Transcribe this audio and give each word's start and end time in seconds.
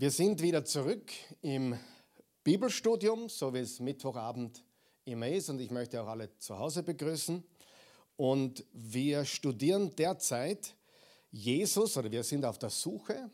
Wir 0.00 0.10
sind 0.10 0.40
wieder 0.40 0.64
zurück 0.64 1.12
im 1.42 1.78
Bibelstudium, 2.42 3.28
so 3.28 3.52
wie 3.52 3.58
es 3.58 3.80
Mittwochabend 3.80 4.64
immer 5.04 5.28
ist. 5.28 5.50
Und 5.50 5.60
ich 5.60 5.70
möchte 5.70 6.00
auch 6.02 6.06
alle 6.06 6.34
zu 6.38 6.58
Hause 6.58 6.82
begrüßen. 6.82 7.44
Und 8.16 8.64
wir 8.72 9.26
studieren 9.26 9.94
derzeit 9.94 10.74
Jesus, 11.30 11.98
oder 11.98 12.10
wir 12.10 12.22
sind 12.24 12.46
auf 12.46 12.58
der 12.58 12.70
Suche 12.70 13.30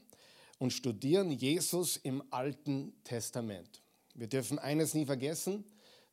und 0.58 0.72
studieren 0.72 1.30
Jesus 1.30 1.98
im 1.98 2.21
Alten 2.33 2.94
Testament. 3.04 3.80
Wir 4.14 4.26
dürfen 4.26 4.58
eines 4.58 4.92
nie 4.92 5.06
vergessen, 5.06 5.64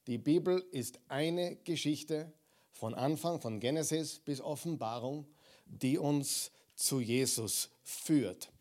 die 0.05 0.19
Bibel 0.19 0.63
ist 0.69 0.99
eine 1.07 1.55
Geschichte 1.63 2.31
von 2.73 2.93
Anfang, 2.93 3.41
von 3.41 3.59
Genesis 3.59 4.19
bis 4.19 4.39
Offenbarung, 4.39 5.25
die 5.65 5.97
uns 5.97 6.51
zu 6.75 6.99
Jesus 6.99 7.71
führt. 7.81 8.52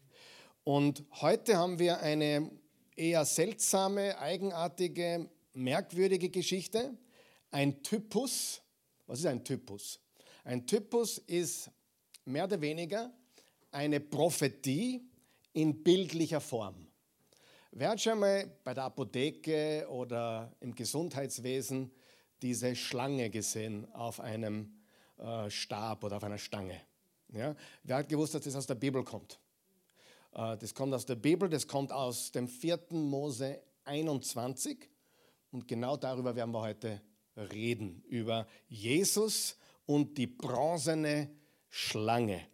Und 0.65 1.05
heute 1.21 1.57
haben 1.57 1.79
wir 1.81 2.01
eine 2.01 2.49
eher 2.95 3.25
seltsame, 3.25 4.17
eigenartige, 4.19 5.29
merkwürdige 5.55 6.31
Geschichte. 6.31 6.97
Ein 7.51 7.83
Typus. 7.83 8.63
Was 9.07 9.19
ist 9.19 9.27
ein 9.27 9.45
Typus? 9.45 9.99
Ein 10.45 10.65
Typus 10.67 11.19
ist 11.19 11.71
mehr 12.25 12.45
oder 12.45 12.61
weniger 12.61 13.13
eine 13.73 13.99
Prophetie 13.99 15.03
in 15.53 15.83
bildlicher 15.83 16.41
Form. 16.41 16.87
Wer 17.73 17.91
hat 17.91 18.01
schon 18.01 18.21
mal 18.21 18.47
bei 18.63 18.75
der 18.75 18.85
Apotheke 18.85 19.87
oder 19.89 20.55
im 20.61 20.75
Gesundheitswesen 20.75 21.91
diese 22.41 22.77
Schlange 22.77 23.31
gesehen 23.31 23.91
auf 23.93 24.21
einem 24.21 24.79
äh, 25.19 25.51
Stab 25.51 26.05
oder 26.05 26.19
auf 26.19 26.25
einer 26.25 26.39
Stange? 26.39 26.81
Ja? 27.33 27.57
Wer 27.83 27.97
hat 27.97 28.09
gewusst, 28.09 28.35
dass 28.35 28.45
das 28.45 28.55
aus 28.55 28.67
der 28.67 28.75
Bibel 28.77 29.03
kommt? 29.03 29.42
Äh, 30.33 30.57
das 30.57 30.75
kommt 30.75 30.95
aus 30.95 31.07
der 31.07 31.17
Bibel, 31.17 31.49
das 31.49 31.67
kommt 31.67 31.93
aus 31.93 32.33
dem 32.33 32.49
4. 32.49 32.79
Mose 32.91 33.63
21 33.85 34.89
und 35.51 35.69
genau 35.69 35.97
darüber 35.97 36.35
werden 36.35 36.53
wir 36.53 36.63
heute 36.63 37.03
reden, 37.37 38.03
über 38.09 38.47
Jesus 38.69 39.57
und 39.87 40.17
die 40.17 40.27
bronzene 40.27 41.31
Schlange. 41.69 42.47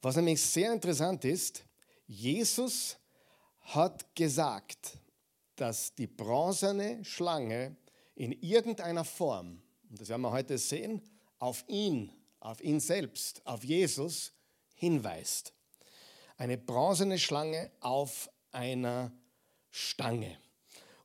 Was 0.00 0.16
nämlich 0.16 0.40
sehr 0.40 0.72
interessant 0.72 1.24
ist, 1.24 1.64
Jesus 2.06 2.96
hat 3.60 4.14
gesagt, 4.14 4.98
dass 5.56 5.94
die 5.94 6.06
bronzene 6.06 7.04
Schlange 7.04 7.76
in 8.14 8.32
irgendeiner 8.32 9.04
Form, 9.04 9.62
und 9.88 10.00
das 10.00 10.08
werden 10.08 10.22
wir 10.22 10.32
heute 10.32 10.58
sehen, 10.58 11.00
auf 11.38 11.64
ihn, 11.68 12.12
auf 12.40 12.62
ihn 12.62 12.80
selbst, 12.80 13.44
auf 13.46 13.62
Jesus 13.62 14.32
hinweist 14.74 15.52
eine 16.42 16.58
bronzene 16.58 17.20
Schlange 17.20 17.70
auf 17.78 18.28
einer 18.50 19.12
Stange. 19.70 20.36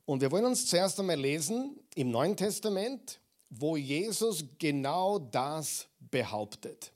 Und 0.04 0.20
wir 0.20 0.32
wollen 0.32 0.46
uns 0.46 0.66
zuerst 0.66 0.98
einmal 0.98 1.14
lesen 1.14 1.78
im 1.94 2.10
Neuen 2.10 2.36
Testament, 2.36 3.20
wo 3.48 3.76
Jesus 3.76 4.44
genau 4.58 5.20
das 5.20 5.86
behauptet. 6.00 6.92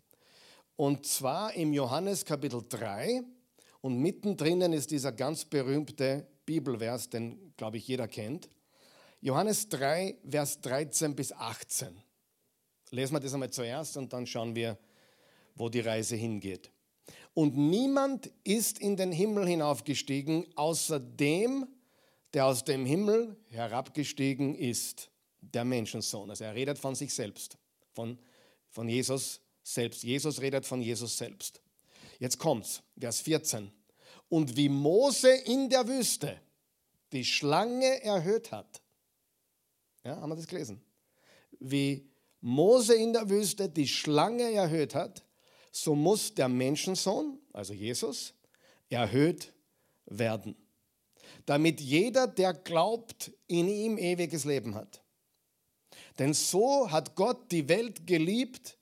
Und 0.74 1.06
zwar 1.06 1.54
im 1.54 1.72
Johannes 1.72 2.24
Kapitel 2.24 2.64
3 2.68 3.22
und 3.80 4.00
mittendrin 4.00 4.60
ist 4.72 4.90
dieser 4.90 5.12
ganz 5.12 5.44
berühmte 5.44 6.26
Bibelvers, 6.44 7.08
den, 7.10 7.54
glaube 7.56 7.76
ich, 7.76 7.86
jeder 7.86 8.08
kennt. 8.08 8.50
Johannes 9.20 9.68
3, 9.68 10.16
Vers 10.28 10.60
13 10.62 11.14
bis 11.14 11.30
18. 11.30 11.96
Lesen 12.90 13.14
wir 13.14 13.20
das 13.20 13.34
einmal 13.34 13.50
zuerst 13.50 13.96
und 13.96 14.12
dann 14.12 14.26
schauen 14.26 14.56
wir, 14.56 14.76
wo 15.54 15.68
die 15.68 15.78
Reise 15.78 16.16
hingeht. 16.16 16.72
Und 17.34 17.56
niemand 17.56 18.31
ist 18.45 18.78
in 18.78 18.97
den 18.97 19.12
Himmel 19.12 19.47
hinaufgestiegen, 19.47 20.47
außer 20.56 21.00
dem, 21.00 21.67
der 22.34 22.47
aus 22.47 22.64
dem 22.64 22.84
Himmel 22.84 23.36
herabgestiegen 23.48 24.55
ist, 24.55 25.11
der 25.41 25.64
Menschensohn. 25.64 26.31
Also 26.31 26.44
er 26.44 26.55
redet 26.55 26.78
von 26.78 26.94
sich 26.94 27.12
selbst, 27.12 27.59
von, 27.94 28.19
von 28.69 28.88
Jesus 28.88 29.41
selbst. 29.62 30.03
Jesus 30.03 30.41
redet 30.41 30.66
von 30.66 30.82
Jesus 30.82 31.16
selbst. 31.16 31.60
Jetzt 32.19 32.38
kommt's, 32.38 32.82
Vers 32.99 33.21
14. 33.21 33.72
Und 34.28 34.56
wie 34.56 34.69
Mose 34.69 35.31
in 35.31 35.69
der 35.69 35.88
Wüste 35.88 36.41
die 37.12 37.25
Schlange 37.25 38.03
erhöht 38.03 38.53
hat. 38.53 38.81
Ja, 40.05 40.21
haben 40.21 40.31
wir 40.31 40.37
das 40.37 40.47
gelesen? 40.47 40.82
Wie 41.60 42.09
Mose 42.41 42.94
in 42.94 43.12
der 43.12 43.28
Wüste 43.28 43.69
die 43.69 43.87
Schlange 43.87 44.53
erhöht 44.53 44.94
hat, 44.94 45.25
so 45.72 45.94
muss 45.94 46.34
der 46.34 46.49
Menschensohn, 46.49 47.38
also 47.53 47.72
Jesus, 47.72 48.34
erhöht 48.91 49.53
werden, 50.06 50.55
damit 51.47 51.81
jeder, 51.81 52.27
der 52.27 52.53
glaubt, 52.53 53.33
in 53.49 53.69
ihm 53.69 53.99
ewiges 53.99 54.44
Leben 54.44 54.75
hat. 54.75 55.03
Denn 56.19 56.34
so 56.34 56.91
hat 56.91 57.15
Gott 57.16 57.50
die 57.50 57.69
Welt 57.69 58.06
geliebt, 58.06 58.77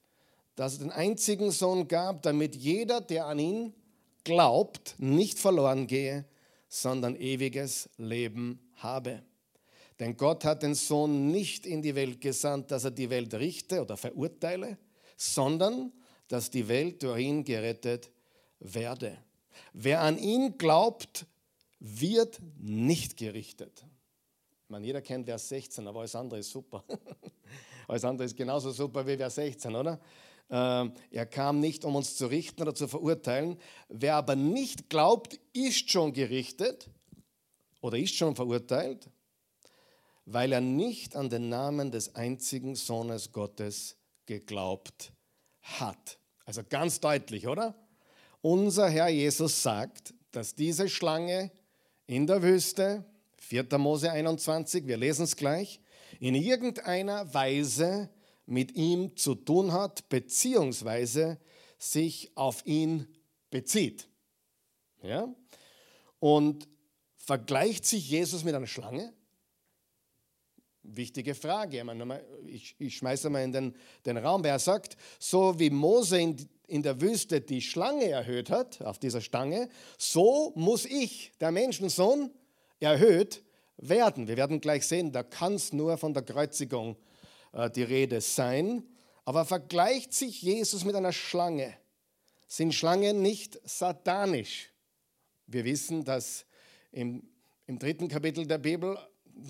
dass 0.56 0.74
es 0.74 0.78
den 0.80 0.90
einzigen 0.90 1.52
Sohn 1.52 1.86
gab, 1.86 2.22
damit 2.22 2.56
jeder, 2.56 3.00
der 3.00 3.26
an 3.26 3.38
ihn 3.38 3.74
glaubt, 4.24 4.96
nicht 4.98 5.38
verloren 5.38 5.86
gehe, 5.86 6.26
sondern 6.68 7.16
ewiges 7.16 7.88
Leben 7.96 8.60
habe. 8.74 9.22
Denn 10.00 10.16
Gott 10.16 10.44
hat 10.44 10.62
den 10.62 10.74
Sohn 10.74 11.30
nicht 11.30 11.66
in 11.66 11.82
die 11.82 11.94
Welt 11.94 12.20
gesandt, 12.20 12.70
dass 12.70 12.84
er 12.84 12.90
die 12.90 13.10
Welt 13.10 13.32
richte 13.34 13.80
oder 13.80 13.96
verurteile, 13.96 14.78
sondern 15.16 15.92
dass 16.30 16.48
die 16.48 16.68
Welt 16.68 17.02
durch 17.02 17.18
ihn 17.22 17.42
gerettet 17.42 18.08
werde. 18.60 19.18
Wer 19.72 20.00
an 20.00 20.16
ihn 20.16 20.56
glaubt, 20.56 21.26
wird 21.80 22.38
nicht 22.56 23.16
gerichtet. 23.16 23.84
Ich 24.68 24.78
jeder 24.78 25.02
kennt 25.02 25.26
Vers 25.26 25.48
16, 25.48 25.88
aber 25.88 26.00
alles 26.00 26.14
andere 26.14 26.38
ist 26.38 26.50
super. 26.50 26.84
alles 27.88 28.04
andere 28.04 28.26
ist 28.26 28.36
genauso 28.36 28.70
super 28.70 29.04
wie 29.04 29.16
Vers 29.16 29.34
16, 29.34 29.74
oder? 29.74 30.00
Ähm, 30.48 30.92
er 31.10 31.26
kam 31.26 31.58
nicht, 31.58 31.84
um 31.84 31.96
uns 31.96 32.16
zu 32.16 32.28
richten 32.28 32.62
oder 32.62 32.76
zu 32.76 32.86
verurteilen. 32.86 33.58
Wer 33.88 34.14
aber 34.14 34.36
nicht 34.36 34.88
glaubt, 34.88 35.40
ist 35.52 35.90
schon 35.90 36.12
gerichtet 36.12 36.88
oder 37.80 37.98
ist 37.98 38.14
schon 38.14 38.36
verurteilt, 38.36 39.10
weil 40.26 40.52
er 40.52 40.60
nicht 40.60 41.16
an 41.16 41.28
den 41.28 41.48
Namen 41.48 41.90
des 41.90 42.14
einzigen 42.14 42.76
Sohnes 42.76 43.32
Gottes 43.32 43.96
geglaubt 44.26 45.12
hat. 45.62 46.19
Also 46.50 46.64
ganz 46.68 46.98
deutlich, 46.98 47.46
oder? 47.46 47.76
Unser 48.42 48.88
Herr 48.88 49.08
Jesus 49.08 49.62
sagt, 49.62 50.14
dass 50.32 50.56
diese 50.56 50.88
Schlange 50.88 51.52
in 52.08 52.26
der 52.26 52.42
Wüste, 52.42 53.04
4. 53.38 53.78
Mose 53.78 54.10
21, 54.10 54.88
wir 54.88 54.96
lesen 54.96 55.22
es 55.22 55.36
gleich, 55.36 55.80
in 56.18 56.34
irgendeiner 56.34 57.32
Weise 57.32 58.10
mit 58.46 58.74
ihm 58.74 59.16
zu 59.16 59.36
tun 59.36 59.70
hat, 59.72 60.08
beziehungsweise 60.08 61.38
sich 61.78 62.32
auf 62.34 62.66
ihn 62.66 63.06
bezieht. 63.50 64.08
Ja? 65.04 65.32
Und 66.18 66.66
vergleicht 67.14 67.86
sich 67.86 68.10
Jesus 68.10 68.42
mit 68.42 68.56
einer 68.56 68.66
Schlange? 68.66 69.12
Wichtige 70.82 71.34
Frage. 71.34 71.84
Ich, 72.46 72.74
ich 72.78 72.96
schmeiße 72.96 73.28
mal 73.28 73.44
in 73.44 73.52
den, 73.52 73.74
den 74.06 74.16
Raum. 74.16 74.42
Wer 74.42 74.58
sagt, 74.58 74.96
so 75.18 75.58
wie 75.58 75.70
Mose 75.70 76.18
in, 76.18 76.48
in 76.66 76.82
der 76.82 77.00
Wüste 77.00 77.40
die 77.40 77.60
Schlange 77.60 78.08
erhöht 78.08 78.48
hat, 78.50 78.80
auf 78.82 78.98
dieser 78.98 79.20
Stange, 79.20 79.68
so 79.98 80.52
muss 80.56 80.86
ich, 80.86 81.32
der 81.40 81.50
Menschensohn, 81.50 82.30
erhöht 82.80 83.42
werden. 83.76 84.26
Wir 84.26 84.36
werden 84.36 84.60
gleich 84.60 84.86
sehen, 84.86 85.12
da 85.12 85.22
kann 85.22 85.54
es 85.54 85.72
nur 85.72 85.98
von 85.98 86.14
der 86.14 86.22
Kreuzigung 86.22 86.96
äh, 87.52 87.68
die 87.70 87.82
Rede 87.82 88.20
sein. 88.20 88.84
Aber 89.24 89.44
vergleicht 89.44 90.14
sich 90.14 90.40
Jesus 90.40 90.84
mit 90.84 90.94
einer 90.94 91.12
Schlange? 91.12 91.74
Sind 92.46 92.74
Schlangen 92.74 93.22
nicht 93.22 93.60
satanisch? 93.68 94.70
Wir 95.46 95.64
wissen, 95.64 96.04
dass 96.04 96.46
im, 96.90 97.28
im 97.66 97.78
dritten 97.78 98.08
Kapitel 98.08 98.46
der 98.46 98.58
Bibel 98.58 98.98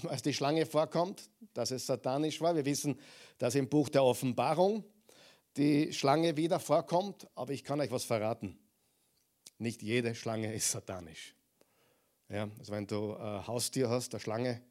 als 0.09 0.23
die 0.23 0.35
Schlange 0.35 0.67
vorkommt, 0.67 1.29
dass 1.55 1.71
es 1.71 1.87
satanisch 1.87 2.41
war. 2.41 2.55
Wir 2.55 2.65
wissen, 2.65 2.99
dass 3.39 3.55
im 3.55 3.69
Buch 3.69 3.89
der 3.89 4.05
Offenbarung 4.05 4.85
die 5.57 5.93
Schlange 5.93 6.37
wieder 6.37 6.61
vorkommt, 6.61 7.27
aber 7.35 7.53
ich 7.53 7.65
kann 7.65 7.81
euch 7.81 7.91
was 7.91 8.05
verraten. 8.05 8.59
Nicht 9.59 9.83
jede 9.83 10.15
Schlange 10.15 10.53
ist 10.55 10.71
satanisch. 10.71 11.35
Ja, 12.29 12.49
also 12.59 12.73
wenn 12.73 12.87
du 12.87 13.15
ein 13.17 13.47
Haustier 13.47 13.89
hast, 13.89 14.15
eine 14.15 14.21
Schlange, 14.21 14.63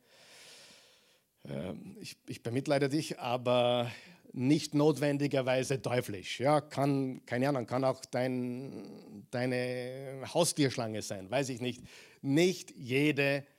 äh, 1.44 1.74
ich, 2.00 2.18
ich 2.28 2.42
bemitleide 2.42 2.90
dich, 2.90 3.20
aber 3.20 3.92
nicht 4.32 4.74
notwendigerweise 4.74 5.82
teuflisch. 5.82 6.40
Ja, 6.40 6.62
kann, 6.62 7.26
keine 7.26 7.50
Ahnung, 7.50 7.66
kann 7.66 7.84
auch 7.84 8.02
dein, 8.06 9.26
deine 9.32 10.24
Haustierschlange 10.34 11.02
sein, 11.02 11.30
weiß 11.30 11.50
ich 11.50 11.62
nicht. 11.62 11.84
Nicht 12.22 12.72
jede 12.72 13.42
Schlange 13.42 13.59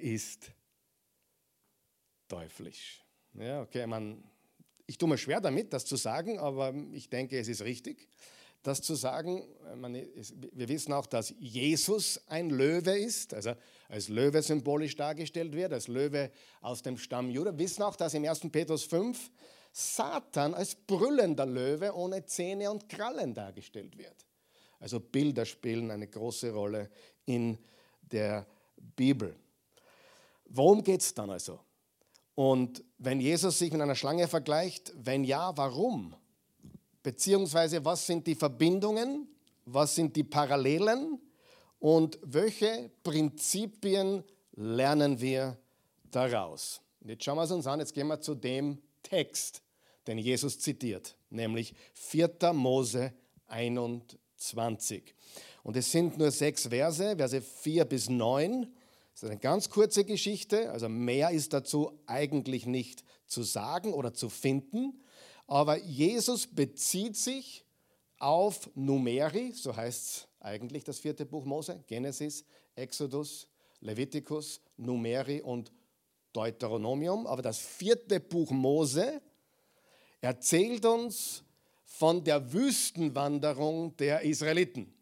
ist 0.00 0.52
teuflisch. 2.28 3.02
Ja, 3.34 3.62
okay, 3.62 3.86
man, 3.86 4.24
ich 4.86 4.98
tue 4.98 5.08
mir 5.08 5.18
schwer 5.18 5.40
damit, 5.40 5.72
das 5.72 5.84
zu 5.84 5.96
sagen, 5.96 6.38
aber 6.38 6.74
ich 6.92 7.08
denke, 7.08 7.38
es 7.38 7.48
ist 7.48 7.62
richtig. 7.62 8.08
das 8.66 8.82
zu 8.82 8.94
sagen. 8.94 9.44
Wir 10.52 10.68
wissen 10.68 10.92
auch, 10.92 11.06
dass 11.06 11.32
Jesus 11.38 12.20
ein 12.26 12.50
Löwe 12.50 12.98
ist, 12.98 13.32
also 13.32 13.54
als 13.88 14.08
Löwe 14.08 14.42
symbolisch 14.42 14.96
dargestellt 14.96 15.54
wird, 15.54 15.72
als 15.72 15.88
Löwe 15.88 16.30
aus 16.60 16.82
dem 16.82 16.98
Stamm 16.98 17.30
Judah. 17.30 17.52
Wir 17.52 17.60
wissen 17.60 17.82
auch, 17.82 17.96
dass 17.96 18.14
im 18.14 18.24
1. 18.24 18.40
Petrus 18.50 18.84
5 18.84 19.30
Satan 19.72 20.54
als 20.54 20.74
brüllender 20.74 21.46
Löwe 21.46 21.94
ohne 21.94 22.24
Zähne 22.24 22.70
und 22.70 22.88
Krallen 22.88 23.34
dargestellt 23.34 23.96
wird. 23.98 24.26
Also 24.80 25.00
Bilder 25.00 25.44
spielen 25.44 25.90
eine 25.90 26.08
große 26.08 26.50
Rolle 26.50 26.90
in 27.24 27.58
der 28.00 28.46
Bibel. 28.76 29.36
Worum 30.46 30.82
geht 30.82 31.00
es 31.00 31.14
dann 31.14 31.30
also? 31.30 31.60
Und 32.34 32.84
wenn 32.98 33.20
Jesus 33.20 33.58
sich 33.58 33.72
mit 33.72 33.80
einer 33.80 33.94
Schlange 33.94 34.28
vergleicht, 34.28 34.92
wenn 34.96 35.24
ja, 35.24 35.56
warum? 35.56 36.14
Beziehungsweise 37.02 37.84
was 37.84 38.06
sind 38.06 38.26
die 38.26 38.34
Verbindungen, 38.34 39.28
was 39.64 39.94
sind 39.94 40.16
die 40.16 40.24
Parallelen 40.24 41.20
und 41.78 42.18
welche 42.22 42.90
Prinzipien 43.02 44.22
lernen 44.52 45.20
wir 45.20 45.56
daraus? 46.10 46.80
Und 47.00 47.10
jetzt 47.10 47.24
schauen 47.24 47.36
wir 47.36 47.44
es 47.44 47.50
uns 47.50 47.66
an, 47.66 47.80
jetzt 47.80 47.94
gehen 47.94 48.08
wir 48.08 48.20
zu 48.20 48.34
dem 48.34 48.82
Text, 49.02 49.62
den 50.06 50.18
Jesus 50.18 50.58
zitiert, 50.58 51.16
nämlich 51.30 51.74
4. 51.94 52.52
Mose 52.52 53.12
21. 53.46 54.18
Und 55.62 55.76
es 55.76 55.90
sind 55.90 56.18
nur 56.18 56.30
sechs 56.30 56.66
Verse, 56.68 57.16
Verse 57.16 57.40
4 57.40 57.84
bis 57.84 58.08
9. 58.08 58.72
Das 59.12 59.22
ist 59.22 59.30
eine 59.30 59.38
ganz 59.38 59.70
kurze 59.70 60.04
Geschichte, 60.04 60.70
also 60.70 60.88
mehr 60.88 61.30
ist 61.30 61.54
dazu 61.54 61.98
eigentlich 62.06 62.66
nicht 62.66 63.02
zu 63.26 63.42
sagen 63.42 63.94
oder 63.94 64.12
zu 64.12 64.28
finden. 64.28 65.00
Aber 65.46 65.78
Jesus 65.78 66.46
bezieht 66.46 67.16
sich 67.16 67.64
auf 68.18 68.70
Numeri, 68.74 69.52
so 69.52 69.74
heißt 69.74 70.06
es 70.06 70.28
eigentlich 70.40 70.84
das 70.84 70.98
vierte 70.98 71.24
Buch 71.24 71.44
Mose, 71.44 71.82
Genesis, 71.86 72.44
Exodus, 72.74 73.48
Leviticus, 73.80 74.60
Numeri 74.76 75.40
und 75.40 75.72
Deuteronomium. 76.32 77.26
Aber 77.26 77.42
das 77.42 77.58
vierte 77.58 78.20
Buch 78.20 78.50
Mose 78.50 79.20
erzählt 80.20 80.84
uns 80.84 81.42
von 81.86 82.24
der 82.24 82.52
Wüstenwanderung 82.52 83.96
der 83.96 84.20
Israeliten. 84.22 84.92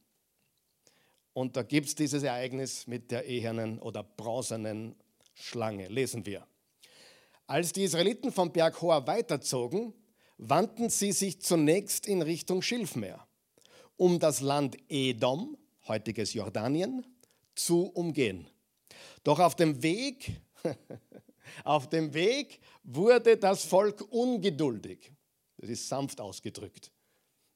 Und 1.33 1.57
da 1.57 1.63
gibt 1.63 1.89
es 1.89 1.95
dieses 1.97 2.23
Ereignis 2.23 2.87
mit 2.87 3.11
der 3.11 3.25
ehernen 3.25 3.81
oder 3.81 4.05
bronzenen 4.05 4.95
Schlange. 5.35 5.89
Lesen 5.89 6.25
wir. 6.25 6.47
Als 7.47 7.73
die 7.73 7.83
Israeliten 7.83 8.31
vom 8.31 8.53
Berg 8.53 8.81
Hor 8.81 9.07
weiterzogen, 9.07 9.93
wandten 10.39 10.91
sie 10.91 11.13
sich 11.13 11.41
zunächst 11.41 12.07
in 12.07 12.23
Richtung 12.23 12.63
Schilfmeer, 12.63 13.27
um 13.97 14.19
das 14.19 14.41
Land 14.41 14.77
Edom, 14.89 15.57
heutiges 15.89 16.35
Jordanien, 16.35 17.05
zu 17.55 17.87
umgehen. 17.87 18.47
Doch 19.25 19.41
auf 19.41 19.57
dem 19.57 19.83
Weg, 19.83 20.41
auf 21.65 21.89
dem 21.89 22.15
Weg 22.15 22.61
wurde 22.85 23.37
das 23.37 23.65
Volk 23.65 24.01
ungeduldig. 24.11 25.13
Das 25.57 25.71
ist 25.71 25.89
sanft 25.89 26.21
ausgedrückt. 26.21 26.91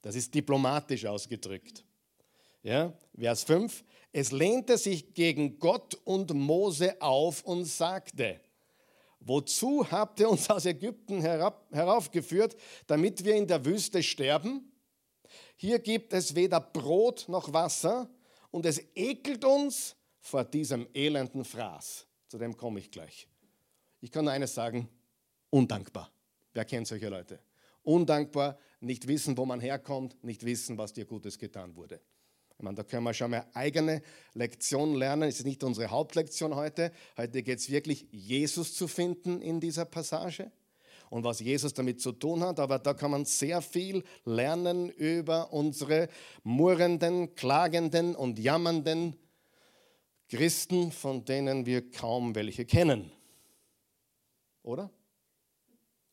Das 0.02 0.14
ist 0.14 0.34
diplomatisch 0.34 1.04
ausgedrückt. 1.06 1.84
Ja, 2.62 2.92
Vers 3.16 3.44
5. 3.44 3.84
Es 4.12 4.32
lehnte 4.32 4.78
sich 4.78 5.14
gegen 5.14 5.58
Gott 5.58 5.94
und 6.04 6.32
Mose 6.34 7.00
auf 7.00 7.42
und 7.44 7.64
sagte, 7.64 8.40
wozu 9.20 9.90
habt 9.90 10.20
ihr 10.20 10.28
uns 10.28 10.48
aus 10.50 10.66
Ägypten 10.66 11.20
herab, 11.20 11.66
heraufgeführt, 11.72 12.56
damit 12.86 13.24
wir 13.24 13.34
in 13.34 13.46
der 13.46 13.64
Wüste 13.64 14.02
sterben? 14.02 14.72
Hier 15.56 15.78
gibt 15.78 16.12
es 16.12 16.34
weder 16.34 16.60
Brot 16.60 17.26
noch 17.28 17.52
Wasser 17.52 18.08
und 18.50 18.64
es 18.64 18.80
ekelt 18.94 19.44
uns 19.44 19.96
vor 20.20 20.44
diesem 20.44 20.86
elenden 20.94 21.44
Fraß. 21.44 22.06
Zu 22.28 22.38
dem 22.38 22.56
komme 22.56 22.80
ich 22.80 22.90
gleich. 22.90 23.28
Ich 24.00 24.10
kann 24.10 24.24
nur 24.24 24.32
eines 24.32 24.54
sagen, 24.54 24.88
undankbar. 25.50 26.10
Wer 26.52 26.64
kennt 26.64 26.86
solche 26.86 27.08
Leute? 27.08 27.40
Undankbar, 27.88 28.58
nicht 28.80 29.08
wissen, 29.08 29.38
wo 29.38 29.46
man 29.46 29.60
herkommt, 29.60 30.22
nicht 30.22 30.44
wissen, 30.44 30.76
was 30.76 30.92
dir 30.92 31.06
Gutes 31.06 31.38
getan 31.38 31.74
wurde. 31.74 32.02
Ich 32.58 32.62
meine, 32.62 32.76
da 32.76 32.82
können 32.82 33.04
wir 33.04 33.14
schon 33.14 33.30
mal 33.30 33.46
eigene 33.54 34.02
Lektion 34.34 34.94
lernen. 34.94 35.22
Das 35.22 35.38
ist 35.38 35.46
nicht 35.46 35.64
unsere 35.64 35.90
Hauptlektion 35.90 36.54
heute. 36.54 36.92
Heute 37.16 37.42
geht 37.42 37.60
es 37.60 37.70
wirklich, 37.70 38.06
Jesus 38.10 38.74
zu 38.74 38.88
finden 38.88 39.40
in 39.40 39.58
dieser 39.58 39.86
Passage 39.86 40.52
und 41.08 41.24
was 41.24 41.40
Jesus 41.40 41.72
damit 41.72 42.02
zu 42.02 42.12
tun 42.12 42.42
hat. 42.42 42.60
Aber 42.60 42.78
da 42.78 42.92
kann 42.92 43.10
man 43.10 43.24
sehr 43.24 43.62
viel 43.62 44.04
lernen 44.26 44.90
über 44.90 45.50
unsere 45.54 46.10
murrenden, 46.42 47.34
klagenden 47.36 48.14
und 48.14 48.38
jammernden 48.38 49.16
Christen, 50.28 50.92
von 50.92 51.24
denen 51.24 51.64
wir 51.64 51.90
kaum 51.90 52.34
welche 52.34 52.66
kennen. 52.66 53.10
Oder? 54.62 54.90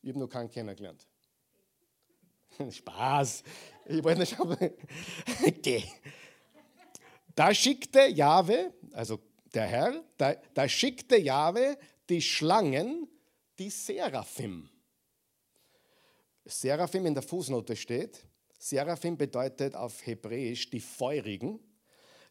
Ich 0.01 0.09
habe 0.11 0.19
noch 0.19 0.29
keinen 0.29 0.49
kennengelernt. 0.49 1.05
Spaß. 2.69 3.43
Ich 3.87 4.03
wollte 4.03 4.21
nicht 4.21 4.35
schauen. 4.35 4.57
Okay. 5.45 5.83
Da 7.35 7.53
schickte 7.53 8.07
Jahwe, 8.07 8.73
also 8.93 9.19
der 9.53 9.65
Herr, 9.67 10.03
da, 10.17 10.35
da 10.53 10.69
schickte 10.69 11.17
Jahwe 11.17 11.77
die 12.09 12.21
Schlangen, 12.21 13.09
die 13.59 13.69
Seraphim. 13.69 14.69
Seraphim 16.45 17.07
in 17.07 17.13
der 17.13 17.23
Fußnote 17.23 17.75
steht. 17.75 18.25
Seraphim 18.57 19.17
bedeutet 19.17 19.75
auf 19.75 20.05
Hebräisch 20.05 20.69
die 20.69 20.79
Feurigen, 20.79 21.59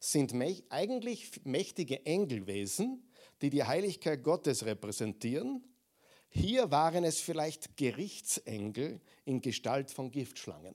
sind 0.01 0.35
eigentlich 0.71 1.45
mächtige 1.45 2.05
Engelwesen, 2.07 3.11
die 3.43 3.51
die 3.51 3.65
Heiligkeit 3.65 4.23
Gottes 4.23 4.65
repräsentieren. 4.65 5.63
Hier 6.35 6.71
waren 6.73 7.05
es 7.05 7.21
vielleicht 7.21 7.77
Gerichtsengel 7.77 9.01
in 9.25 9.41
Gestalt 9.41 9.93
von 9.93 10.11
Giftschlangen. 10.11 10.75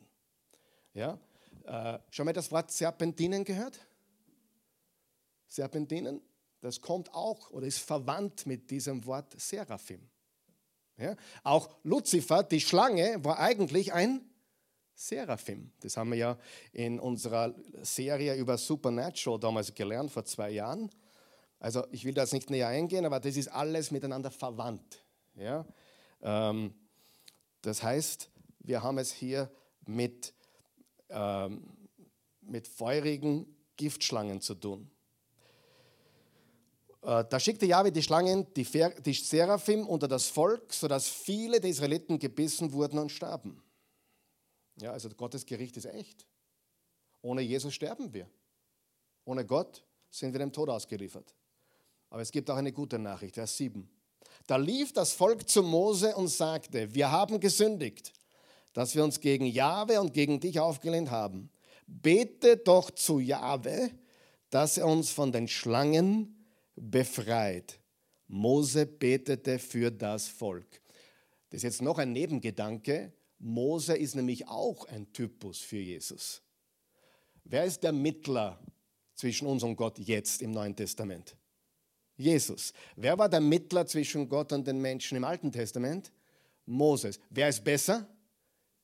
Ja? 0.93 1.19
Äh, 1.65 1.99
schon 2.09 2.25
mal 2.25 2.33
das 2.33 2.49
Wort 2.51 2.71
Serpentinen 2.71 3.43
gehört? 3.43 3.77
Serpentinen, 5.47 6.21
das 6.61 6.79
kommt 6.79 7.13
auch 7.13 7.51
oder 7.51 7.67
ist 7.67 7.79
verwandt 7.79 8.45
mit 8.45 8.71
diesem 8.71 9.05
Wort 9.05 9.39
Seraphim. 9.39 10.09
Ja? 10.97 11.15
Auch 11.43 11.75
Luzifer, 11.83 12.43
die 12.43 12.61
Schlange, 12.61 13.23
war 13.23 13.39
eigentlich 13.39 13.91
ein 13.91 14.21
Seraphim. 14.95 15.73
Das 15.81 15.97
haben 15.97 16.11
wir 16.11 16.17
ja 16.17 16.37
in 16.71 17.01
unserer 17.01 17.53
Serie 17.81 18.35
über 18.35 18.57
Supernatural 18.57 19.39
damals 19.39 19.73
gelernt, 19.73 20.11
vor 20.11 20.23
zwei 20.23 20.51
Jahren. 20.51 20.89
Also 21.59 21.85
ich 21.91 22.05
will 22.05 22.13
da 22.13 22.21
jetzt 22.21 22.33
nicht 22.33 22.49
näher 22.49 22.69
eingehen, 22.69 23.05
aber 23.05 23.19
das 23.19 23.35
ist 23.35 23.49
alles 23.49 23.91
miteinander 23.91 24.31
verwandt. 24.31 25.03
Ja? 25.39 25.65
Ähm, 26.21 26.73
das 27.61 27.81
heißt, 27.81 28.29
wir 28.59 28.83
haben 28.83 28.97
es 28.97 29.11
hier 29.11 29.51
mit, 29.85 30.33
ähm, 31.09 31.63
mit 32.41 32.67
feurigen 32.67 33.55
Giftschlangen 33.77 34.41
zu 34.41 34.55
tun. 34.55 34.91
Äh, 37.01 37.23
da 37.29 37.39
schickte 37.39 37.65
Jahwe 37.65 37.91
die 37.91 38.03
Schlangen, 38.03 38.53
die, 38.53 38.67
die 39.05 39.13
Seraphim 39.13 39.87
unter 39.87 40.07
das 40.07 40.27
Volk, 40.27 40.73
sodass 40.73 41.07
viele 41.07 41.61
der 41.61 41.69
Israeliten 41.69 42.19
gebissen 42.19 42.73
wurden 42.73 42.99
und 42.99 43.11
starben. 43.11 43.61
Ja, 44.81 44.91
also 44.91 45.09
Gottes 45.09 45.45
Gericht 45.45 45.77
ist 45.77 45.85
echt. 45.85 46.25
Ohne 47.21 47.41
Jesus 47.41 47.73
sterben 47.73 48.13
wir. 48.13 48.29
Ohne 49.25 49.45
Gott 49.45 49.85
sind 50.09 50.33
wir 50.33 50.39
dem 50.39 50.51
Tod 50.51 50.69
ausgeliefert. 50.69 51.33
Aber 52.09 52.21
es 52.21 52.31
gibt 52.31 52.49
auch 52.49 52.55
eine 52.55 52.71
gute 52.71 52.97
Nachricht, 52.97 53.35
Vers 53.35 53.57
7. 53.57 53.89
Da 54.49 54.57
lief 54.57 54.93
das 54.93 55.13
Volk 55.13 55.47
zu 55.47 55.61
Mose 55.61 56.15
und 56.15 56.27
sagte, 56.27 56.95
wir 56.95 57.11
haben 57.11 57.39
gesündigt, 57.39 58.13
dass 58.73 58.95
wir 58.95 59.03
uns 59.03 59.19
gegen 59.19 59.45
Jahwe 59.45 60.01
und 60.01 60.11
gegen 60.11 60.39
dich 60.39 60.59
aufgelehnt 60.59 61.11
haben. 61.11 61.51
Bete 61.85 62.57
doch 62.57 62.89
zu 62.89 63.19
Jahwe, 63.19 63.91
dass 64.49 64.79
er 64.79 64.87
uns 64.87 65.11
von 65.11 65.31
den 65.31 65.47
Schlangen 65.47 66.47
befreit. 66.75 67.79
Mose 68.27 68.87
betete 68.87 69.59
für 69.59 69.91
das 69.91 70.27
Volk. 70.27 70.81
Das 71.51 71.57
ist 71.57 71.63
jetzt 71.63 71.81
noch 71.83 71.99
ein 71.99 72.11
Nebengedanke. 72.11 73.13
Mose 73.37 73.95
ist 73.95 74.15
nämlich 74.15 74.47
auch 74.47 74.85
ein 74.85 75.13
Typus 75.13 75.59
für 75.59 75.77
Jesus. 75.77 76.41
Wer 77.43 77.65
ist 77.65 77.83
der 77.83 77.91
Mittler 77.91 78.59
zwischen 79.13 79.45
uns 79.45 79.61
und 79.61 79.75
Gott 79.75 79.99
jetzt 79.99 80.41
im 80.41 80.49
Neuen 80.49 80.75
Testament? 80.75 81.35
Jesus. 82.19 82.73
Wer 82.97 83.17
war 83.17 83.29
der 83.29 83.39
Mittler 83.39 83.85
zwischen 83.87 84.27
Gott 84.27 84.51
und 84.51 84.67
den 84.67 84.81
Menschen 84.81 85.15
im 85.15 85.23
Alten 85.23 85.53
Testament? 85.53 86.11
Moses. 86.65 87.17
Wer 87.29 87.47
ist 87.47 87.63
besser? 87.63 88.05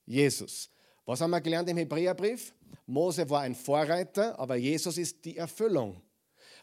Jesus. 0.05 0.69
Was 1.05 1.19
haben 1.19 1.31
wir 1.31 1.41
gelernt 1.41 1.69
im 1.69 1.75
Hebräerbrief? 1.75 2.53
Mose 2.85 3.29
war 3.29 3.41
ein 3.41 3.53
Vorreiter, 3.53 4.39
aber 4.39 4.55
Jesus 4.55 4.97
ist 4.97 5.25
die 5.25 5.35
Erfüllung. 5.35 6.01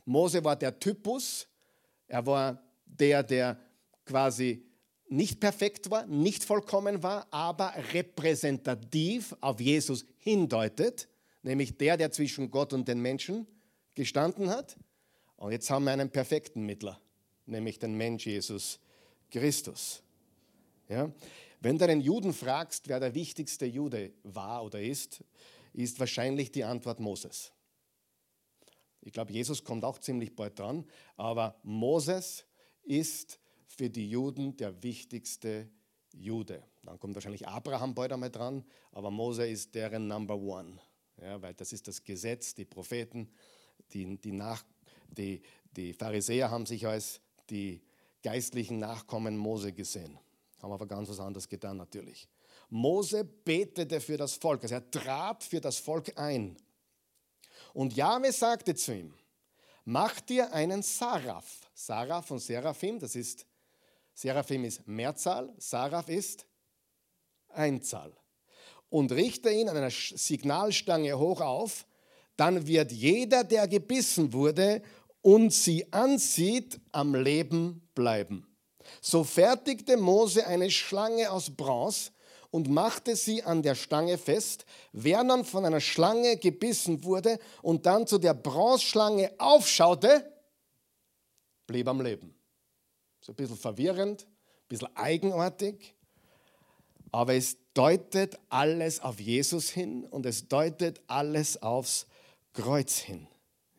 Mose 0.07 0.43
war 0.43 0.57
der 0.57 0.79
Typus, 0.79 1.47
er 2.09 2.25
war 2.27 2.63
der, 2.87 3.23
der 3.23 3.59
quasi 4.07 4.65
nicht 5.09 5.41
perfekt 5.41 5.91
war, 5.91 6.07
nicht 6.07 6.43
vollkommen 6.43 7.03
war, 7.03 7.27
aber 7.31 7.75
repräsentativ 7.93 9.37
auf 9.43 9.61
Jesus 9.61 10.07
hindeutet. 10.19 11.09
nämlich 11.43 11.77
der, 11.77 11.97
der 11.97 12.13
zwischen 12.13 12.51
Gott 12.51 12.73
und 12.73 12.89
den 12.89 13.01
Menschen 13.01 13.47
gestanden 13.95 14.49
hat. 14.49 14.77
Und 15.43 15.51
jetzt 15.51 15.69
haben 15.71 15.87
wir 15.87 15.91
einen 15.91 16.09
perfekten 16.09 16.65
Mittler, 16.65 17.01
nämlich 17.47 17.81
den 17.81 17.97
Mensch 17.97 18.27
Jesus 18.27 18.79
Christus. 19.29 20.01
Ja? 20.89 21.11
Wenn 21.59 21.79
du 21.79 21.85
einen 21.85 22.01
Juden 22.01 22.33
fragst, 22.33 22.87
wer 22.87 23.01
der 23.01 23.13
wichtigste 23.17 23.67
Jude 23.67 24.13
war 24.23 24.65
oder 24.65 24.81
ist, 24.81 25.25
ist 25.73 25.99
wahrscheinlich 25.99 26.53
die 26.53 26.63
Antwort 26.63 27.01
Moses. 27.01 27.51
Ich 29.01 29.13
glaube, 29.13 29.33
Jesus 29.33 29.65
kommt 29.65 29.85
auch 29.85 29.99
ziemlich 29.99 30.37
bald 30.37 30.61
dran, 30.61 30.85
aber 31.17 31.59
Moses 31.65 32.47
ist 32.85 33.41
für 33.67 33.91
die 33.91 34.09
Juden 34.09 34.57
der 34.57 34.81
wichtigste 34.85 35.69
Jude. 36.13 36.63
Dann 36.85 37.01
kommt 37.01 37.17
wahrscheinlich 37.17 37.49
Abraham 37.49 37.97
bald 37.97 38.13
einmal 38.13 38.31
dran, 38.31 38.65
aber 38.93 39.11
Mose 39.11 39.49
ist 39.49 39.75
deren 39.75 40.07
Number 40.07 40.37
One, 40.37 40.79
ja, 41.21 41.43
weil 41.43 41.55
das 41.55 41.73
ist 41.73 41.89
das 41.89 42.05
Gesetz, 42.05 42.55
die 42.55 42.65
Propheten, 42.65 43.29
die, 43.93 44.17
die, 44.19 44.31
Nach, 44.31 44.65
die, 45.17 45.43
die 45.77 45.93
Pharisäer 45.93 46.51
haben 46.51 46.67
sich 46.67 46.87
als 46.87 47.21
die 47.51 47.83
geistlichen 48.23 48.79
Nachkommen 48.79 49.37
Mose 49.37 49.73
gesehen, 49.73 50.19
haben 50.61 50.73
aber 50.73 50.87
ganz 50.87 51.09
was 51.09 51.21
anderes 51.21 51.49
getan 51.49 51.77
natürlich. 51.77 52.29
Mose 52.71 53.25
betete 53.25 54.01
für 54.01 54.17
das 54.17 54.35
Volk, 54.35 54.63
also 54.63 54.77
er 54.77 54.91
trat 54.91 55.45
für 55.45 55.61
das 55.61 55.77
Volk 55.77 56.19
ein. 56.19 56.57
Und 57.75 57.95
Jahwe 57.95 58.33
sagte 58.33 58.75
zu 58.75 58.95
ihm, 58.95 59.15
mach 59.85 60.21
dir 60.21 60.53
einen 60.53 60.83
Saraf. 60.83 61.71
Saraf 61.75 62.31
und 62.31 62.39
Seraphim, 62.39 62.99
das 62.99 63.17
ist, 63.17 63.47
Seraphim 64.15 64.65
ist 64.65 64.87
Mehrzahl, 64.87 65.53
Saraf 65.59 66.09
ist 66.09 66.47
Einzahl. 67.49 68.13
Und 68.89 69.11
richte 69.13 69.51
ihn 69.51 69.69
an 69.69 69.77
einer 69.77 69.91
Signalstange 69.91 71.19
hoch 71.19 71.41
auf, 71.41 71.87
dann 72.37 72.67
wird 72.67 72.93
jeder, 72.93 73.45
der 73.45 73.69
gebissen 73.69 74.33
wurde 74.33 74.83
und 75.23 75.53
sie 75.53 75.93
ansieht, 75.93 76.81
am 76.91 77.15
Leben 77.15 77.89
bleiben. 77.95 78.47
So 79.01 79.25
fertigte 79.25 79.97
Mose 79.97 80.47
eine 80.47 80.71
Schlange 80.71 81.31
aus 81.31 81.51
Bronze 81.51 82.11
und 82.51 82.69
machte 82.69 83.17
sie 83.17 83.43
an 83.43 83.63
der 83.63 83.75
Stange 83.75 84.19
fest. 84.19 84.67
Wer 84.93 85.25
dann 85.25 85.45
von 85.45 85.65
einer 85.65 85.81
Schlange 85.81 86.37
gebissen 86.37 87.03
wurde 87.03 87.39
und 87.63 87.87
dann 87.87 88.07
zu 88.07 88.19
der 88.19 88.35
Bronzeschlange 88.35 89.33
aufschaute, 89.39 90.31
blieb 91.67 91.89
am 91.89 92.03
Leben. 92.03 92.35
So 93.21 93.33
ein 93.33 93.37
bisschen 93.37 93.57
verwirrend, 93.57 94.27
ein 94.27 94.69
bisschen 94.69 94.97
eigenartig, 94.97 95.95
aber 97.11 97.35
es 97.35 97.57
deutet 97.75 98.39
alles 98.49 99.01
auf 99.01 99.21
Jesus 99.21 99.71
hin 99.71 100.05
und 100.05 100.27
es 100.27 100.49
deutet 100.49 101.01
alles 101.07 101.63
aufs 101.63 102.07
Kreuz 102.53 102.99
hin. 102.99 103.29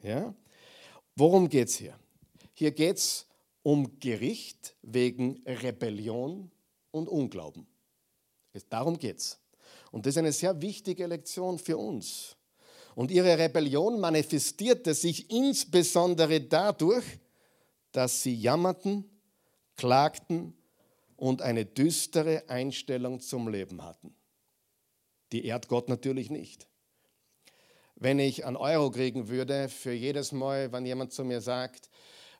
Ja? 0.01 0.33
Worum 1.15 1.49
geht 1.49 1.69
es 1.69 1.75
hier? 1.75 1.97
Hier 2.53 2.71
geht 2.71 2.97
es 2.97 3.27
um 3.61 3.99
Gericht 3.99 4.75
wegen 4.81 5.41
Rebellion 5.45 6.51
und 6.91 7.07
Unglauben. 7.07 7.67
Darum 8.69 8.97
geht 8.97 9.17
es. 9.17 9.39
Und 9.91 10.05
das 10.05 10.13
ist 10.13 10.17
eine 10.17 10.31
sehr 10.31 10.61
wichtige 10.61 11.07
Lektion 11.07 11.59
für 11.59 11.77
uns. 11.77 12.35
Und 12.95 13.09
ihre 13.09 13.37
Rebellion 13.37 13.99
manifestierte 13.99 14.93
sich 14.93 15.31
insbesondere 15.31 16.41
dadurch, 16.41 17.05
dass 17.91 18.21
sie 18.21 18.35
jammerten, 18.35 19.09
klagten 19.75 20.55
und 21.15 21.41
eine 21.41 21.65
düstere 21.65 22.47
Einstellung 22.49 23.19
zum 23.19 23.47
Leben 23.47 23.83
hatten. 23.83 24.15
Die 25.31 25.45
ehrt 25.45 25.67
Gott 25.67 25.89
natürlich 25.89 26.29
nicht. 26.29 26.67
Wenn 27.95 28.19
ich 28.19 28.45
einen 28.45 28.57
Euro 28.57 28.91
kriegen 28.91 29.29
würde 29.29 29.69
für 29.69 29.93
jedes 29.93 30.31
Mal, 30.31 30.71
wenn 30.71 30.85
jemand 30.85 31.13
zu 31.13 31.23
mir 31.23 31.41
sagt, 31.41 31.89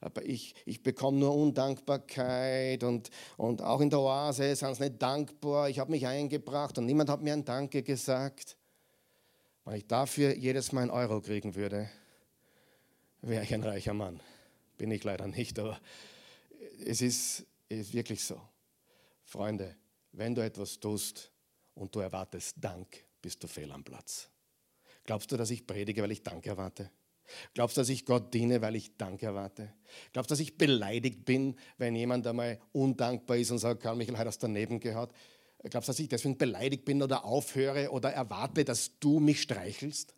aber 0.03 0.25
ich, 0.25 0.53
ich 0.65 0.83
bekomme 0.83 1.17
nur 1.17 1.33
Undankbarkeit 1.33 2.83
und, 2.83 3.09
und 3.37 3.61
auch 3.61 3.79
in 3.79 3.89
der 3.89 3.99
Oase 3.99 4.55
sind 4.55 4.75
sie 4.75 4.83
nicht 4.83 5.01
dankbar. 5.01 5.69
Ich 5.69 5.79
habe 5.79 5.91
mich 5.91 6.05
eingebracht 6.05 6.77
und 6.77 6.85
niemand 6.85 7.09
hat 7.09 7.21
mir 7.21 7.33
ein 7.33 7.45
Danke 7.45 7.83
gesagt. 7.83 8.57
Wenn 9.63 9.75
ich 9.75 9.87
dafür 9.87 10.35
jedes 10.35 10.73
Mal 10.73 10.81
einen 10.81 10.91
Euro 10.91 11.21
kriegen 11.21 11.55
würde, 11.55 11.89
wäre 13.21 13.43
ich 13.43 13.53
ein 13.53 13.63
reicher 13.63 13.93
Mann. 13.93 14.19
Bin 14.77 14.91
ich 14.91 15.03
leider 15.05 15.27
nicht, 15.27 15.57
aber 15.57 15.79
es 16.85 17.01
ist, 17.01 17.45
ist 17.69 17.93
wirklich 17.93 18.23
so. 18.23 18.41
Freunde, 19.23 19.77
wenn 20.11 20.35
du 20.35 20.43
etwas 20.43 20.79
tust 20.79 21.31
und 21.75 21.95
du 21.95 22.01
erwartest 22.01 22.57
Dank, 22.59 23.05
bist 23.21 23.41
du 23.41 23.47
fehl 23.47 23.71
am 23.71 23.83
Platz. 23.83 24.29
Glaubst 25.05 25.31
du, 25.31 25.37
dass 25.37 25.49
ich 25.49 25.67
predige, 25.67 26.01
weil 26.01 26.11
ich 26.11 26.23
Dank 26.23 26.45
erwarte? 26.45 26.89
Glaubst 27.53 27.77
du, 27.77 27.81
dass 27.81 27.89
ich 27.89 28.05
Gott 28.05 28.33
diene, 28.33 28.61
weil 28.61 28.75
ich 28.75 28.97
Dank 28.97 29.21
erwarte? 29.23 29.73
Glaubst 30.11 30.29
du, 30.29 30.33
dass 30.33 30.39
ich 30.39 30.57
beleidigt 30.57 31.25
bin, 31.25 31.55
wenn 31.77 31.95
jemand 31.95 32.27
einmal 32.27 32.59
undankbar 32.71 33.37
ist 33.37 33.51
und 33.51 33.59
sagt, 33.59 33.81
Karl 33.81 33.95
Michael 33.95 34.17
hat 34.17 34.27
das 34.27 34.37
daneben 34.37 34.79
gehabt? 34.79 35.15
Glaubst 35.69 35.87
du, 35.87 35.91
dass 35.91 35.99
ich 35.99 36.09
deswegen 36.09 36.37
beleidigt 36.37 36.83
bin 36.83 37.01
oder 37.01 37.23
aufhöre 37.23 37.89
oder 37.91 38.11
erwarte, 38.11 38.65
dass 38.65 38.99
du 38.99 39.19
mich 39.19 39.41
streichelst? 39.41 40.13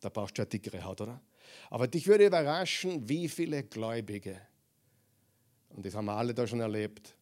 Da 0.00 0.10
brauchst 0.10 0.36
du 0.36 0.42
eine 0.42 0.48
dickere 0.48 0.84
Haut, 0.84 1.00
oder? 1.00 1.22
Aber 1.70 1.88
dich 1.88 2.06
würde 2.06 2.26
überraschen, 2.26 3.08
wie 3.08 3.28
viele 3.28 3.64
Gläubige, 3.64 4.38
und 5.70 5.86
das 5.86 5.94
haben 5.94 6.04
wir 6.06 6.12
alle 6.12 6.34
da 6.34 6.46
schon 6.46 6.60
erlebt, 6.60 7.16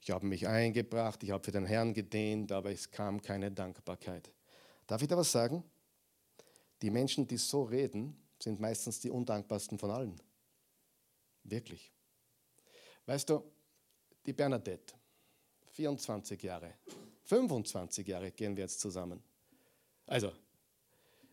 ich 0.00 0.10
habe 0.10 0.26
mich 0.26 0.46
eingebracht, 0.48 1.22
ich 1.22 1.30
habe 1.30 1.44
für 1.44 1.52
den 1.52 1.66
Herrn 1.66 1.92
gedient, 1.94 2.50
aber 2.50 2.70
es 2.70 2.90
kam 2.90 3.20
keine 3.20 3.50
Dankbarkeit. 3.50 4.30
Darf 4.88 5.02
ich 5.02 5.08
da 5.08 5.16
was 5.16 5.30
sagen? 5.30 5.62
Die 6.82 6.90
Menschen, 6.90 7.28
die 7.28 7.36
so 7.36 7.62
reden, 7.62 8.16
sind 8.42 8.58
meistens 8.58 8.98
die 8.98 9.10
undankbarsten 9.10 9.78
von 9.78 9.90
allen. 9.90 10.20
Wirklich. 11.44 11.92
Weißt 13.06 13.28
du, 13.28 13.44
die 14.24 14.32
Bernadette, 14.32 14.94
24 15.72 16.42
Jahre, 16.42 16.74
25 17.24 18.08
Jahre 18.08 18.32
gehen 18.32 18.56
wir 18.56 18.64
jetzt 18.64 18.80
zusammen. 18.80 19.22
Also, 20.06 20.32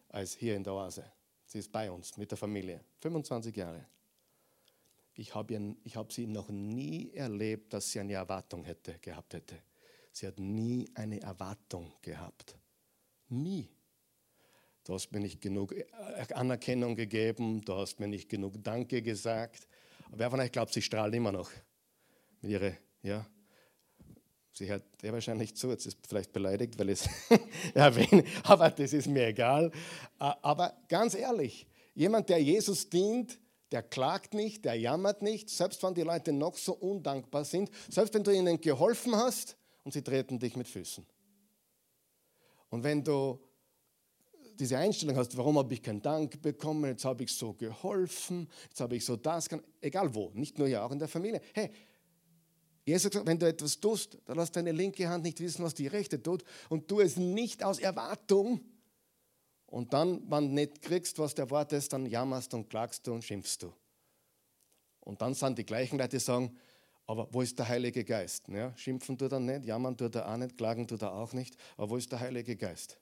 als 0.09 0.35
hier 0.35 0.55
in 0.55 0.63
der 0.63 0.73
Oase. 0.73 1.05
Sie 1.45 1.59
ist 1.59 1.71
bei 1.71 1.89
uns 1.89 2.17
mit 2.17 2.31
der 2.31 2.37
Familie. 2.37 2.83
25 2.99 3.55
Jahre. 3.55 3.85
Ich 5.13 5.33
habe 5.33 5.75
hab 5.93 6.11
sie 6.11 6.27
noch 6.27 6.49
nie 6.49 7.11
erlebt, 7.13 7.71
dass 7.71 7.89
sie 7.89 8.01
eine 8.01 8.13
Erwartung 8.13 8.65
hätte, 8.65 8.99
gehabt 8.99 9.33
hätte. 9.33 9.61
Sie 10.11 10.27
hat 10.27 10.39
nie 10.39 10.89
eine 10.95 11.21
Erwartung 11.21 11.93
gehabt. 12.01 12.57
Nie. 13.29 13.69
Du 14.83 14.93
hast 14.93 15.11
mir 15.11 15.19
nicht 15.19 15.41
genug 15.41 15.73
äh, 15.73 15.85
Anerkennung 16.33 16.95
gegeben, 16.95 17.61
du 17.61 17.75
hast 17.75 17.99
mir 17.99 18.07
nicht 18.07 18.29
genug 18.29 18.63
Danke 18.63 19.01
gesagt. 19.01 19.67
Aber 20.07 20.19
wer 20.19 20.31
von 20.31 20.39
euch 20.39 20.51
glaubt, 20.51 20.73
sie 20.73 20.81
strahlt 20.81 21.13
immer 21.15 21.31
noch 21.31 21.49
mit 22.41 22.51
ihrer, 22.51 22.73
ja, 23.01 23.25
Sie 24.57 24.69
hört 24.69 24.83
der 25.01 25.11
wahrscheinlich 25.11 25.53
zu, 25.57 25.69
jetzt 25.69 25.85
ist 25.85 25.97
vielleicht 26.07 26.31
beleidigt, 26.31 26.79
weil 26.79 26.87
es 26.87 27.09
erwähne, 27.73 28.23
aber 28.43 28.69
das 28.69 28.93
ist 28.93 29.07
mir 29.07 29.27
egal. 29.27 29.69
Äh, 30.17 30.31
aber 30.41 30.77
ganz 30.87 31.13
ehrlich, 31.13 31.67
jemand, 31.93 32.29
der 32.29 32.41
Jesus 32.41 32.89
dient, 32.89 33.37
der 33.73 33.83
klagt 33.83 34.33
nicht, 34.33 34.63
der 34.63 34.75
jammert 34.75 35.21
nicht, 35.21 35.49
selbst 35.49 35.83
wenn 35.83 35.93
die 35.93 36.03
Leute 36.03 36.31
noch 36.31 36.55
so 36.55 36.73
undankbar 36.73 37.43
sind, 37.43 37.69
selbst 37.89 38.13
wenn 38.13 38.23
du 38.23 38.31
ihnen 38.31 38.61
geholfen 38.61 39.17
hast 39.17 39.57
und 39.83 39.91
sie 39.91 40.01
treten 40.01 40.39
dich 40.39 40.55
mit 40.55 40.69
Füßen. 40.69 41.05
Und 42.75 42.83
wenn 42.83 43.05
du 43.05 43.39
diese 44.59 44.77
Einstellung 44.77 45.15
hast, 45.15 45.37
warum 45.37 45.57
habe 45.57 45.73
ich 45.73 45.81
keinen 45.81 46.01
Dank 46.01 46.41
bekommen, 46.41 46.83
jetzt 46.89 47.05
habe 47.05 47.23
ich 47.23 47.33
so 47.33 47.53
geholfen, 47.53 48.49
jetzt 48.67 48.81
habe 48.81 48.97
ich 48.97 49.05
so 49.05 49.15
das, 49.15 49.47
egal 49.79 50.13
wo, 50.13 50.29
nicht 50.33 50.57
nur 50.57 50.67
ja 50.67 50.85
auch 50.85 50.91
in 50.91 50.99
der 50.99 51.07
Familie. 51.07 51.39
Hey, 51.53 51.71
Jesus 52.85 53.11
gesagt, 53.11 53.27
wenn 53.27 53.39
du 53.39 53.47
etwas 53.47 53.79
tust, 53.79 54.17
dann 54.25 54.35
lass 54.35 54.51
deine 54.51 54.73
linke 54.73 55.07
Hand 55.07 55.23
nicht 55.23 55.39
wissen, 55.39 55.63
was 55.63 55.73
die 55.73 55.87
rechte 55.87 56.21
tut 56.21 56.43
und 56.67 56.89
tu 56.89 56.99
es 56.99 57.15
nicht 57.15 57.63
aus 57.63 57.79
Erwartung. 57.79 58.59
Und 59.67 59.93
dann, 59.93 60.29
wenn 60.29 60.49
du 60.49 60.53
nicht 60.55 60.81
kriegst, 60.81 61.17
was 61.17 61.33
du 61.33 61.43
erwartest, 61.43 61.93
dann 61.93 62.05
jammerst 62.05 62.53
und 62.53 62.69
klagst 62.69 63.07
du 63.07 63.13
und 63.13 63.23
schimpfst 63.23 63.59
du. 63.61 63.71
Und 64.99 65.21
dann 65.21 65.33
sind 65.33 65.57
die 65.57 65.65
gleichen 65.65 65.97
Leute, 65.97 66.17
die 66.17 66.19
sagen, 66.19 66.57
aber 67.07 67.27
wo 67.31 67.41
ist 67.41 67.57
der 67.59 67.67
Heilige 67.67 68.03
Geist? 68.03 68.47
Ja, 68.47 68.75
schimpfen 68.77 69.17
tut 69.17 69.31
er 69.31 69.39
nicht, 69.39 69.65
jammern 69.65 69.95
tut 69.95 70.15
er 70.15 70.27
auch 70.27 70.37
nicht, 70.37 70.57
klagen 70.57 70.87
tut 70.87 71.01
er 71.01 71.13
auch 71.13 71.33
nicht. 71.33 71.55
Aber 71.77 71.89
wo 71.89 71.97
ist 71.97 72.11
der 72.11 72.19
Heilige 72.19 72.55
Geist? 72.55 72.99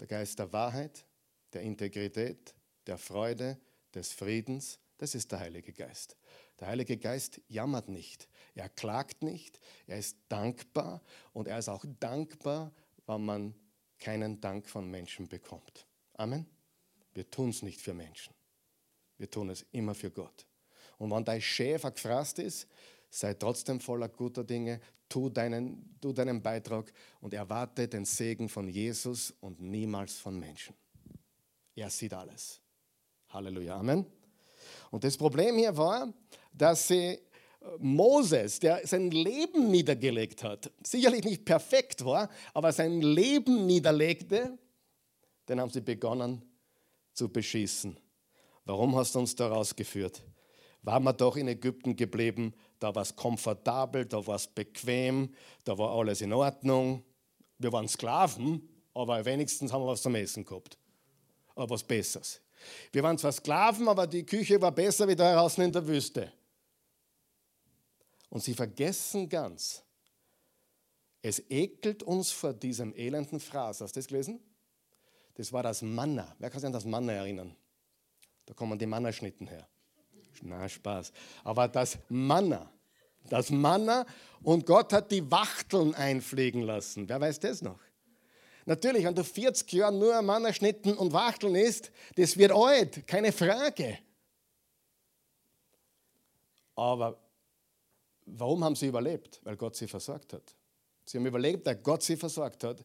Der 0.00 0.06
Geist 0.06 0.38
der 0.38 0.52
Wahrheit, 0.52 1.04
der 1.52 1.62
Integrität, 1.62 2.54
der 2.86 2.98
Freude, 2.98 3.58
des 3.94 4.12
Friedens, 4.12 4.78
das 4.98 5.14
ist 5.14 5.32
der 5.32 5.40
Heilige 5.40 5.72
Geist. 5.72 6.16
Der 6.60 6.68
Heilige 6.68 6.96
Geist 6.96 7.40
jammert 7.48 7.88
nicht, 7.88 8.28
er 8.54 8.68
klagt 8.68 9.22
nicht, 9.22 9.60
er 9.86 9.98
ist 9.98 10.18
dankbar 10.28 11.02
und 11.32 11.46
er 11.46 11.58
ist 11.58 11.68
auch 11.68 11.84
dankbar, 12.00 12.72
wenn 13.06 13.24
man 13.24 13.54
keinen 13.98 14.40
Dank 14.40 14.68
von 14.68 14.90
Menschen 14.90 15.28
bekommt. 15.28 15.86
Amen. 16.14 16.46
Wir 17.14 17.30
tun 17.30 17.50
es 17.50 17.62
nicht 17.62 17.80
für 17.80 17.94
Menschen, 17.94 18.34
wir 19.16 19.30
tun 19.30 19.50
es 19.50 19.64
immer 19.72 19.94
für 19.94 20.10
Gott. 20.10 20.46
Und 20.98 21.10
wenn 21.12 21.24
dein 21.24 21.40
Schäfer 21.40 21.92
gefrasst 21.92 22.40
ist, 22.40 22.66
sei 23.10 23.34
trotzdem 23.34 23.80
voller 23.80 24.08
guter 24.08 24.44
Dinge, 24.44 24.80
tu 25.08 25.28
deinen, 25.28 25.96
tu 26.00 26.12
deinen 26.12 26.42
Beitrag 26.42 26.92
und 27.20 27.34
erwarte 27.34 27.88
den 27.88 28.04
Segen 28.04 28.48
von 28.48 28.68
Jesus 28.68 29.34
und 29.40 29.60
niemals 29.60 30.18
von 30.18 30.38
Menschen. 30.38 30.74
Er 31.74 31.90
sieht 31.90 32.12
alles. 32.12 32.60
Halleluja, 33.28 33.76
Amen. 33.76 34.06
Und 34.90 35.04
das 35.04 35.16
Problem 35.16 35.56
hier 35.56 35.76
war, 35.76 36.12
dass 36.52 36.88
sie 36.88 37.18
Moses, 37.78 38.60
der 38.60 38.86
sein 38.86 39.10
Leben 39.10 39.70
niedergelegt 39.70 40.42
hat, 40.42 40.70
sicherlich 40.82 41.24
nicht 41.24 41.44
perfekt 41.44 42.04
war, 42.04 42.30
aber 42.54 42.72
sein 42.72 43.00
Leben 43.00 43.66
niederlegte, 43.66 44.58
den 45.48 45.60
haben 45.60 45.70
sie 45.70 45.80
begonnen 45.80 46.42
zu 47.12 47.28
beschießen. 47.28 47.98
Warum 48.64 48.94
hast 48.96 49.14
du 49.14 49.20
uns 49.20 49.34
da 49.34 49.48
rausgeführt? 49.48 50.22
Waren 50.82 51.04
wir 51.04 51.12
doch 51.12 51.36
in 51.36 51.48
Ägypten 51.48 51.96
geblieben, 51.96 52.54
da 52.78 52.94
war 52.94 53.02
es 53.02 53.14
komfortabel, 53.14 54.06
da 54.06 54.24
war 54.26 54.36
es 54.36 54.46
bequem, 54.46 55.34
da 55.64 55.76
war 55.76 55.90
alles 55.90 56.20
in 56.20 56.32
Ordnung. 56.32 57.04
Wir 57.58 57.72
waren 57.72 57.88
Sklaven, 57.88 58.68
aber 58.94 59.24
wenigstens 59.24 59.72
haben 59.72 59.82
wir 59.82 59.88
was 59.88 60.02
zum 60.02 60.14
Essen 60.14 60.44
gehabt. 60.44 60.78
Aber 61.54 61.70
was 61.70 61.82
Besseres. 61.82 62.40
Wir 62.92 63.02
waren 63.02 63.18
zwar 63.18 63.32
Sklaven, 63.32 63.88
aber 63.88 64.06
die 64.06 64.24
Küche 64.24 64.60
war 64.60 64.72
besser 64.72 65.08
wie 65.08 65.16
da 65.16 65.34
draußen 65.34 65.62
in 65.62 65.72
der 65.72 65.86
Wüste. 65.86 66.32
Und 68.30 68.42
sie 68.42 68.54
vergessen 68.54 69.28
ganz, 69.28 69.82
es 71.22 71.42
ekelt 71.50 72.02
uns 72.02 72.30
vor 72.30 72.52
diesem 72.52 72.94
elenden 72.94 73.40
Fraß. 73.40 73.80
Hast 73.80 73.96
du 73.96 74.00
das 74.00 74.06
gelesen? 74.06 74.40
Das 75.34 75.52
war 75.52 75.62
das 75.62 75.82
Manna. 75.82 76.34
Wer 76.38 76.50
kann 76.50 76.60
sich 76.60 76.66
an 76.66 76.72
das 76.72 76.84
Manna 76.84 77.12
erinnern? 77.12 77.54
Da 78.46 78.54
kommen 78.54 78.78
die 78.78 78.86
Mannaschnitten 78.86 79.46
her. 79.46 79.68
Na, 80.42 80.68
Spaß. 80.68 81.12
Aber 81.44 81.68
das 81.68 81.98
Manna, 82.08 82.70
das 83.28 83.50
Manna 83.50 84.06
und 84.42 84.66
Gott 84.66 84.92
hat 84.92 85.10
die 85.10 85.28
Wachteln 85.30 85.94
einfliegen 85.94 86.62
lassen. 86.62 87.08
Wer 87.08 87.20
weiß 87.20 87.40
das 87.40 87.62
noch? 87.62 87.80
Natürlich, 88.66 89.04
wenn 89.04 89.14
du 89.14 89.24
40 89.24 89.72
Jahre 89.72 89.94
nur 89.94 90.20
Mannerschnitten 90.20 90.94
und 90.94 91.12
Wachteln 91.12 91.54
isst, 91.54 91.90
das 92.16 92.36
wird 92.36 92.52
alt, 92.52 93.06
keine 93.06 93.32
Frage. 93.32 93.98
Aber 96.74 97.18
Warum 98.36 98.62
haben 98.64 98.76
sie 98.76 98.88
überlebt? 98.88 99.40
Weil 99.44 99.56
Gott 99.56 99.76
sie 99.76 99.88
versorgt 99.88 100.32
hat. 100.32 100.54
Sie 101.04 101.16
haben 101.16 101.26
überlebt, 101.26 101.64
weil 101.66 101.76
Gott 101.76 102.02
sie 102.02 102.16
versorgt 102.16 102.64
hat 102.64 102.84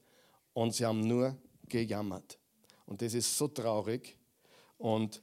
und 0.54 0.74
sie 0.74 0.86
haben 0.86 1.02
nur 1.02 1.38
gejammert. 1.68 2.40
Und 2.86 3.02
das 3.02 3.14
ist 3.14 3.38
so 3.38 3.48
traurig. 3.50 4.18
Und 4.78 5.22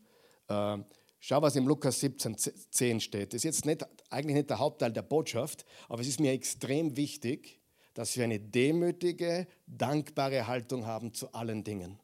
äh, 0.49 0.79
schau, 1.21 1.41
was 1.41 1.57
im 1.57 1.69
Lukas 1.69 2.01
17, 2.01 2.37
10 2.37 3.01
steht. 3.01 3.33
Das 3.33 3.39
ist 3.39 3.45
jetzt 3.45 3.67
nicht, 3.67 3.87
eigentlich 4.11 4.37
nicht 4.37 4.51
der 4.51 4.59
Hauptteil 4.59 4.93
der 4.93 5.03
Botschaft, 5.03 5.65
aber 5.89 6.03
es 6.03 6.09
ist 6.09 6.21
mir 6.21 6.33
extrem 6.33 6.97
wichtig, 6.97 7.61
dass 7.95 8.17
wir 8.17 8.25
eine 8.25 8.41
demütige, 8.41 9.47
dankbare 9.67 10.47
Haltung 10.47 10.87
haben 10.87 11.15
zu 11.15 11.33
allen 11.33 11.63
Dingen. 11.65 12.01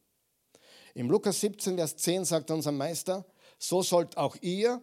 Im 0.94 1.10
Lukas 1.10 1.40
17, 1.40 1.76
Vers 1.76 1.96
10 1.96 2.24
sagt 2.24 2.50
unser 2.50 2.72
Meister, 2.72 3.26
so 3.58 3.82
sollt 3.82 4.16
auch 4.16 4.36
ihr 4.40 4.80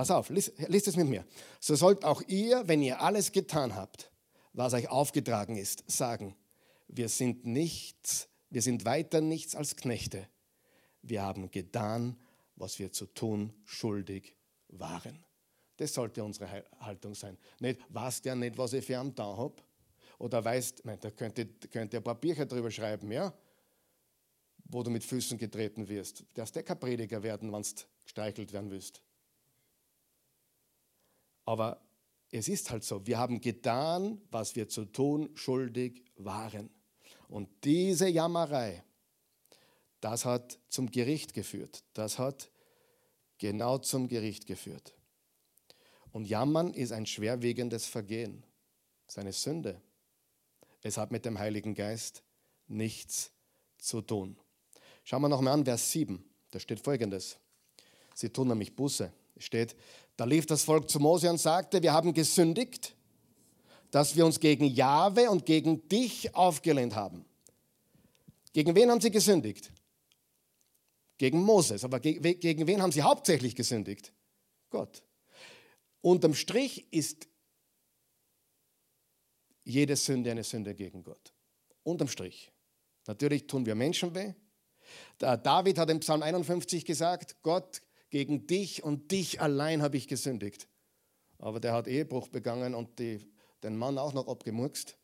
Pass 0.00 0.10
auf, 0.10 0.30
liest, 0.30 0.58
es 0.58 0.96
mit 0.96 1.08
mir. 1.08 1.24
So 1.58 1.74
sollt 1.74 2.04
auch 2.04 2.22
ihr, 2.26 2.66
wenn 2.66 2.82
ihr 2.82 3.00
alles 3.00 3.32
getan 3.32 3.74
habt, 3.74 4.10
was 4.52 4.72
euch 4.72 4.88
aufgetragen 4.88 5.56
ist, 5.56 5.84
sagen, 5.90 6.36
wir 6.88 7.08
sind 7.08 7.44
nichts, 7.44 8.28
wir 8.50 8.62
sind 8.62 8.84
weiter 8.84 9.20
nichts 9.20 9.54
als 9.54 9.76
Knechte. 9.76 10.26
Wir 11.02 11.22
haben 11.22 11.50
getan, 11.50 12.16
was 12.60 12.78
wir 12.78 12.92
zu 12.92 13.06
tun 13.06 13.52
schuldig 13.64 14.34
waren. 14.68 15.24
Das 15.76 15.94
sollte 15.94 16.22
unsere 16.22 16.64
Haltung 16.80 17.14
sein. 17.14 17.38
Nicht, 17.58 17.80
weißt 17.88 18.26
ja 18.26 18.34
nicht, 18.34 18.58
was 18.58 18.74
ich 18.74 18.84
für 18.84 19.00
einen 19.00 19.14
da 19.14 19.36
habe? 19.36 19.56
Oder 20.18 20.44
weißt, 20.44 20.84
nein, 20.84 20.98
da 21.00 21.10
könnte, 21.10 21.46
könnte 21.46 21.96
ein 21.96 22.02
paar 22.02 22.20
Bücher 22.20 22.44
drüber 22.44 22.70
schreiben, 22.70 23.10
ja? 23.10 23.32
Wo 24.64 24.82
du 24.82 24.90
mit 24.90 25.02
Füßen 25.02 25.38
getreten 25.38 25.88
wirst. 25.88 26.24
Der 26.36 26.44
ist 26.44 26.54
kein 26.64 26.78
Prediger 26.78 27.22
werden, 27.22 27.50
wenn 27.50 27.62
du 27.62 27.68
gestreichelt 28.04 28.52
werden 28.52 28.70
willst. 28.70 29.02
Aber 31.46 31.80
es 32.30 32.48
ist 32.48 32.70
halt 32.70 32.84
so, 32.84 33.04
wir 33.06 33.16
haben 33.18 33.40
getan, 33.40 34.20
was 34.30 34.54
wir 34.54 34.68
zu 34.68 34.84
tun 34.84 35.30
schuldig 35.34 36.04
waren. 36.16 36.68
Und 37.28 37.48
diese 37.64 38.08
Jammerei, 38.08 38.84
das 40.00 40.24
hat 40.24 40.58
zum 40.68 40.90
Gericht 40.90 41.34
geführt. 41.34 41.84
Das 41.94 42.18
hat 42.18 42.50
genau 43.38 43.78
zum 43.78 44.08
Gericht 44.08 44.46
geführt. 44.46 44.94
Und 46.12 46.26
Jammern 46.26 46.74
ist 46.74 46.92
ein 46.92 47.06
schwerwiegendes 47.06 47.86
Vergehen, 47.86 48.44
seine 49.06 49.32
Sünde. 49.32 49.80
Es 50.82 50.96
hat 50.96 51.12
mit 51.12 51.24
dem 51.24 51.38
Heiligen 51.38 51.74
Geist 51.74 52.22
nichts 52.66 53.30
zu 53.78 54.00
tun. 54.00 54.36
Schauen 55.04 55.22
wir 55.22 55.28
nochmal 55.28 55.54
an, 55.54 55.64
Vers 55.64 55.90
7. 55.92 56.24
Da 56.50 56.58
steht 56.58 56.80
folgendes. 56.80 57.38
Sie 58.14 58.30
tun 58.30 58.48
nämlich 58.48 58.74
Buße. 58.74 59.12
Es 59.36 59.44
steht, 59.44 59.76
da 60.16 60.24
lief 60.24 60.46
das 60.46 60.64
Volk 60.64 60.90
zu 60.90 61.00
Mose 61.00 61.30
und 61.30 61.38
sagte, 61.38 61.82
wir 61.82 61.92
haben 61.92 62.12
gesündigt, 62.12 62.94
dass 63.90 64.16
wir 64.16 64.26
uns 64.26 64.38
gegen 64.38 64.66
Jahwe 64.66 65.30
und 65.30 65.46
gegen 65.46 65.88
dich 65.88 66.34
aufgelehnt 66.34 66.94
haben. 66.94 67.24
Gegen 68.52 68.74
wen 68.74 68.90
haben 68.90 69.00
sie 69.00 69.10
gesündigt? 69.10 69.72
Gegen 71.20 71.42
Moses. 71.42 71.84
Aber 71.84 72.00
gegen 72.00 72.66
wen 72.66 72.80
haben 72.80 72.92
sie 72.92 73.02
hauptsächlich 73.02 73.54
gesündigt? 73.54 74.14
Gott. 74.70 75.02
Unterm 76.00 76.32
Strich 76.32 76.90
ist 76.94 77.28
jede 79.62 79.96
Sünde 79.96 80.30
eine 80.30 80.44
Sünde 80.44 80.74
gegen 80.74 81.04
Gott. 81.04 81.34
Unterm 81.82 82.08
Strich. 82.08 82.50
Natürlich 83.06 83.46
tun 83.46 83.66
wir 83.66 83.74
Menschen 83.74 84.14
weh. 84.14 84.32
David 85.18 85.76
hat 85.76 85.90
im 85.90 86.00
Psalm 86.00 86.22
51 86.22 86.86
gesagt, 86.86 87.36
Gott 87.42 87.82
gegen 88.08 88.46
dich 88.46 88.82
und 88.82 89.10
dich 89.10 89.42
allein 89.42 89.82
habe 89.82 89.98
ich 89.98 90.08
gesündigt. 90.08 90.68
Aber 91.36 91.60
der 91.60 91.74
hat 91.74 91.86
Ehebruch 91.86 92.28
begangen 92.28 92.74
und 92.74 92.98
die, 92.98 93.30
den 93.62 93.76
Mann 93.76 93.98
auch 93.98 94.14
noch 94.14 94.26
abgemurkst. 94.26 94.96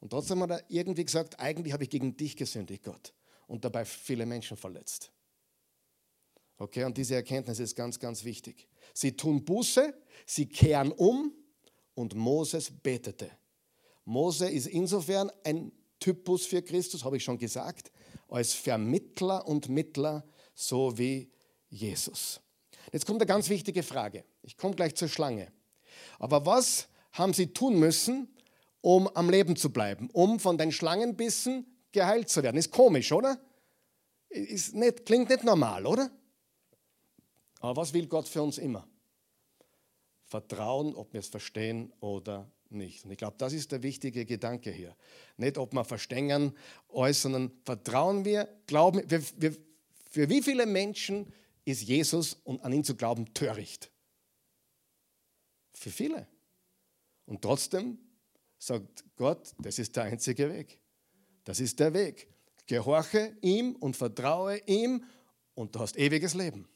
Und 0.00 0.10
trotzdem 0.10 0.42
hat 0.42 0.50
er 0.50 0.64
irgendwie 0.66 1.04
gesagt, 1.04 1.38
eigentlich 1.38 1.72
habe 1.72 1.84
ich 1.84 1.90
gegen 1.90 2.16
dich 2.16 2.36
gesündigt, 2.36 2.82
Gott. 2.82 3.14
Und 3.46 3.64
dabei 3.64 3.84
viele 3.84 4.26
Menschen 4.26 4.56
verletzt. 4.56 5.12
Okay, 6.60 6.84
und 6.84 6.98
diese 6.98 7.14
Erkenntnis 7.14 7.58
ist 7.58 7.74
ganz, 7.74 7.98
ganz 7.98 8.22
wichtig. 8.22 8.68
Sie 8.92 9.16
tun 9.16 9.46
Buße, 9.46 9.94
sie 10.26 10.46
kehren 10.46 10.92
um 10.92 11.32
und 11.94 12.14
Moses 12.14 12.70
betete. 12.70 13.30
Mose 14.04 14.46
ist 14.46 14.66
insofern 14.66 15.32
ein 15.42 15.72
Typus 15.98 16.44
für 16.44 16.60
Christus, 16.60 17.02
habe 17.02 17.16
ich 17.16 17.24
schon 17.24 17.38
gesagt, 17.38 17.90
als 18.28 18.52
Vermittler 18.52 19.48
und 19.48 19.70
Mittler, 19.70 20.22
so 20.54 20.98
wie 20.98 21.30
Jesus. 21.70 22.42
Jetzt 22.92 23.06
kommt 23.06 23.22
eine 23.22 23.26
ganz 23.26 23.48
wichtige 23.48 23.82
Frage. 23.82 24.24
Ich 24.42 24.58
komme 24.58 24.74
gleich 24.74 24.94
zur 24.94 25.08
Schlange. 25.08 25.50
Aber 26.18 26.44
was 26.44 26.88
haben 27.12 27.32
sie 27.32 27.54
tun 27.54 27.78
müssen, 27.78 28.28
um 28.82 29.08
am 29.08 29.30
Leben 29.30 29.56
zu 29.56 29.72
bleiben, 29.72 30.10
um 30.12 30.38
von 30.38 30.58
den 30.58 30.72
Schlangenbissen 30.72 31.64
geheilt 31.90 32.28
zu 32.28 32.42
werden? 32.42 32.58
Ist 32.58 32.70
komisch, 32.70 33.12
oder? 33.12 33.40
Ist 34.28 34.74
nicht, 34.74 35.06
klingt 35.06 35.30
nicht 35.30 35.42
normal, 35.42 35.86
oder? 35.86 36.10
Aber 37.60 37.80
was 37.80 37.92
will 37.92 38.06
Gott 38.06 38.26
für 38.26 38.42
uns 38.42 38.58
immer? 38.58 38.88
Vertrauen, 40.24 40.94
ob 40.94 41.12
wir 41.12 41.20
es 41.20 41.28
verstehen 41.28 41.92
oder 42.00 42.50
nicht. 42.70 43.04
Und 43.04 43.10
ich 43.10 43.18
glaube, 43.18 43.36
das 43.38 43.52
ist 43.52 43.72
der 43.72 43.82
wichtige 43.82 44.24
Gedanke 44.24 44.70
hier. 44.70 44.96
Nicht, 45.36 45.58
ob 45.58 45.72
wir 45.72 45.84
verstehen 45.84 46.54
sondern 47.22 47.50
vertrauen 47.64 48.24
wir, 48.24 48.48
glauben 48.66 49.02
wir, 49.08 49.22
wir 49.36 49.56
für 50.10 50.28
wie 50.28 50.42
viele 50.42 50.66
Menschen 50.66 51.32
ist 51.64 51.82
Jesus 51.82 52.34
und 52.44 52.62
an 52.64 52.72
ihn 52.72 52.84
zu 52.84 52.96
glauben 52.96 53.32
töricht. 53.32 53.90
Für 55.72 55.90
viele. 55.90 56.26
Und 57.26 57.42
trotzdem 57.42 57.98
sagt 58.58 59.04
Gott, 59.16 59.52
das 59.58 59.78
ist 59.78 59.94
der 59.94 60.04
einzige 60.04 60.52
Weg. 60.52 60.80
Das 61.44 61.60
ist 61.60 61.78
der 61.78 61.94
Weg. 61.94 62.28
Gehorche 62.66 63.36
ihm 63.40 63.76
und 63.76 63.96
vertraue 63.96 64.58
ihm 64.66 65.04
und 65.54 65.74
du 65.74 65.80
hast 65.80 65.96
ewiges 65.96 66.34
Leben. 66.34 66.68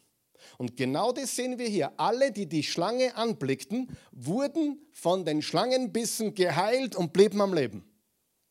Und 0.58 0.76
genau 0.76 1.12
das 1.12 1.36
sehen 1.36 1.58
wir 1.58 1.68
hier. 1.68 1.92
Alle, 1.98 2.32
die 2.32 2.46
die 2.46 2.62
Schlange 2.62 3.16
anblickten, 3.16 3.88
wurden 4.12 4.78
von 4.92 5.24
den 5.24 5.42
Schlangenbissen 5.42 6.34
geheilt 6.34 6.96
und 6.96 7.12
blieben 7.12 7.40
am 7.40 7.54
Leben. 7.54 7.84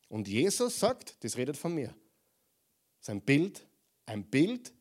Und 0.08 0.28
Jesus 0.28 0.78
sagt, 0.78 1.22
das 1.24 1.36
redet 1.36 1.56
von 1.56 1.74
mir. 1.74 1.94
Sein 3.00 3.20
Bild, 3.20 3.66
ein 4.06 4.24
Bild 4.24 4.72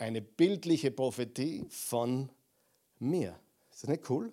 eine 0.00 0.22
bildliche 0.22 0.90
Prophetie 0.90 1.66
von 1.68 2.30
mir. 2.98 3.38
Ist 3.70 3.82
das 3.82 3.90
nicht 3.90 4.08
cool? 4.10 4.32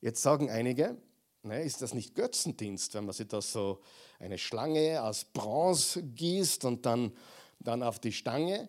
Jetzt 0.00 0.22
sagen 0.22 0.50
einige, 0.50 0.96
ne, 1.42 1.62
ist 1.62 1.80
das 1.80 1.94
nicht 1.94 2.14
Götzendienst, 2.14 2.94
wenn 2.94 3.04
man 3.04 3.14
sich 3.14 3.28
da 3.28 3.40
so 3.40 3.80
eine 4.18 4.36
Schlange 4.36 5.02
aus 5.02 5.24
Bronze 5.24 6.02
gießt 6.02 6.64
und 6.64 6.84
dann, 6.84 7.16
dann 7.60 7.82
auf 7.82 8.00
die 8.00 8.12
Stange 8.12 8.68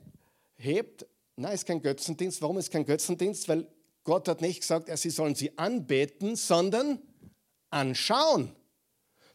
hebt? 0.58 1.06
Nein, 1.38 1.54
ist 1.54 1.66
kein 1.66 1.82
Götzendienst. 1.82 2.42
Warum 2.42 2.58
ist 2.58 2.72
kein 2.72 2.86
Götzendienst? 2.86 3.48
Weil 3.50 3.68
Gott 4.04 4.28
hat 4.28 4.42
nicht 4.42 4.62
gesagt, 4.62 4.96
sie 4.98 5.10
sollen 5.10 5.36
sie 5.36 5.58
anbeten, 5.58 6.36
sondern 6.36 7.00
anschauen. 7.70 8.56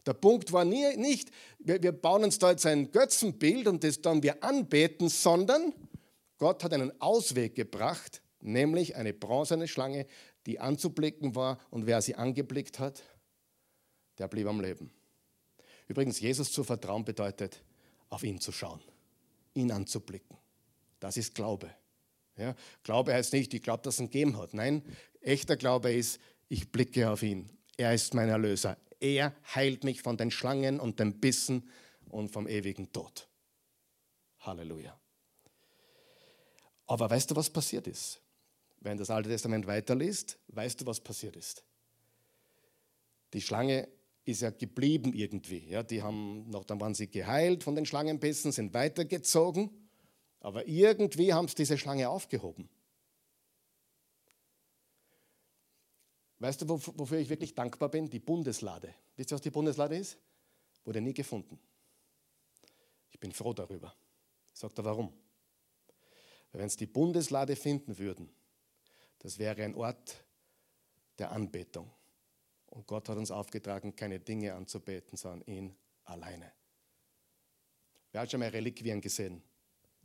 Der 0.05 0.13
Punkt 0.13 0.51
war 0.51 0.65
nie, 0.65 0.97
nicht, 0.97 1.29
wir 1.59 1.91
bauen 1.91 2.23
uns 2.23 2.39
da 2.39 2.51
jetzt 2.51 2.65
ein 2.65 2.91
Götzenbild 2.91 3.67
und 3.67 3.83
das 3.83 4.01
dann 4.01 4.23
wir 4.23 4.43
anbeten, 4.43 5.09
sondern 5.09 5.73
Gott 6.39 6.63
hat 6.63 6.73
einen 6.73 6.99
Ausweg 6.99 7.53
gebracht, 7.53 8.23
nämlich 8.39 8.95
eine 8.95 9.13
bronzene 9.13 9.67
Schlange, 9.67 10.07
die 10.47 10.59
anzublicken 10.59 11.35
war 11.35 11.59
und 11.69 11.85
wer 11.85 12.01
sie 12.01 12.15
angeblickt 12.15 12.79
hat, 12.79 13.03
der 14.17 14.27
blieb 14.27 14.47
am 14.47 14.59
Leben. 14.59 14.91
Übrigens, 15.87 16.19
Jesus 16.19 16.51
zu 16.51 16.63
vertrauen 16.63 17.05
bedeutet, 17.05 17.63
auf 18.09 18.23
ihn 18.23 18.39
zu 18.39 18.51
schauen, 18.51 18.81
ihn 19.53 19.71
anzublicken. 19.71 20.37
Das 20.99 21.15
ist 21.17 21.35
Glaube. 21.35 21.69
Ja, 22.37 22.55
Glaube 22.83 23.13
heißt 23.13 23.33
nicht, 23.33 23.53
ich 23.53 23.61
glaube, 23.61 23.83
dass 23.83 23.95
es 23.95 23.99
ihn 23.99 24.09
gegeben 24.09 24.37
hat. 24.37 24.53
Nein, 24.53 24.83
echter 25.21 25.57
Glaube 25.57 25.91
ist, 25.91 26.19
ich 26.47 26.71
blicke 26.71 27.09
auf 27.09 27.23
ihn. 27.23 27.49
Er 27.77 27.93
ist 27.93 28.13
mein 28.13 28.29
Erlöser. 28.29 28.77
Er 28.99 29.33
heilt 29.55 29.83
mich 29.83 30.01
von 30.01 30.17
den 30.17 30.31
Schlangen 30.31 30.79
und 30.79 30.99
den 30.99 31.19
Bissen 31.19 31.69
und 32.09 32.29
vom 32.29 32.47
ewigen 32.47 32.91
Tod. 32.91 33.27
Halleluja. 34.39 34.99
Aber 36.87 37.09
weißt 37.09 37.31
du, 37.31 37.35
was 37.35 37.49
passiert 37.49 37.87
ist? 37.87 38.21
Wenn 38.79 38.97
das 38.97 39.09
Alte 39.09 39.29
Testament 39.29 39.67
weiterliest, 39.67 40.37
weißt 40.47 40.81
du, 40.81 40.85
was 40.85 40.99
passiert 40.99 41.35
ist. 41.35 41.63
Die 43.33 43.41
Schlange 43.41 43.87
ist 44.25 44.41
ja 44.41 44.49
geblieben 44.49 45.13
irgendwie. 45.13 45.69
Ja, 45.69 45.83
die 45.83 46.01
haben 46.01 46.49
noch, 46.49 46.65
dann 46.65 46.79
waren 46.81 46.93
sie 46.93 47.09
geheilt 47.09 47.63
von 47.63 47.75
den 47.75 47.85
Schlangenbissen, 47.85 48.51
sind 48.51 48.73
weitergezogen, 48.73 49.69
aber 50.41 50.67
irgendwie 50.67 51.33
haben 51.33 51.47
sie 51.47 51.55
diese 51.55 51.77
Schlange 51.77 52.09
aufgehoben. 52.09 52.67
Weißt 56.39 56.63
du, 56.63 56.69
wofür 56.69 57.19
ich 57.19 57.29
wirklich 57.29 57.53
dankbar 57.53 57.89
bin? 57.89 58.09
Die 58.09 58.19
Bundeslade. 58.19 58.93
Wisst 59.15 59.31
ihr, 59.31 59.35
was 59.35 59.41
die 59.41 59.51
Bundeslade 59.51 59.95
ist? 59.95 60.17
Wurde 60.83 60.99
nie 60.99 61.13
gefunden. 61.13 61.59
Ich 63.11 63.19
bin 63.19 63.31
froh 63.31 63.53
darüber. 63.53 63.95
Sagt 64.51 64.79
er 64.79 64.85
warum? 64.85 65.13
Weil 66.51 66.61
wenn 66.61 66.69
sie 66.69 66.77
die 66.77 66.87
Bundeslade 66.87 67.55
finden 67.55 67.99
würden, 67.99 68.29
das 69.19 69.37
wäre 69.37 69.63
ein 69.63 69.75
Ort 69.75 70.25
der 71.19 71.31
Anbetung. 71.31 71.91
Und 72.65 72.87
Gott 72.87 73.07
hat 73.07 73.17
uns 73.17 73.29
aufgetragen, 73.29 73.95
keine 73.95 74.19
Dinge 74.19 74.55
anzubeten, 74.55 75.17
sondern 75.17 75.41
ihn 75.47 75.75
alleine. 76.05 76.51
Wer 78.11 78.21
hat 78.21 78.31
schon 78.31 78.39
mal 78.39 78.49
Reliquien 78.49 78.99
gesehen? 78.99 79.43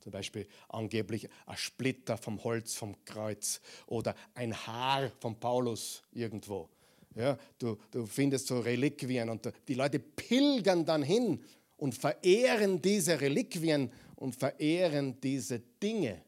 Zum 0.06 0.12
Beispiel 0.12 0.46
angeblich 0.68 1.28
ein 1.46 1.56
Splitter 1.56 2.16
vom 2.16 2.44
Holz 2.44 2.74
vom 2.74 2.94
Kreuz 3.04 3.60
oder 3.88 4.14
ein 4.36 4.54
Haar 4.54 5.10
von 5.18 5.34
Paulus 5.34 6.00
irgendwo. 6.12 6.68
Ja, 7.16 7.36
du, 7.58 7.76
du 7.90 8.06
findest 8.06 8.46
so 8.46 8.60
Reliquien 8.60 9.28
und 9.28 9.52
die 9.66 9.74
Leute 9.74 9.98
pilgern 9.98 10.84
dann 10.84 11.02
hin 11.02 11.42
und 11.76 11.92
verehren 11.92 12.80
diese 12.80 13.20
Reliquien 13.20 13.90
und 14.14 14.36
verehren 14.36 15.20
diese 15.20 15.58
Dinge. 15.58 16.22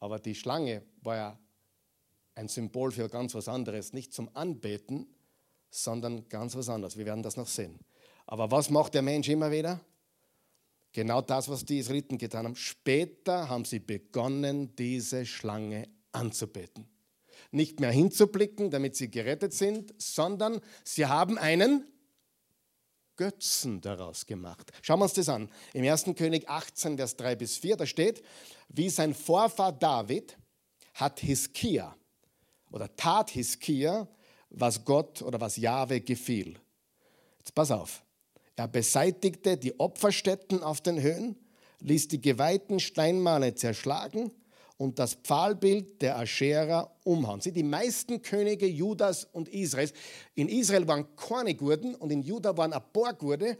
Aber 0.00 0.18
die 0.18 0.34
Schlange 0.34 0.82
war 1.02 1.14
ja 1.14 1.38
ein 2.34 2.48
Symbol 2.48 2.90
für 2.90 3.08
ganz 3.08 3.32
was 3.36 3.46
anderes, 3.46 3.92
nicht 3.92 4.12
zum 4.12 4.28
Anbeten, 4.34 5.06
sondern 5.70 6.28
ganz 6.28 6.56
was 6.56 6.68
anderes. 6.68 6.96
Wir 6.96 7.06
werden 7.06 7.22
das 7.22 7.36
noch 7.36 7.46
sehen. 7.46 7.78
Aber 8.26 8.50
was 8.50 8.70
macht 8.70 8.94
der 8.94 9.02
Mensch 9.02 9.28
immer 9.28 9.52
wieder? 9.52 9.80
Genau 10.92 11.20
das, 11.20 11.48
was 11.48 11.64
die 11.64 11.78
Israeliten 11.78 12.18
getan 12.18 12.46
haben. 12.46 12.56
Später 12.56 13.48
haben 13.48 13.64
sie 13.64 13.78
begonnen, 13.78 14.74
diese 14.76 15.24
Schlange 15.24 15.88
anzubeten. 16.12 16.88
Nicht 17.52 17.80
mehr 17.80 17.92
hinzublicken, 17.92 18.70
damit 18.70 18.96
sie 18.96 19.10
gerettet 19.10 19.52
sind, 19.52 19.94
sondern 19.98 20.60
sie 20.84 21.06
haben 21.06 21.38
einen 21.38 21.86
Götzen 23.16 23.80
daraus 23.80 24.26
gemacht. 24.26 24.72
Schauen 24.82 25.00
wir 25.00 25.04
uns 25.04 25.12
das 25.12 25.28
an. 25.28 25.50
Im 25.74 25.84
1. 25.84 26.04
König 26.16 26.48
18, 26.48 26.96
Vers 26.96 27.16
3 27.16 27.36
bis 27.36 27.58
4, 27.58 27.76
da 27.76 27.86
steht, 27.86 28.22
wie 28.68 28.88
sein 28.88 29.14
Vorfahr 29.14 29.72
David 29.72 30.38
hat 30.94 31.20
Hiskia 31.20 31.94
oder 32.70 32.94
tat 32.96 33.30
Hiskia, 33.30 34.08
was 34.50 34.84
Gott 34.84 35.22
oder 35.22 35.40
was 35.40 35.56
Jahwe 35.56 36.00
gefiel. 36.00 36.58
Jetzt 37.38 37.54
pass 37.54 37.70
auf. 37.70 38.02
Er 38.60 38.68
beseitigte 38.68 39.56
die 39.56 39.80
Opferstätten 39.80 40.62
auf 40.62 40.82
den 40.82 41.00
Höhen, 41.00 41.34
ließ 41.78 42.08
die 42.08 42.20
geweihten 42.20 42.78
Steinmale 42.78 43.54
zerschlagen 43.54 44.30
und 44.76 44.98
das 44.98 45.14
Pfahlbild 45.14 46.02
der 46.02 46.18
Aschera 46.18 46.94
umhauen. 47.04 47.40
Sie, 47.40 47.52
die 47.52 47.62
meisten 47.62 48.20
Könige 48.20 48.66
Judas 48.66 49.24
und 49.24 49.48
Israels, 49.48 49.94
in 50.34 50.50
Israel 50.50 50.86
waren 50.86 51.06
keine 51.16 51.54
Gurden 51.54 51.94
und 51.94 52.12
in 52.12 52.20
Juda 52.20 52.54
waren 52.58 52.74
ein 52.74 52.82
paar 52.92 53.14
Gurde, 53.14 53.56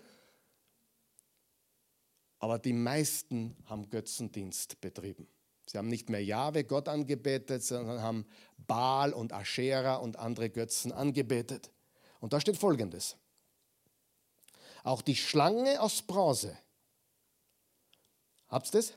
aber 2.38 2.58
die 2.58 2.74
meisten 2.74 3.56
haben 3.64 3.88
Götzendienst 3.88 4.82
betrieben. 4.82 5.26
Sie 5.66 5.78
haben 5.78 5.88
nicht 5.88 6.10
mehr 6.10 6.22
Jahwe, 6.22 6.64
Gott 6.64 6.90
angebetet, 6.90 7.62
sondern 7.62 8.02
haben 8.02 8.26
Baal 8.58 9.14
und 9.14 9.32
Aschera 9.32 9.94
und 9.94 10.18
andere 10.18 10.50
Götzen 10.50 10.92
angebetet. 10.92 11.70
Und 12.20 12.34
da 12.34 12.40
steht 12.40 12.58
folgendes. 12.58 13.16
Auch 14.82 15.02
die 15.02 15.16
Schlange 15.16 15.80
aus 15.80 16.02
Bronze. 16.02 16.56
Habt 18.48 18.68
ihr 18.68 18.72
das? 18.72 18.94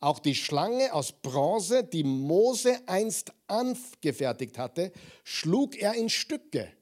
Auch 0.00 0.20
die 0.20 0.34
Schlange 0.34 0.92
aus 0.92 1.10
Bronze, 1.12 1.82
die 1.82 2.04
Mose 2.04 2.80
einst 2.86 3.32
angefertigt 3.48 4.56
hatte, 4.56 4.92
schlug 5.24 5.76
er 5.76 5.94
in 5.94 6.08
Stücke. 6.08 6.72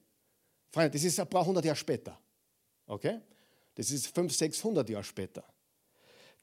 Freunde, 0.71 0.91
das 0.91 1.03
ist 1.03 1.19
ein 1.19 1.27
paar 1.27 1.45
hundert 1.45 1.65
Jahre 1.65 1.77
später. 1.77 2.19
Okay? 2.85 3.19
Das 3.73 3.89
ist 3.91 4.07
500, 4.07 4.31
600 4.37 4.89
Jahre 4.89 5.03
später. 5.03 5.43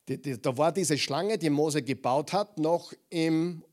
Da 0.06 0.56
war 0.56 0.72
diese 0.72 0.98
Schlange, 0.98 1.38
die 1.38 1.50
Mose 1.50 1.82
gebaut 1.82 2.32
hat, 2.32 2.58
noch, 2.58 2.92
im, 3.08 3.64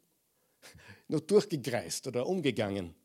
noch 1.08 1.20
durchgekreist 1.22 2.08
oder 2.08 2.26
umgegangen. 2.26 2.96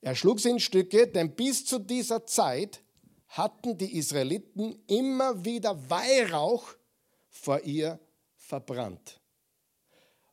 Er 0.00 0.14
schlug 0.14 0.40
sie 0.40 0.50
in 0.50 0.60
Stücke, 0.60 1.06
denn 1.06 1.34
bis 1.34 1.64
zu 1.64 1.78
dieser 1.78 2.26
Zeit 2.26 2.82
hatten 3.32 3.78
die 3.78 3.96
Israeliten 3.96 4.82
immer 4.86 5.42
wieder 5.42 5.78
Weihrauch 5.88 6.74
vor 7.28 7.60
ihr 7.60 7.98
verbrannt. 8.36 9.20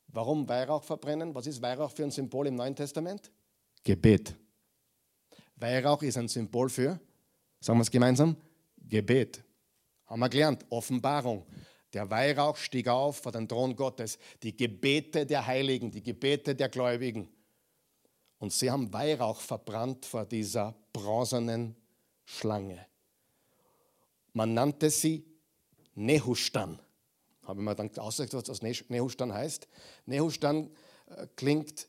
Warum 0.07 0.47
Weihrauch 0.49 0.83
verbrennen? 0.83 1.33
Was 1.33 1.47
ist 1.47 1.61
Weihrauch 1.61 1.91
für 1.91 2.03
ein 2.03 2.11
Symbol 2.11 2.47
im 2.47 2.55
Neuen 2.55 2.75
Testament? 2.75 3.31
Gebet. 3.83 4.35
Weihrauch 5.55 6.01
ist 6.03 6.17
ein 6.17 6.27
Symbol 6.27 6.69
für, 6.69 6.99
sagen 7.59 7.79
wir 7.79 7.83
es 7.83 7.91
gemeinsam, 7.91 8.35
Gebet. 8.77 9.43
Haben 10.05 10.19
wir 10.19 10.29
gelernt, 10.29 10.65
Offenbarung. 10.69 11.45
Der 11.93 12.09
Weihrauch 12.09 12.57
stieg 12.57 12.87
auf 12.87 13.17
vor 13.17 13.31
den 13.31 13.47
Thron 13.47 13.75
Gottes, 13.75 14.19
die 14.43 14.55
Gebete 14.55 15.25
der 15.25 15.45
Heiligen, 15.45 15.89
die 15.89 16.03
Gebete 16.03 16.53
der 16.53 16.69
Gläubigen. 16.69 17.29
Und 18.39 18.51
sie 18.51 18.69
haben 18.69 18.91
Weihrauch 18.91 19.39
verbrannt 19.39 20.05
vor 20.05 20.25
dieser 20.25 20.75
bronzenen 20.91 21.75
Schlange. 22.25 22.88
Man 24.33 24.53
nannte 24.53 24.89
sie 24.89 25.25
Nehustan. 25.95 26.79
Habe 27.43 27.59
ich 27.59 27.65
mir 27.65 27.75
dann 27.75 27.89
ausgesagt, 27.97 28.47
was 28.47 28.61
Nehustan 28.61 29.33
heißt. 29.33 29.67
Nehustan 30.05 30.69
äh, 31.07 31.27
klingt, 31.35 31.87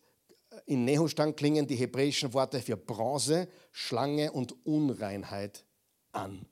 äh, 0.51 0.57
in 0.67 0.85
Nehustan 0.85 1.37
klingen 1.37 1.67
die 1.67 1.77
hebräischen 1.77 2.33
Worte 2.33 2.61
für 2.61 2.77
Bronze, 2.77 3.49
Schlange 3.71 4.33
und 4.33 4.55
Unreinheit 4.67 5.65
an. 6.13 6.47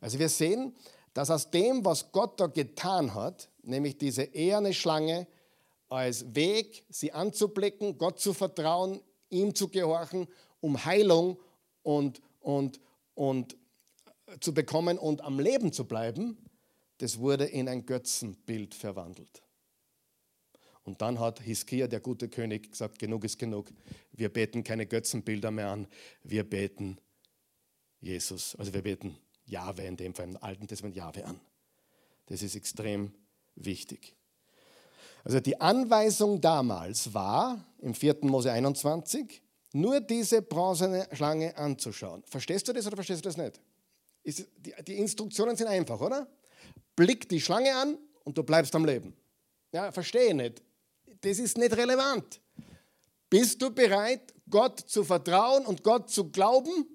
Also 0.00 0.18
wir 0.18 0.28
sehen, 0.28 0.74
dass 1.12 1.30
aus 1.30 1.50
dem, 1.50 1.84
was 1.84 2.10
Gott 2.12 2.40
da 2.40 2.46
getan 2.46 3.14
hat, 3.14 3.50
nämlich 3.62 3.98
diese 3.98 4.22
eherne 4.22 4.72
Schlange 4.72 5.26
als 5.88 6.34
Weg, 6.34 6.84
sie 6.88 7.12
anzublicken, 7.12 7.98
Gott 7.98 8.20
zu 8.20 8.32
vertrauen, 8.32 9.00
ihm 9.30 9.54
zu 9.54 9.68
gehorchen, 9.68 10.26
um 10.60 10.84
Heilung 10.84 11.38
und, 11.82 12.20
und, 12.40 12.80
und 13.14 13.56
zu 14.40 14.52
bekommen 14.54 14.98
und 14.98 15.22
am 15.22 15.40
Leben 15.40 15.72
zu 15.72 15.84
bleiben, 15.84 16.36
das 16.98 17.18
wurde 17.18 17.44
in 17.44 17.68
ein 17.68 17.86
Götzenbild 17.86 18.74
verwandelt. 18.74 19.42
Und 20.84 21.02
dann 21.02 21.18
hat 21.20 21.40
Hiskia, 21.40 21.86
der 21.86 22.00
gute 22.00 22.28
König, 22.28 22.70
gesagt, 22.70 22.98
genug 22.98 23.24
ist 23.24 23.38
genug. 23.38 23.70
Wir 24.12 24.32
beten 24.32 24.64
keine 24.64 24.86
Götzenbilder 24.86 25.50
mehr 25.50 25.68
an, 25.68 25.86
wir 26.22 26.48
beten 26.48 26.98
Jesus. 28.00 28.56
Also 28.56 28.72
wir 28.72 28.82
beten 28.82 29.18
Jahwe 29.44 29.82
in 29.82 29.96
dem 29.96 30.14
Fall, 30.14 30.28
im 30.28 30.42
Alten 30.42 30.66
Testament 30.66 30.96
Jahwe 30.96 31.26
an. 31.26 31.40
Das 32.26 32.42
ist 32.42 32.56
extrem 32.56 33.12
wichtig. 33.54 34.14
Also 35.24 35.40
die 35.40 35.60
Anweisung 35.60 36.40
damals 36.40 37.12
war, 37.12 37.64
im 37.80 37.94
4. 37.94 38.18
Mose 38.22 38.50
21, 38.50 39.42
nur 39.72 40.00
diese 40.00 40.40
bronzene 40.40 41.06
Schlange 41.12 41.56
anzuschauen. 41.56 42.22
Verstehst 42.26 42.66
du 42.68 42.72
das 42.72 42.86
oder 42.86 42.96
verstehst 42.96 43.24
du 43.24 43.28
das 43.28 43.36
nicht? 43.36 43.60
Die, 44.36 44.74
die 44.84 44.98
Instruktionen 44.98 45.56
sind 45.56 45.68
einfach, 45.68 46.00
oder? 46.00 46.26
Blick 46.94 47.28
die 47.28 47.40
Schlange 47.40 47.74
an 47.74 47.98
und 48.24 48.36
du 48.36 48.42
bleibst 48.42 48.74
am 48.74 48.84
Leben. 48.84 49.16
Ja, 49.72 49.90
verstehe 49.92 50.34
nicht. 50.34 50.62
Das 51.22 51.38
ist 51.38 51.56
nicht 51.56 51.76
relevant. 51.76 52.40
Bist 53.30 53.60
du 53.60 53.70
bereit, 53.70 54.34
Gott 54.48 54.80
zu 54.80 55.04
vertrauen 55.04 55.66
und 55.66 55.82
Gott 55.82 56.10
zu 56.10 56.30
glauben? 56.30 56.86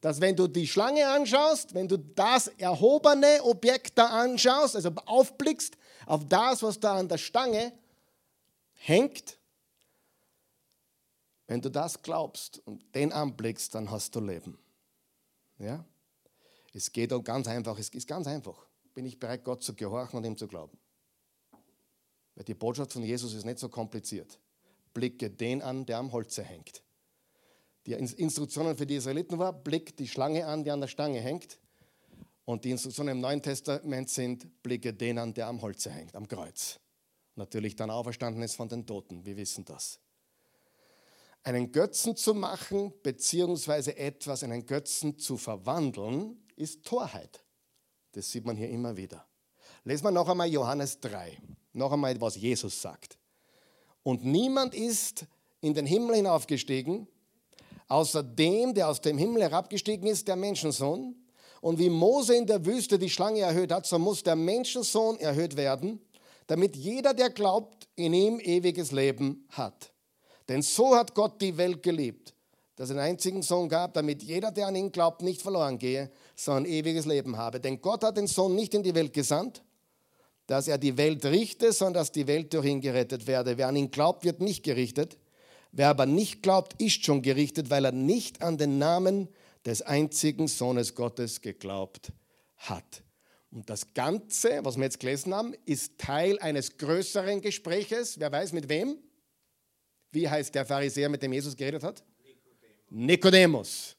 Dass 0.00 0.20
wenn 0.20 0.36
du 0.36 0.46
die 0.46 0.66
Schlange 0.66 1.08
anschaust, 1.08 1.74
wenn 1.74 1.88
du 1.88 1.96
das 1.96 2.48
erhobene 2.48 3.42
Objekt 3.42 3.98
da 3.98 4.06
anschaust, 4.06 4.76
also 4.76 4.90
aufblickst 5.06 5.76
auf 6.06 6.24
das, 6.28 6.62
was 6.62 6.78
da 6.78 6.96
an 6.96 7.08
der 7.08 7.18
Stange 7.18 7.72
hängt, 8.74 9.38
wenn 11.46 11.60
du 11.60 11.70
das 11.70 12.02
glaubst 12.02 12.60
und 12.66 12.82
den 12.94 13.12
anblickst, 13.12 13.74
dann 13.74 13.90
hast 13.90 14.14
du 14.14 14.20
Leben. 14.20 14.58
Ja? 15.58 15.84
Es 16.76 16.92
geht 16.92 17.10
auch 17.14 17.24
ganz 17.24 17.48
einfach, 17.48 17.78
es 17.78 17.88
ist 17.88 18.06
ganz 18.06 18.26
einfach. 18.26 18.66
Bin 18.92 19.06
ich 19.06 19.18
bereit, 19.18 19.44
Gott 19.44 19.62
zu 19.62 19.74
gehorchen 19.74 20.18
und 20.18 20.24
ihm 20.26 20.36
zu 20.36 20.46
glauben? 20.46 20.76
Weil 22.34 22.44
die 22.44 22.52
Botschaft 22.52 22.92
von 22.92 23.02
Jesus 23.02 23.32
ist 23.32 23.46
nicht 23.46 23.58
so 23.58 23.70
kompliziert. 23.70 24.38
Blicke 24.92 25.30
den 25.30 25.62
an, 25.62 25.86
der 25.86 25.96
am 25.96 26.12
Holze 26.12 26.42
hängt. 26.42 26.82
Die 27.86 27.92
Instruktionen 27.92 28.76
für 28.76 28.84
die 28.84 28.96
Israeliten 28.96 29.38
war, 29.38 29.54
blick 29.54 29.96
die 29.96 30.06
Schlange 30.06 30.46
an, 30.46 30.64
die 30.64 30.70
an 30.70 30.82
der 30.82 30.88
Stange 30.88 31.18
hängt. 31.18 31.58
Und 32.44 32.66
die 32.66 32.72
Instruktionen 32.72 33.12
im 33.12 33.20
Neuen 33.22 33.40
Testament 33.40 34.10
sind, 34.10 34.62
blicke 34.62 34.92
den 34.92 35.16
an, 35.16 35.32
der 35.32 35.46
am 35.46 35.62
Holze 35.62 35.90
hängt, 35.90 36.14
am 36.14 36.28
Kreuz. 36.28 36.78
Natürlich 37.36 37.74
dann 37.76 37.88
auferstanden 37.88 38.42
ist 38.42 38.54
von 38.54 38.68
den 38.68 38.84
Toten, 38.84 39.24
wir 39.24 39.38
wissen 39.38 39.64
das. 39.64 39.98
Einen 41.42 41.72
Götzen 41.72 42.16
zu 42.16 42.34
machen, 42.34 42.92
beziehungsweise 43.02 43.96
etwas, 43.96 44.42
einen 44.42 44.66
Götzen 44.66 45.18
zu 45.18 45.38
verwandeln, 45.38 46.42
ist 46.56 46.84
Torheit. 46.84 47.44
Das 48.12 48.30
sieht 48.30 48.44
man 48.44 48.56
hier 48.56 48.68
immer 48.68 48.96
wieder. 48.96 49.24
Lesen 49.84 50.04
wir 50.04 50.10
noch 50.10 50.28
einmal 50.28 50.48
Johannes 50.48 50.98
3. 51.00 51.38
Noch 51.74 51.92
einmal, 51.92 52.20
was 52.20 52.36
Jesus 52.36 52.80
sagt. 52.80 53.18
Und 54.02 54.24
niemand 54.24 54.74
ist 54.74 55.26
in 55.60 55.74
den 55.74 55.86
Himmel 55.86 56.16
hinaufgestiegen, 56.16 57.06
außer 57.88 58.22
dem, 58.22 58.74
der 58.74 58.88
aus 58.88 59.00
dem 59.00 59.18
Himmel 59.18 59.42
herabgestiegen 59.42 60.06
ist, 60.06 60.28
der 60.28 60.36
Menschensohn. 60.36 61.14
Und 61.60 61.78
wie 61.78 61.90
Mose 61.90 62.36
in 62.36 62.46
der 62.46 62.64
Wüste 62.64 62.98
die 62.98 63.10
Schlange 63.10 63.40
erhöht 63.40 63.72
hat, 63.72 63.86
so 63.86 63.98
muss 63.98 64.22
der 64.22 64.36
Menschensohn 64.36 65.18
erhöht 65.18 65.56
werden, 65.56 66.00
damit 66.46 66.76
jeder, 66.76 67.14
der 67.14 67.30
glaubt, 67.30 67.88
in 67.96 68.14
ihm 68.14 68.40
ewiges 68.40 68.92
Leben 68.92 69.46
hat. 69.50 69.92
Denn 70.48 70.62
so 70.62 70.94
hat 70.94 71.14
Gott 71.14 71.40
die 71.40 71.56
Welt 71.56 71.82
geliebt, 71.82 72.34
dass 72.76 72.90
er 72.90 72.96
einen 72.96 73.10
einzigen 73.10 73.42
Sohn 73.42 73.68
gab, 73.68 73.94
damit 73.94 74.22
jeder, 74.22 74.52
der 74.52 74.66
an 74.66 74.76
ihn 74.76 74.92
glaubt, 74.92 75.22
nicht 75.22 75.42
verloren 75.42 75.78
gehe, 75.78 76.10
sondern 76.34 76.66
ewiges 76.66 77.06
Leben 77.06 77.36
habe. 77.36 77.58
Denn 77.58 77.80
Gott 77.80 78.04
hat 78.04 78.18
den 78.18 78.26
Sohn 78.26 78.54
nicht 78.54 78.74
in 78.74 78.82
die 78.82 78.94
Welt 78.94 79.14
gesandt, 79.14 79.62
dass 80.46 80.68
er 80.68 80.78
die 80.78 80.96
Welt 80.96 81.24
richte, 81.24 81.72
sondern 81.72 82.02
dass 82.02 82.12
die 82.12 82.26
Welt 82.26 82.52
durch 82.54 82.66
ihn 82.66 82.80
gerettet 82.80 83.26
werde. 83.26 83.58
Wer 83.58 83.68
an 83.68 83.76
ihn 83.76 83.90
glaubt, 83.90 84.24
wird 84.24 84.40
nicht 84.40 84.62
gerichtet. 84.62 85.18
Wer 85.72 85.88
aber 85.88 86.06
nicht 86.06 86.42
glaubt, 86.42 86.80
ist 86.80 87.04
schon 87.04 87.22
gerichtet, 87.22 87.70
weil 87.70 87.84
er 87.84 87.92
nicht 87.92 88.42
an 88.42 88.58
den 88.58 88.78
Namen 88.78 89.28
des 89.64 89.82
einzigen 89.82 90.46
Sohnes 90.46 90.94
Gottes 90.94 91.40
geglaubt 91.40 92.12
hat. 92.56 93.02
Und 93.50 93.70
das 93.70 93.94
Ganze, 93.94 94.60
was 94.62 94.76
wir 94.76 94.84
jetzt 94.84 95.00
gelesen 95.00 95.34
haben, 95.34 95.54
ist 95.64 95.98
Teil 95.98 96.38
eines 96.40 96.76
größeren 96.76 97.40
Gespräches. 97.40 98.20
Wer 98.20 98.30
weiß 98.30 98.52
mit 98.52 98.68
wem? 98.68 98.98
Wie 100.12 100.28
heißt 100.28 100.54
der 100.54 100.66
Pharisäer, 100.66 101.08
mit 101.08 101.22
dem 101.22 101.32
Jesus 101.32 101.56
geredet 101.56 101.82
hat? 101.82 102.04
Nikodemus. 102.90 103.96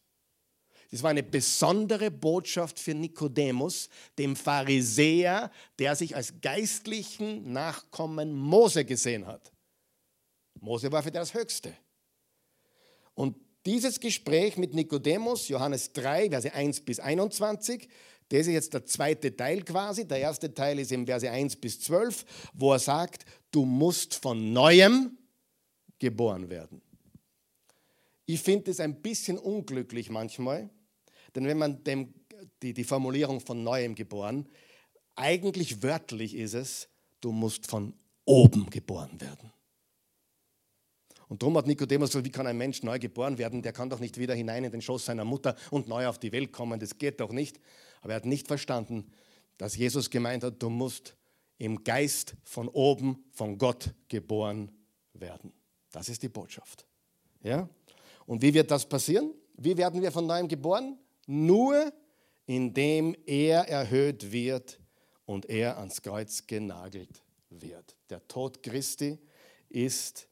Das 0.89 1.03
war 1.03 1.09
eine 1.09 1.23
besondere 1.23 2.09
Botschaft 2.09 2.79
für 2.79 2.93
Nikodemus, 2.93 3.89
dem 4.17 4.35
Pharisäer, 4.35 5.51
der 5.79 5.95
sich 5.95 6.15
als 6.15 6.33
geistlichen 6.41 7.51
Nachkommen 7.51 8.33
Mose 8.33 8.85
gesehen 8.85 9.25
hat. 9.27 9.51
Mose 10.61 10.91
war 10.91 11.03
für 11.03 11.11
das 11.11 11.33
Höchste. 11.33 11.75
Und 13.13 13.35
dieses 13.65 13.99
Gespräch 13.99 14.55
mit 14.55 14.73
Nikodemus, 14.73 15.49
Johannes 15.49 15.91
3, 15.91 16.29
Verse 16.29 16.53
1 16.53 16.81
bis 16.81 16.99
21, 16.99 17.89
das 18.29 18.41
ist 18.41 18.47
jetzt 18.47 18.73
der 18.73 18.85
zweite 18.85 19.35
Teil 19.35 19.63
quasi. 19.63 20.07
Der 20.07 20.19
erste 20.19 20.53
Teil 20.53 20.79
ist 20.79 20.91
im 20.91 21.05
Verse 21.05 21.29
1 21.29 21.57
bis 21.57 21.79
12, 21.81 22.25
wo 22.53 22.73
er 22.73 22.79
sagt, 22.79 23.25
du 23.51 23.65
musst 23.65 24.15
von 24.15 24.53
neuem 24.53 25.17
geboren 25.99 26.49
werden. 26.49 26.81
Ich 28.27 28.41
finde 28.41 28.71
es 28.71 28.79
ein 28.81 29.01
bisschen 29.01 29.39
unglücklich 29.39 30.09
manchmal, 30.09 30.69
denn 31.33 31.45
wenn 31.45 31.57
man 31.57 31.83
dem, 31.85 32.13
die, 32.61 32.73
die 32.73 32.83
Formulierung 32.83 33.39
von 33.39 33.63
neuem 33.63 33.95
geboren, 33.95 34.47
eigentlich 35.15 35.81
wörtlich 35.81 36.35
ist 36.35 36.53
es, 36.53 36.89
du 37.21 37.31
musst 37.31 37.67
von 37.67 37.93
oben 38.25 38.69
geboren 38.69 39.19
werden. 39.21 39.51
Und 41.29 41.41
darum 41.41 41.57
hat 41.57 41.67
Nikodemus 41.67 42.09
gesagt, 42.09 42.25
wie 42.25 42.31
kann 42.31 42.47
ein 42.47 42.57
Mensch 42.57 42.83
neu 42.83 42.99
geboren 42.99 43.37
werden? 43.37 43.61
Der 43.61 43.71
kann 43.73 43.89
doch 43.89 43.99
nicht 43.99 44.17
wieder 44.17 44.35
hinein 44.35 44.65
in 44.65 44.71
den 44.71 44.81
Schoß 44.81 45.05
seiner 45.05 45.25
Mutter 45.25 45.55
und 45.71 45.87
neu 45.87 46.07
auf 46.07 46.19
die 46.19 46.31
Welt 46.33 46.51
kommen. 46.51 46.79
Das 46.79 46.97
geht 46.97 47.21
doch 47.21 47.31
nicht. 47.31 47.59
Aber 48.01 48.11
er 48.11 48.17
hat 48.17 48.25
nicht 48.25 48.47
verstanden, 48.47 49.09
dass 49.57 49.75
Jesus 49.75 50.09
gemeint 50.09 50.43
hat, 50.43 50.61
du 50.61 50.69
musst 50.69 51.15
im 51.57 51.83
Geist 51.83 52.35
von 52.43 52.67
oben, 52.67 53.25
von 53.31 53.57
Gott 53.57 53.93
geboren 54.09 54.71
werden. 55.13 55.53
Das 55.91 56.09
ist 56.09 56.23
die 56.23 56.29
Botschaft. 56.29 56.85
Ja? 57.41 57.69
Und 58.27 58.43
wie 58.43 58.53
wird 58.53 58.69
das 58.69 58.87
passieren? 58.87 59.33
Wie 59.55 59.75
werden 59.75 60.01
wir 60.03 60.11
von 60.11 60.27
neuem 60.27 60.47
geboren? 60.47 60.99
Nur 61.25 61.91
indem 62.45 63.15
er 63.25 63.67
erhöht 63.67 64.31
wird 64.31 64.79
und 65.25 65.49
er 65.49 65.77
ans 65.77 66.01
Kreuz 66.01 66.45
genagelt 66.47 67.21
wird. 67.49 67.95
Der 68.09 68.25
Tod 68.27 68.63
Christi 68.63 69.17
ist, 69.69 70.27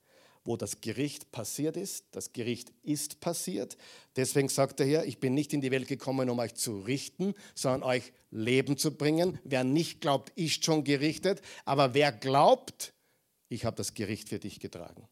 wo 0.46 0.56
das 0.56 0.80
Gericht 0.80 1.32
passiert 1.32 1.76
ist. 1.76 2.06
Das 2.12 2.32
Gericht 2.32 2.72
ist 2.84 3.20
passiert. 3.20 3.76
Deswegen 4.16 4.48
sagt 4.48 4.80
er 4.80 4.86
hier, 4.86 5.04
ich 5.04 5.20
bin 5.20 5.34
nicht 5.34 5.54
in 5.54 5.62
die 5.62 5.72
Welt 5.72 5.88
gekommen, 5.88 6.30
um 6.30 6.40
euch 6.40 6.54
zu 6.54 6.80
richten, 6.82 7.34
sondern 7.56 7.84
euch 7.84 8.14
Leben 8.32 8.78
zu 8.78 8.96
bringen. 8.96 9.40
Wer 9.44 9.64
nicht 9.64 10.02
glaubt, 10.02 10.32
ist 10.38 10.64
schon 10.64 10.84
gerichtet. 10.84 11.42
Aber 11.66 11.94
wer 11.94 12.12
glaubt, 12.12 12.94
ich 13.50 13.66
habe 13.66 13.76
das 13.76 13.94
Gericht 13.94 14.30
für 14.30 14.40
dich 14.40 14.60
getragen. 14.60 15.08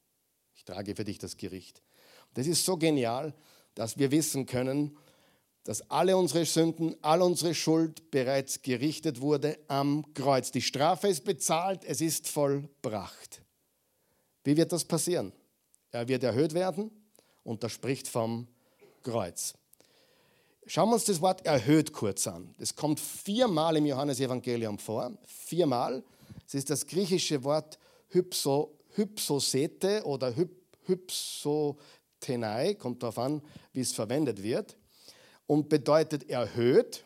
Ich 0.53 0.63
trage 0.63 0.95
für 0.95 1.03
dich 1.03 1.17
das 1.17 1.35
Gericht. 1.35 1.81
Das 2.33 2.47
ist 2.47 2.65
so 2.65 2.77
genial, 2.77 3.33
dass 3.75 3.97
wir 3.97 4.11
wissen 4.11 4.45
können, 4.45 4.97
dass 5.63 5.89
alle 5.89 6.17
unsere 6.17 6.45
Sünden, 6.45 6.95
all 7.01 7.21
unsere 7.21 7.55
Schuld 7.55 8.11
bereits 8.11 8.61
gerichtet 8.61 9.21
wurde 9.21 9.57
am 9.67 10.13
Kreuz. 10.13 10.51
Die 10.51 10.61
Strafe 10.61 11.07
ist 11.07 11.23
bezahlt, 11.23 11.85
es 11.85 12.01
ist 12.01 12.27
vollbracht. 12.27 13.41
Wie 14.43 14.57
wird 14.57 14.73
das 14.73 14.83
passieren? 14.83 15.31
Er 15.91 16.07
wird 16.07 16.23
erhöht 16.23 16.53
werden 16.53 16.91
und 17.43 17.63
das 17.63 17.71
spricht 17.71 18.07
vom 18.07 18.47
Kreuz. 19.03 19.53
Schauen 20.65 20.89
wir 20.89 20.95
uns 20.95 21.05
das 21.05 21.21
Wort 21.21 21.45
erhöht 21.45 21.93
kurz 21.93 22.27
an. 22.27 22.53
Das 22.57 22.75
kommt 22.75 22.99
viermal 22.99 23.77
im 23.77 23.85
Johannesevangelium 23.85 24.79
vor. 24.79 25.17
Viermal. 25.25 26.03
Es 26.45 26.55
ist 26.55 26.69
das 26.69 26.87
griechische 26.87 27.43
Wort 27.43 27.79
hypso, 28.09 28.77
Hypsosete 28.95 30.03
oder 30.05 30.35
Hyp 30.35 30.51
Hypsotenai, 32.23 32.75
kommt 32.75 33.03
darauf 33.03 33.19
an, 33.19 33.41
wie 33.73 33.81
es 33.81 33.93
verwendet 33.93 34.41
wird, 34.41 34.77
und 35.45 35.69
bedeutet 35.69 36.29
erhöht 36.29 37.05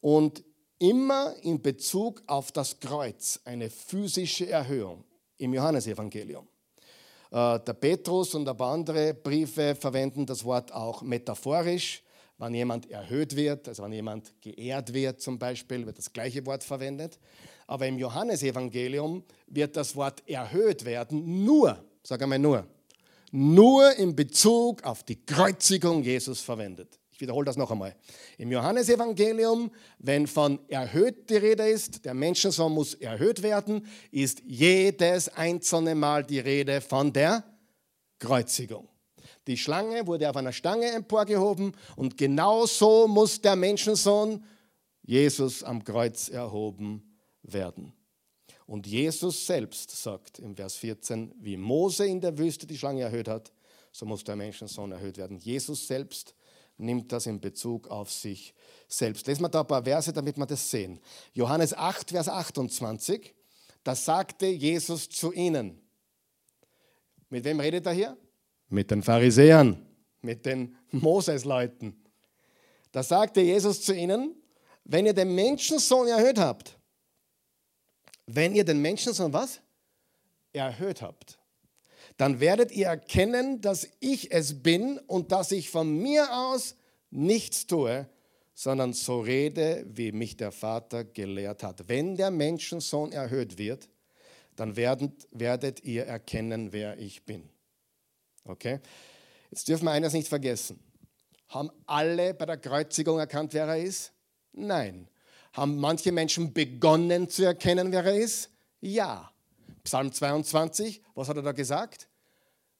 und 0.00 0.44
immer 0.78 1.34
in 1.42 1.60
Bezug 1.60 2.22
auf 2.26 2.52
das 2.52 2.78
Kreuz, 2.78 3.40
eine 3.44 3.70
physische 3.70 4.48
Erhöhung 4.48 5.04
im 5.38 5.54
Johannesevangelium. 5.54 6.46
Äh, 7.30 7.60
der 7.60 7.74
Petrus 7.74 8.34
und 8.34 8.48
ein 8.48 8.56
paar 8.56 8.74
andere 8.74 9.14
Briefe 9.14 9.74
verwenden 9.74 10.26
das 10.26 10.44
Wort 10.44 10.72
auch 10.72 11.02
metaphorisch. 11.02 12.02
Wenn 12.36 12.54
jemand 12.54 12.90
erhöht 12.90 13.36
wird, 13.36 13.68
also 13.68 13.84
wenn 13.84 13.92
jemand 13.92 14.34
geehrt 14.40 14.92
wird 14.92 15.20
zum 15.20 15.38
Beispiel, 15.38 15.86
wird 15.86 15.98
das 15.98 16.12
gleiche 16.12 16.44
Wort 16.46 16.64
verwendet. 16.64 17.18
Aber 17.66 17.86
im 17.86 17.96
Johannesevangelium 17.96 19.24
wird 19.46 19.76
das 19.76 19.94
Wort 19.94 20.28
erhöht 20.28 20.84
werden 20.84 21.44
nur, 21.44 21.82
sag 22.02 22.20
einmal 22.22 22.40
nur, 22.40 22.66
nur 23.34 23.96
in 23.96 24.14
Bezug 24.14 24.84
auf 24.84 25.02
die 25.02 25.26
Kreuzigung 25.26 26.04
Jesus 26.04 26.40
verwendet. 26.40 27.00
Ich 27.10 27.20
wiederhole 27.20 27.44
das 27.44 27.56
noch 27.56 27.68
einmal. 27.68 27.96
Im 28.38 28.52
Johannesevangelium, 28.52 29.72
wenn 29.98 30.28
von 30.28 30.60
erhöht 30.68 31.28
die 31.30 31.36
Rede 31.36 31.68
ist, 31.68 32.04
der 32.04 32.14
Menschensohn 32.14 32.72
muss 32.72 32.94
erhöht 32.94 33.42
werden, 33.42 33.86
ist 34.12 34.40
jedes 34.46 35.28
einzelne 35.30 35.96
Mal 35.96 36.22
die 36.22 36.38
Rede 36.38 36.80
von 36.80 37.12
der 37.12 37.42
Kreuzigung. 38.20 38.88
Die 39.48 39.56
Schlange 39.56 40.06
wurde 40.06 40.30
auf 40.30 40.36
einer 40.36 40.52
Stange 40.52 40.92
emporgehoben 40.92 41.72
und 41.96 42.16
genauso 42.16 43.08
muss 43.08 43.40
der 43.40 43.56
Menschensohn 43.56 44.44
Jesus 45.02 45.64
am 45.64 45.82
Kreuz 45.82 46.28
erhoben 46.28 47.18
werden. 47.42 47.92
Und 48.66 48.86
Jesus 48.86 49.46
selbst 49.46 49.90
sagt 49.90 50.38
im 50.38 50.56
Vers 50.56 50.76
14, 50.76 51.34
wie 51.38 51.56
Mose 51.56 52.06
in 52.06 52.20
der 52.20 52.38
Wüste 52.38 52.66
die 52.66 52.78
Schlange 52.78 53.02
erhöht 53.02 53.28
hat, 53.28 53.52
so 53.92 54.06
muss 54.06 54.24
der 54.24 54.36
Menschensohn 54.36 54.90
erhöht 54.92 55.18
werden. 55.18 55.38
Jesus 55.38 55.86
selbst 55.86 56.34
nimmt 56.76 57.12
das 57.12 57.26
in 57.26 57.40
Bezug 57.40 57.88
auf 57.88 58.10
sich 58.10 58.54
selbst. 58.88 59.26
Lesen 59.26 59.42
wir 59.42 59.48
da 59.48 59.60
ein 59.60 59.66
paar 59.66 59.84
Verse, 59.84 60.12
damit 60.12 60.36
wir 60.36 60.46
das 60.46 60.70
sehen. 60.70 61.00
Johannes 61.32 61.74
8, 61.74 62.10
Vers 62.10 62.28
28, 62.28 63.34
da 63.84 63.94
sagte 63.94 64.46
Jesus 64.46 65.08
zu 65.08 65.32
ihnen. 65.32 65.80
Mit 67.28 67.44
wem 67.44 67.60
redet 67.60 67.86
er 67.86 67.92
hier? 67.92 68.16
Mit 68.68 68.90
den 68.90 69.02
Pharisäern, 69.02 69.86
mit 70.22 70.46
den 70.46 70.76
Mosesleuten. 70.90 71.94
Da 72.92 73.02
sagte 73.02 73.40
Jesus 73.40 73.82
zu 73.82 73.94
ihnen, 73.94 74.34
wenn 74.84 75.06
ihr 75.06 75.14
den 75.14 75.34
Menschensohn 75.34 76.08
erhöht 76.08 76.38
habt, 76.38 76.78
wenn 78.26 78.54
ihr 78.54 78.64
den 78.64 78.80
Menschensohn 78.80 79.32
was? 79.32 79.60
Erhöht 80.52 81.02
habt, 81.02 81.38
dann 82.16 82.40
werdet 82.40 82.70
ihr 82.70 82.86
erkennen, 82.86 83.60
dass 83.60 83.88
ich 84.00 84.32
es 84.32 84.62
bin 84.62 84.98
und 84.98 85.32
dass 85.32 85.50
ich 85.50 85.70
von 85.70 85.98
mir 85.98 86.32
aus 86.32 86.76
nichts 87.10 87.66
tue, 87.66 88.08
sondern 88.54 88.92
so 88.92 89.20
rede, 89.20 89.84
wie 89.88 90.12
mich 90.12 90.36
der 90.36 90.52
Vater 90.52 91.04
gelehrt 91.04 91.62
hat. 91.62 91.88
Wenn 91.88 92.16
der 92.16 92.30
Menschensohn 92.30 93.10
erhöht 93.12 93.58
wird, 93.58 93.88
dann 94.54 94.76
werdet, 94.76 95.26
werdet 95.32 95.82
ihr 95.82 96.06
erkennen, 96.06 96.72
wer 96.72 96.96
ich 96.98 97.24
bin. 97.24 97.48
Okay? 98.44 98.80
Jetzt 99.50 99.68
dürfen 99.68 99.84
wir 99.84 99.90
eines 99.90 100.12
nicht 100.12 100.28
vergessen. 100.28 100.78
Haben 101.48 101.70
alle 101.86 102.34
bei 102.34 102.46
der 102.46 102.56
Kreuzigung 102.56 103.18
erkannt, 103.18 103.54
wer 103.54 103.66
er 103.66 103.78
ist? 103.78 104.12
Nein. 104.52 105.08
Haben 105.54 105.76
manche 105.76 106.10
Menschen 106.10 106.52
begonnen 106.52 107.28
zu 107.28 107.44
erkennen, 107.44 107.92
wer 107.92 108.04
er 108.04 108.16
ist? 108.16 108.50
Ja. 108.80 109.32
Psalm 109.84 110.12
22, 110.12 111.00
was 111.14 111.28
hat 111.28 111.36
er 111.36 111.42
da 111.42 111.52
gesagt? 111.52 112.08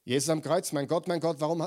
Jesus 0.03 0.29
am 0.29 0.41
Kreuz, 0.41 0.71
mein 0.73 0.85
Gott, 0.85 1.07
mein 1.07 1.21
Gott, 1.21 1.39
warum, 1.39 1.65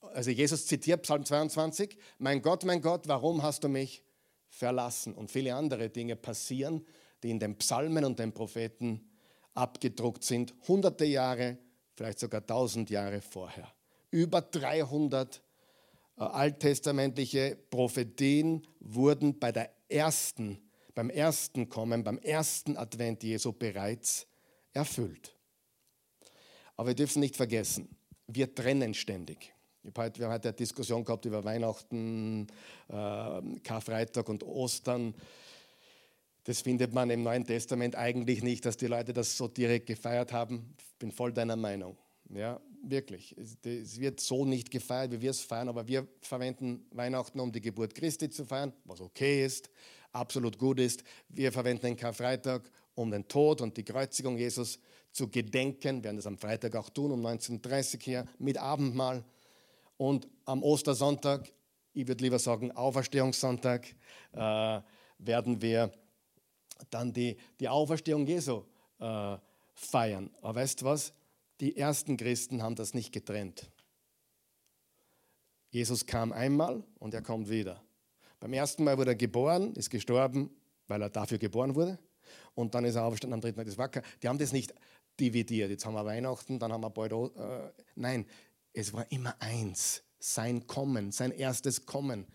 also 0.00 0.30
Jesus 0.30 0.66
zitiert 0.66 1.02
Psalm 1.02 1.24
22, 1.24 1.98
mein 2.18 2.40
Gott, 2.40 2.64
mein 2.64 2.80
Gott, 2.80 3.08
warum 3.08 3.42
hast 3.42 3.64
du 3.64 3.68
mich 3.68 4.04
verlassen? 4.48 5.12
Und 5.14 5.30
viele 5.30 5.54
andere 5.56 5.90
Dinge 5.90 6.16
passieren, 6.16 6.86
die 7.22 7.30
in 7.30 7.40
den 7.40 7.56
Psalmen 7.58 8.04
und 8.04 8.20
den 8.20 8.32
Propheten 8.32 9.10
abgedruckt 9.54 10.22
sind, 10.22 10.54
hunderte 10.68 11.04
Jahre, 11.04 11.58
vielleicht 11.94 12.20
sogar 12.20 12.46
tausend 12.46 12.90
Jahre 12.90 13.20
vorher. 13.20 13.72
Über 14.10 14.40
300 14.40 15.42
äh, 16.16 16.22
alttestamentliche 16.22 17.58
Prophetien 17.70 18.66
wurden 18.78 19.38
bei 19.40 19.50
der 19.50 19.70
ersten, 19.94 20.58
beim 20.94 21.08
ersten 21.08 21.68
Kommen, 21.68 22.04
beim 22.04 22.18
ersten 22.18 22.76
Advent 22.76 23.22
Jesu 23.22 23.52
bereits 23.52 24.26
erfüllt. 24.72 25.34
Aber 26.76 26.88
wir 26.88 26.94
dürfen 26.94 27.20
nicht 27.20 27.36
vergessen, 27.36 27.88
wir 28.26 28.54
trennen 28.54 28.94
ständig. 28.94 29.54
Wir 29.82 29.92
haben 29.92 30.32
heute 30.32 30.48
eine 30.48 30.52
Diskussion 30.56 31.04
gehabt 31.04 31.26
über 31.26 31.44
Weihnachten, 31.44 32.46
äh, 32.88 33.58
Karfreitag 33.62 34.28
und 34.28 34.42
Ostern. 34.42 35.14
Das 36.44 36.62
findet 36.62 36.92
man 36.92 37.10
im 37.10 37.22
Neuen 37.22 37.44
Testament 37.44 37.94
eigentlich 37.94 38.42
nicht, 38.42 38.64
dass 38.64 38.76
die 38.76 38.86
Leute 38.86 39.12
das 39.12 39.36
so 39.36 39.46
direkt 39.46 39.86
gefeiert 39.86 40.32
haben. 40.32 40.74
Ich 40.78 40.98
bin 40.98 41.12
voll 41.12 41.32
deiner 41.32 41.56
Meinung. 41.56 41.96
Ja, 42.30 42.60
wirklich. 42.90 43.36
Es 43.36 43.98
wird 43.98 44.20
so 44.20 44.44
nicht 44.44 44.70
gefeiert, 44.70 45.12
wie 45.12 45.20
wir 45.20 45.30
es 45.30 45.40
feiern, 45.40 45.68
aber 45.68 45.86
wir 45.86 46.06
verwenden 46.20 46.86
Weihnachten, 46.90 47.40
um 47.40 47.52
die 47.52 47.60
Geburt 47.60 47.94
Christi 47.94 48.30
zu 48.30 48.44
feiern, 48.44 48.72
was 48.84 49.00
okay 49.00 49.44
ist, 49.44 49.70
absolut 50.12 50.58
gut 50.58 50.80
ist. 50.80 51.04
Wir 51.28 51.52
verwenden 51.52 51.86
den 51.86 51.96
Karfreitag, 51.96 52.70
um 52.94 53.10
den 53.10 53.26
Tod 53.26 53.60
und 53.60 53.76
die 53.76 53.84
Kreuzigung 53.84 54.38
Jesus 54.38 54.78
zu 55.12 55.28
gedenken. 55.28 55.98
Wir 55.98 56.04
werden 56.04 56.16
das 56.16 56.26
am 56.26 56.38
Freitag 56.38 56.76
auch 56.76 56.90
tun, 56.90 57.12
um 57.12 57.24
19.30 57.24 57.94
Uhr 57.94 58.00
hier 58.02 58.28
mit 58.38 58.58
Abendmahl. 58.58 59.24
Und 59.96 60.28
am 60.44 60.62
Ostersonntag, 60.62 61.52
ich 61.92 62.06
würde 62.06 62.22
lieber 62.24 62.38
sagen 62.38 62.72
Auferstehungssonntag, 62.72 63.86
äh, 64.32 64.80
werden 65.18 65.62
wir 65.62 65.92
dann 66.90 67.12
die, 67.12 67.36
die 67.60 67.68
Auferstehung 67.68 68.26
Jesu 68.26 68.62
äh, 68.98 69.36
feiern. 69.74 70.30
Aber 70.40 70.60
weißt 70.60 70.82
du 70.82 70.86
was? 70.86 71.12
Die 71.60 71.76
ersten 71.76 72.16
Christen 72.16 72.62
haben 72.62 72.74
das 72.74 72.94
nicht 72.94 73.12
getrennt. 73.12 73.70
Jesus 75.70 76.06
kam 76.06 76.32
einmal 76.32 76.84
und 76.98 77.14
er 77.14 77.22
kommt 77.22 77.48
wieder. 77.48 77.82
Beim 78.40 78.52
ersten 78.52 78.84
Mal 78.84 78.98
wurde 78.98 79.12
er 79.12 79.16
geboren, 79.16 79.74
ist 79.74 79.90
gestorben, 79.90 80.50
weil 80.86 81.02
er 81.02 81.10
dafür 81.10 81.38
geboren 81.38 81.74
wurde. 81.74 81.98
Und 82.54 82.74
dann 82.74 82.84
ist 82.84 82.94
er 82.94 83.04
aufgestanden 83.04 83.34
am 83.34 83.40
dritten 83.40 83.56
Mal. 83.56 83.64
Das 83.64 83.78
war, 83.78 83.88
die 83.88 84.28
haben 84.28 84.38
das 84.38 84.52
nicht 84.52 84.74
dividiert. 85.18 85.70
Jetzt 85.70 85.86
haben 85.86 85.94
wir 85.94 86.04
Weihnachten, 86.04 86.58
dann 86.58 86.72
haben 86.72 86.82
wir 86.82 86.90
bald. 86.90 87.12
Äh, 87.12 87.72
nein, 87.94 88.26
es 88.72 88.92
war 88.92 89.10
immer 89.10 89.34
eins. 89.40 90.02
Sein 90.18 90.66
Kommen, 90.66 91.12
sein 91.12 91.30
erstes 91.30 91.86
Kommen. 91.86 92.26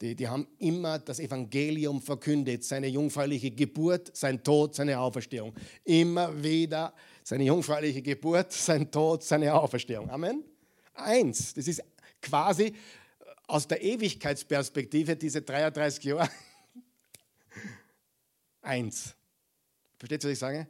Die, 0.00 0.14
die 0.14 0.28
haben 0.28 0.46
immer 0.58 0.98
das 0.98 1.20
Evangelium 1.20 2.02
verkündet, 2.02 2.64
seine 2.64 2.86
jungfräuliche 2.88 3.50
Geburt, 3.50 4.14
sein 4.14 4.42
Tod, 4.42 4.74
seine 4.74 4.98
Auferstehung. 4.98 5.54
Immer 5.84 6.42
wieder 6.42 6.92
seine 7.22 7.44
jungfräuliche 7.44 8.02
Geburt, 8.02 8.52
sein 8.52 8.90
Tod, 8.90 9.24
seine 9.24 9.52
Auferstehung. 9.54 10.10
Amen. 10.10 10.44
Eins. 10.94 11.54
Das 11.54 11.66
ist 11.66 11.82
quasi 12.20 12.74
aus 13.46 13.66
der 13.66 13.82
Ewigkeitsperspektive 13.82 15.16
diese 15.16 15.42
33 15.42 16.04
Jahre. 16.04 16.28
Eins. 18.62 19.14
Versteht 19.98 20.22
ihr, 20.22 20.28
was 20.28 20.32
ich 20.34 20.38
sage? 20.38 20.68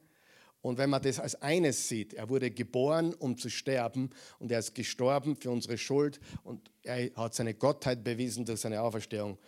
Und 0.67 0.79
wenn 0.79 0.91
man 0.91 1.01
das 1.01 1.21
als 1.21 1.41
eines 1.43 1.89
sieht, 1.89 2.15
er 2.15 2.29
wurde 2.29 2.51
geboren, 2.51 3.15
um 3.15 3.39
zu 3.39 3.49
sterben 3.49 4.11
und 4.41 4.51
er 4.51 4.59
ist 4.59 4.75
gestorben 4.75 5.37
für 5.37 5.53
unsere 5.53 5.79
Schuld 5.79 6.19
und 6.43 6.73
er 6.83 7.09
hat 7.15 7.37
seine 7.37 7.55
Gottheit 7.55 8.03
bewiesen 8.03 8.45
durch 8.45 8.63
seine 8.63 8.83
Auferstehung, 8.83 9.39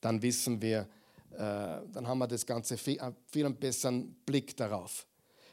dann 0.00 0.20
wissen 0.22 0.60
wir, 0.60 0.88
äh, 1.34 1.36
dann 1.38 2.08
haben 2.08 2.18
wir 2.18 2.26
das 2.26 2.44
Ganze 2.44 2.76
viel, 2.78 2.98
äh, 2.98 3.12
viel 3.30 3.48
besseren 3.50 4.16
Blick 4.26 4.56
darauf. 4.56 5.06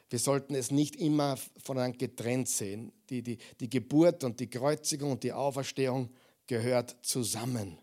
Wir 0.10 0.18
sollten 0.18 0.56
es 0.56 0.72
nicht 0.72 0.96
immer 0.96 1.38
voneinander 1.64 2.00
getrennt 2.00 2.50
sehen. 2.50 2.92
Die, 3.12 3.22
die, 3.22 3.38
die 3.60 3.70
Geburt 3.70 4.24
und 4.24 4.40
die 4.40 4.50
Kreuzigung 4.50 5.12
und 5.12 5.22
die 5.22 5.32
Auferstehung 5.32 6.10
gehört 6.48 6.96
zusammen. 7.04 7.78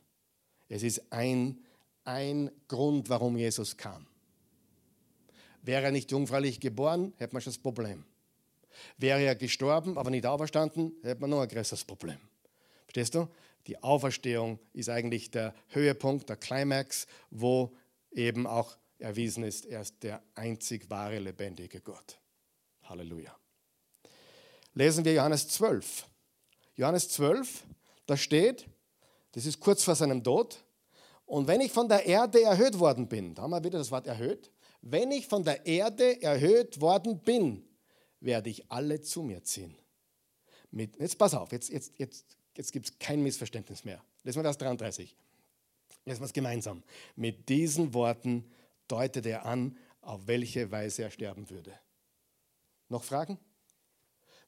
Es 0.69 0.83
ist 0.83 1.13
ein, 1.13 1.61
ein 2.03 2.51
Grund, 2.67 3.09
warum 3.09 3.37
Jesus 3.37 3.77
kam. 3.77 4.10
Wäre 5.63 5.85
er 5.85 5.91
nicht 5.91 6.11
jungfräulich 6.11 6.61
geboren, 6.61 7.13
hätte 7.17 7.35
man 7.35 7.43
schon 7.43 7.53
das 7.53 7.63
Problem. 7.63 8.05
Wäre 8.97 9.23
er 9.23 9.35
gestorben, 9.35 9.99
aber 9.99 10.11
nicht 10.11 10.27
auferstanden, 10.27 10.93
hätte 11.03 11.21
man 11.21 11.31
noch 11.31 11.41
ein 11.41 11.49
größeres 11.49 11.85
Problem. 11.85 12.19
Verstehst 12.85 13.15
du? 13.15 13.29
Die 13.67 13.83
Auferstehung 13.83 14.59
ist 14.73 14.89
eigentlich 14.89 15.31
der 15.31 15.55
Höhepunkt, 15.69 16.29
der 16.29 16.37
Climax, 16.37 17.07
wo 17.31 17.77
eben 18.11 18.47
auch 18.47 18.77
erwiesen 18.99 19.45
ist, 19.45 19.67
er 19.67 19.83
ist 19.83 20.03
der 20.03 20.23
einzig 20.35 20.89
wahre, 20.91 21.19
lebendige 21.19 21.81
Gott. 21.81 22.19
Halleluja. 22.85 23.35
Lesen 24.75 25.05
wir 25.05 25.13
Johannes 25.13 25.49
12. 25.49 26.07
Johannes 26.77 27.09
12, 27.11 27.65
da 28.07 28.17
steht, 28.17 28.67
das 29.33 29.47
ist 29.47 29.61
kurz 29.61 29.85
vor 29.85 29.95
seinem 29.95 30.23
Tod, 30.23 30.65
und 31.27 31.47
wenn 31.47 31.61
ich 31.61 31.71
von 31.71 31.89
der 31.89 32.07
Erde 32.07 32.43
erhöht 32.43 32.79
worden 32.79 33.07
bin, 33.07 33.35
da 33.35 33.43
haben 33.43 33.51
wir 33.51 33.63
wieder 33.63 33.79
das 33.79 33.91
Wort 33.91 34.07
erhöht, 34.07 34.51
wenn 34.83 35.11
ich 35.11 35.27
von 35.27 35.45
der 35.45 35.67
Erde 35.67 36.23
erhöht 36.23 36.81
worden 36.81 37.21
bin, 37.21 37.65
werde 38.21 38.51
ich 38.51 38.71
alle 38.71 39.01
zu 39.01 39.23
mir 39.23 39.43
ziehen. 39.43 39.75
Mit, 40.71 40.99
jetzt 40.99 41.19
pass 41.19 41.35
auf, 41.35 41.53
jetzt, 41.53 41.69
jetzt, 41.71 41.93
jetzt, 41.99 42.37
jetzt 42.57 42.73
gibt 42.73 42.87
es 42.87 42.99
kein 42.99 43.23
Missverständnis 43.23 43.85
mehr. 43.85 44.03
Lesen 44.23 44.39
wir 44.39 44.45
Vers 44.45 44.59
33. 44.59 45.17
Lesen 46.05 46.21
wir 46.21 46.27
es 46.27 46.33
gemeinsam. 46.33 46.83
Mit 47.17 47.49
diesen 47.49 47.93
Worten 47.95 48.51
deutet 48.89 49.27
er 49.27 49.45
an, 49.47 49.77
auf 50.01 50.27
welche 50.27 50.71
Weise 50.71 51.03
er 51.03 51.11
sterben 51.11 51.51
würde. 51.51 51.73
Noch 52.89 53.05
Fragen? 53.05 53.39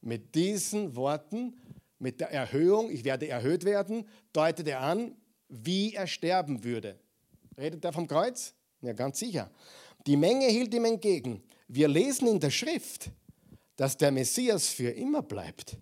Mit 0.01 0.35
diesen 0.35 0.97
Worten, 0.97 1.61
mit 1.99 2.21
der 2.21 2.31
Erhöhung, 2.31 2.91
ich 2.91 3.05
werde 3.05 3.29
erhöht 3.29 3.65
werden, 3.65 4.09
deutet 4.33 4.67
er 4.67 4.81
an, 4.81 5.17
wie 5.49 5.95
er 5.95 6.07
sterben 6.07 6.65
würde. 6.65 6.99
Redet 7.57 7.85
er 7.85 7.93
vom 7.93 8.07
Kreuz? 8.07 8.55
Ja, 8.81 8.93
ganz 8.95 9.19
sicher. 9.19 9.51
Die 10.07 10.17
Menge 10.17 10.47
hielt 10.47 10.75
ihm 10.75 10.85
entgegen. 10.85 11.43
Wir 11.69 11.89
lesen 11.89 12.29
in 12.29 12.41
der 12.41 12.51
Schrift, 12.51 13.11
dass 13.77 13.97
der 13.97 14.11
Messias 14.11 14.69
für 14.69 14.91
immer 14.91 15.23
bleibt. 15.23 15.77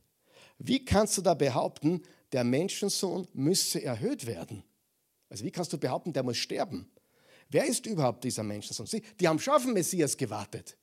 Wie 0.59 0.85
kannst 0.85 1.16
du 1.16 1.22
da 1.22 1.35
behaupten, 1.35 2.02
der 2.33 2.44
Menschensohn 2.44 3.26
müsse 3.33 3.83
erhöht 3.83 4.26
werden? 4.26 4.62
Also 5.28 5.44
wie 5.44 5.50
kannst 5.50 5.72
du 5.72 5.78
behaupten, 5.78 6.12
der 6.12 6.22
muss 6.22 6.37
sterben? 6.37 6.90
Wer 7.48 7.66
ist 7.66 7.87
überhaupt 7.87 8.24
dieser 8.24 8.42
Menschensohn? 8.42 8.86
Sie, 8.86 9.03
die 9.18 9.26
haben 9.26 9.38
schon 9.38 9.55
auf 9.55 9.64
den 9.64 9.72
Messias 9.72 10.16
gewartet. 10.16 10.76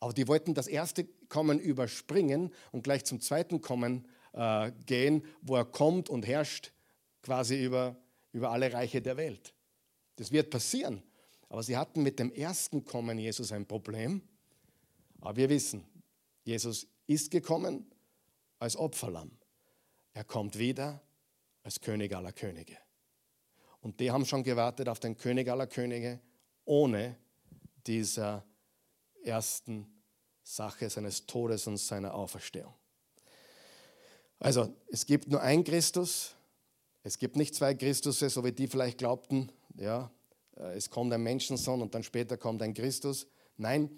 Aber 0.00 0.12
die 0.12 0.26
wollten 0.26 0.54
das 0.54 0.66
erste 0.66 1.04
Kommen 1.28 1.60
überspringen 1.60 2.52
und 2.72 2.82
gleich 2.82 3.04
zum 3.04 3.20
zweiten 3.20 3.60
Kommen 3.60 4.06
äh, 4.32 4.72
gehen, 4.86 5.24
wo 5.40 5.56
er 5.56 5.64
kommt 5.64 6.10
und 6.10 6.26
herrscht 6.26 6.72
quasi 7.22 7.62
über, 7.62 7.96
über 8.32 8.50
alle 8.50 8.72
Reiche 8.72 9.00
der 9.00 9.16
Welt. 9.16 9.54
Das 10.16 10.32
wird 10.32 10.50
passieren. 10.50 11.02
Aber 11.54 11.62
sie 11.62 11.76
hatten 11.76 12.02
mit 12.02 12.18
dem 12.18 12.32
ersten 12.32 12.84
Kommen 12.84 13.16
Jesus 13.16 13.52
ein 13.52 13.64
Problem. 13.64 14.22
Aber 15.20 15.36
wir 15.36 15.48
wissen, 15.48 15.84
Jesus 16.42 16.88
ist 17.06 17.30
gekommen 17.30 17.86
als 18.58 18.74
Opferlamm. 18.76 19.30
Er 20.14 20.24
kommt 20.24 20.58
wieder 20.58 21.00
als 21.62 21.80
König 21.80 22.12
aller 22.12 22.32
Könige. 22.32 22.76
Und 23.80 24.00
die 24.00 24.10
haben 24.10 24.26
schon 24.26 24.42
gewartet 24.42 24.88
auf 24.88 24.98
den 24.98 25.16
König 25.16 25.48
aller 25.48 25.68
Könige 25.68 26.18
ohne 26.64 27.16
dieser 27.86 28.44
ersten 29.22 29.86
Sache 30.42 30.90
seines 30.90 31.24
Todes 31.24 31.68
und 31.68 31.76
seiner 31.76 32.14
Auferstehung. 32.14 32.74
Also 34.40 34.74
es 34.88 35.06
gibt 35.06 35.28
nur 35.28 35.40
ein 35.40 35.62
Christus, 35.62 36.34
es 37.04 37.16
gibt 37.16 37.36
nicht 37.36 37.54
zwei 37.54 37.74
Christusse, 37.74 38.28
so 38.28 38.42
wie 38.42 38.50
die 38.50 38.66
vielleicht 38.66 38.98
glaubten, 38.98 39.52
ja, 39.76 40.10
es 40.74 40.90
kommt 40.90 41.12
ein 41.12 41.22
Menschensohn 41.22 41.82
und 41.82 41.94
dann 41.94 42.02
später 42.02 42.36
kommt 42.36 42.62
ein 42.62 42.74
Christus. 42.74 43.26
Nein, 43.56 43.90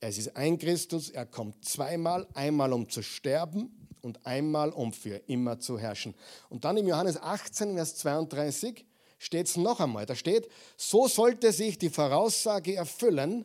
es 0.00 0.18
ist 0.18 0.36
ein 0.36 0.58
Christus, 0.58 1.10
er 1.10 1.26
kommt 1.26 1.64
zweimal, 1.64 2.26
einmal 2.34 2.72
um 2.72 2.88
zu 2.88 3.02
sterben 3.02 3.88
und 4.00 4.26
einmal 4.26 4.70
um 4.70 4.92
für 4.92 5.16
immer 5.28 5.60
zu 5.60 5.78
herrschen. 5.78 6.14
Und 6.48 6.64
dann 6.64 6.76
im 6.76 6.88
Johannes 6.88 7.16
18, 7.16 7.74
Vers 7.74 7.96
32 7.96 8.84
steht 9.18 9.46
es 9.46 9.56
noch 9.56 9.80
einmal, 9.80 10.04
da 10.04 10.16
steht, 10.16 10.48
so 10.76 11.06
sollte 11.06 11.52
sich 11.52 11.78
die 11.78 11.90
Voraussage 11.90 12.74
erfüllen, 12.74 13.44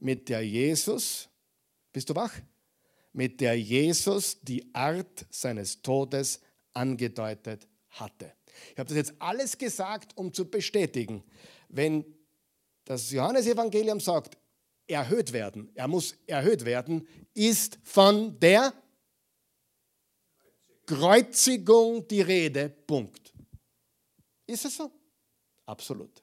mit 0.00 0.28
der 0.28 0.44
Jesus, 0.44 1.28
bist 1.92 2.10
du 2.10 2.14
wach? 2.14 2.32
Mit 3.12 3.40
der 3.40 3.58
Jesus 3.58 4.40
die 4.40 4.72
Art 4.74 5.26
seines 5.30 5.82
Todes 5.82 6.40
angedeutet 6.72 7.66
hatte. 7.90 8.32
Ich 8.72 8.78
habe 8.78 8.88
das 8.88 8.96
jetzt 8.96 9.14
alles 9.18 9.56
gesagt, 9.56 10.16
um 10.16 10.32
zu 10.32 10.50
bestätigen, 10.50 11.22
wenn 11.68 12.04
das 12.84 13.10
Johannesevangelium 13.10 14.00
sagt, 14.00 14.36
erhöht 14.86 15.32
werden, 15.32 15.70
er 15.74 15.86
muss 15.86 16.16
erhöht 16.26 16.64
werden, 16.64 17.06
ist 17.34 17.78
von 17.82 18.38
der 18.40 18.72
Kreuzigung 20.86 22.08
die 22.08 22.22
Rede. 22.22 22.70
Punkt. 22.70 23.34
Ist 24.46 24.64
es 24.64 24.76
so? 24.76 24.90
Absolut. 25.66 26.22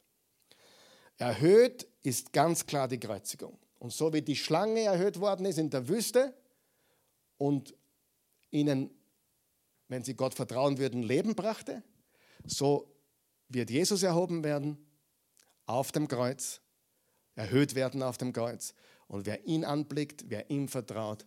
Erhöht 1.18 1.88
ist 2.02 2.34
ganz 2.34 2.66
klar 2.66 2.88
die 2.88 3.00
Kreuzigung. 3.00 3.60
Und 3.78 3.94
so 3.94 4.12
wie 4.12 4.24
die 4.24 4.36
Schlange 4.36 4.82
erhöht 4.82 5.20
worden 5.20 5.46
ist 5.46 5.60
in 5.60 5.70
der 5.70 5.88
Wüste 5.88 6.34
und 7.38 7.76
ihnen, 8.50 8.90
wenn 9.88 10.04
sie 10.04 10.16
Gott 10.16 10.34
vertrauen 10.34 10.80
würden, 10.80 11.04
Leben 11.04 11.36
brachte, 11.36 11.84
so 12.44 12.92
wird 13.50 13.70
Jesus 13.70 14.02
erhoben 14.02 14.44
werden 14.44 14.85
auf 15.66 15.92
dem 15.92 16.08
Kreuz, 16.08 16.62
erhöht 17.36 17.76
werden 17.76 18.04
auf 18.04 18.18
dem 18.18 18.34
Kreuz. 18.34 18.74
Und 19.08 19.26
wer 19.26 19.46
ihn 19.46 19.64
anblickt, 19.64 20.26
wer 20.30 20.50
ihm 20.50 20.68
vertraut, 20.68 21.26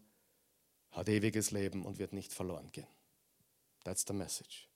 hat 0.90 1.08
ewiges 1.08 1.50
Leben 1.50 1.84
und 1.84 1.98
wird 1.98 2.12
nicht 2.12 2.32
verloren 2.32 2.70
gehen. 2.72 2.86
That's 3.84 4.04
the 4.06 4.12
message. 4.12 4.68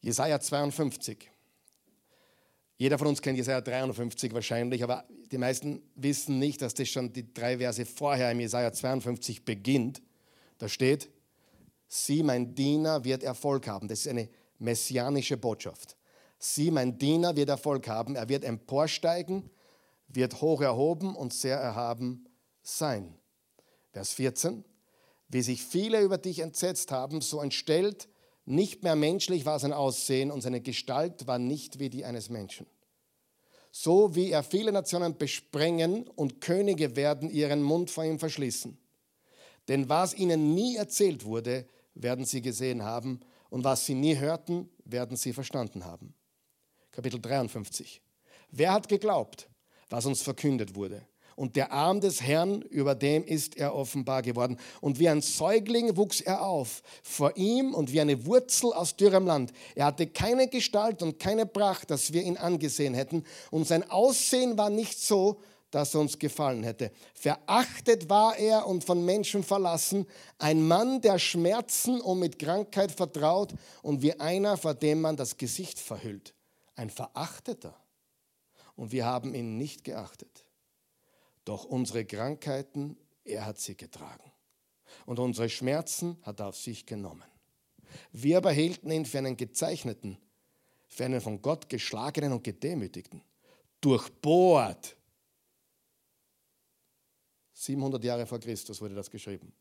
Jesaja 0.00 0.38
52. 0.38 1.30
Jeder 2.76 2.96
von 2.96 3.08
uns 3.08 3.20
kennt 3.20 3.36
Jesaja 3.36 3.60
53 3.60 4.32
wahrscheinlich, 4.32 4.84
aber 4.84 5.04
die 5.32 5.38
meisten 5.38 5.82
wissen 5.96 6.38
nicht, 6.38 6.62
dass 6.62 6.74
das 6.74 6.88
schon 6.88 7.12
die 7.12 7.34
drei 7.34 7.58
Verse 7.58 7.84
vorher 7.84 8.30
im 8.30 8.38
Jesaja 8.38 8.72
52 8.72 9.44
beginnt. 9.44 10.00
Da 10.58 10.68
steht: 10.68 11.10
Sie, 11.88 12.22
mein 12.22 12.54
Diener, 12.54 13.04
wird 13.04 13.24
Erfolg 13.24 13.66
haben. 13.66 13.88
Das 13.88 14.00
ist 14.00 14.08
eine 14.08 14.28
messianische 14.58 15.36
Botschaft. 15.36 15.97
Sie, 16.38 16.70
mein 16.70 16.98
Diener, 16.98 17.36
wird 17.36 17.48
Erfolg 17.48 17.88
haben. 17.88 18.14
Er 18.14 18.28
wird 18.28 18.44
emporsteigen, 18.44 19.50
wird 20.06 20.40
hoch 20.40 20.60
erhoben 20.60 21.14
und 21.16 21.34
sehr 21.34 21.58
erhaben 21.58 22.26
sein. 22.62 23.18
Vers 23.92 24.12
14. 24.12 24.64
Wie 25.28 25.42
sich 25.42 25.62
viele 25.62 26.00
über 26.00 26.18
dich 26.18 26.38
entsetzt 26.38 26.90
haben, 26.92 27.20
so 27.20 27.40
entstellt, 27.40 28.08
nicht 28.44 28.82
mehr 28.82 28.96
menschlich 28.96 29.44
war 29.44 29.58
sein 29.58 29.74
Aussehen 29.74 30.30
und 30.30 30.40
seine 30.40 30.62
Gestalt 30.62 31.26
war 31.26 31.38
nicht 31.38 31.78
wie 31.78 31.90
die 31.90 32.04
eines 32.04 32.30
Menschen. 32.30 32.66
So 33.70 34.14
wie 34.14 34.30
er 34.30 34.42
viele 34.42 34.72
Nationen 34.72 35.18
besprengen 35.18 36.08
und 36.08 36.40
Könige 36.40 36.96
werden 36.96 37.28
ihren 37.28 37.62
Mund 37.62 37.90
vor 37.90 38.04
ihm 38.04 38.18
verschließen. 38.18 38.78
Denn 39.68 39.90
was 39.90 40.14
ihnen 40.14 40.54
nie 40.54 40.76
erzählt 40.76 41.26
wurde, 41.26 41.66
werden 41.94 42.24
sie 42.24 42.40
gesehen 42.40 42.82
haben 42.84 43.20
und 43.50 43.64
was 43.64 43.84
sie 43.84 43.94
nie 43.94 44.16
hörten, 44.16 44.70
werden 44.84 45.16
sie 45.16 45.34
verstanden 45.34 45.84
haben. 45.84 46.14
Kapitel 46.98 47.20
53. 47.20 48.02
Wer 48.50 48.72
hat 48.72 48.88
geglaubt, 48.88 49.48
was 49.88 50.04
uns 50.04 50.20
verkündet 50.20 50.74
wurde? 50.74 51.06
Und 51.36 51.54
der 51.54 51.70
Arm 51.70 52.00
des 52.00 52.20
Herrn, 52.22 52.60
über 52.62 52.96
dem 52.96 53.24
ist 53.24 53.56
er 53.56 53.72
offenbar 53.72 54.20
geworden. 54.22 54.58
Und 54.80 54.98
wie 54.98 55.08
ein 55.08 55.20
Säugling 55.22 55.96
wuchs 55.96 56.20
er 56.20 56.44
auf 56.44 56.82
vor 57.04 57.36
ihm 57.36 57.72
und 57.72 57.92
wie 57.92 58.00
eine 58.00 58.26
Wurzel 58.26 58.72
aus 58.72 58.96
dürrem 58.96 59.26
Land. 59.26 59.52
Er 59.76 59.84
hatte 59.84 60.08
keine 60.08 60.48
Gestalt 60.48 61.00
und 61.00 61.20
keine 61.20 61.46
Pracht, 61.46 61.88
dass 61.92 62.12
wir 62.12 62.24
ihn 62.24 62.36
angesehen 62.36 62.94
hätten. 62.94 63.22
Und 63.52 63.68
sein 63.68 63.88
Aussehen 63.88 64.58
war 64.58 64.68
nicht 64.68 65.00
so, 65.00 65.40
dass 65.70 65.94
er 65.94 66.00
uns 66.00 66.18
gefallen 66.18 66.64
hätte. 66.64 66.90
Verachtet 67.14 68.10
war 68.10 68.36
er 68.36 68.66
und 68.66 68.82
von 68.82 69.04
Menschen 69.04 69.44
verlassen, 69.44 70.04
ein 70.38 70.66
Mann, 70.66 71.00
der 71.00 71.20
Schmerzen 71.20 72.00
und 72.00 72.18
mit 72.18 72.40
Krankheit 72.40 72.90
vertraut 72.90 73.54
und 73.82 74.02
wie 74.02 74.18
einer, 74.18 74.56
vor 74.56 74.74
dem 74.74 75.00
man 75.00 75.16
das 75.16 75.36
Gesicht 75.36 75.78
verhüllt 75.78 76.34
ein 76.78 76.90
Verachteter. 76.90 77.74
Und 78.76 78.92
wir 78.92 79.04
haben 79.04 79.34
ihn 79.34 79.58
nicht 79.58 79.84
geachtet. 79.84 80.44
Doch 81.44 81.64
unsere 81.64 82.04
Krankheiten, 82.04 82.96
er 83.24 83.44
hat 83.44 83.58
sie 83.58 83.76
getragen. 83.76 84.30
Und 85.04 85.18
unsere 85.18 85.48
Schmerzen 85.48 86.16
hat 86.22 86.40
er 86.40 86.48
auf 86.48 86.56
sich 86.56 86.86
genommen. 86.86 87.24
Wir 88.12 88.36
aber 88.38 88.52
hielten 88.52 88.90
ihn 88.90 89.06
für 89.06 89.18
einen 89.18 89.36
gezeichneten, 89.36 90.18
für 90.86 91.04
einen 91.04 91.20
von 91.20 91.42
Gott 91.42 91.68
geschlagenen 91.68 92.32
und 92.32 92.44
gedemütigten, 92.44 93.22
durchbohrt. 93.80 94.96
700 97.54 98.04
Jahre 98.04 98.26
vor 98.26 98.38
Christus 98.38 98.80
wurde 98.80 98.94
das 98.94 99.10
geschrieben. 99.10 99.52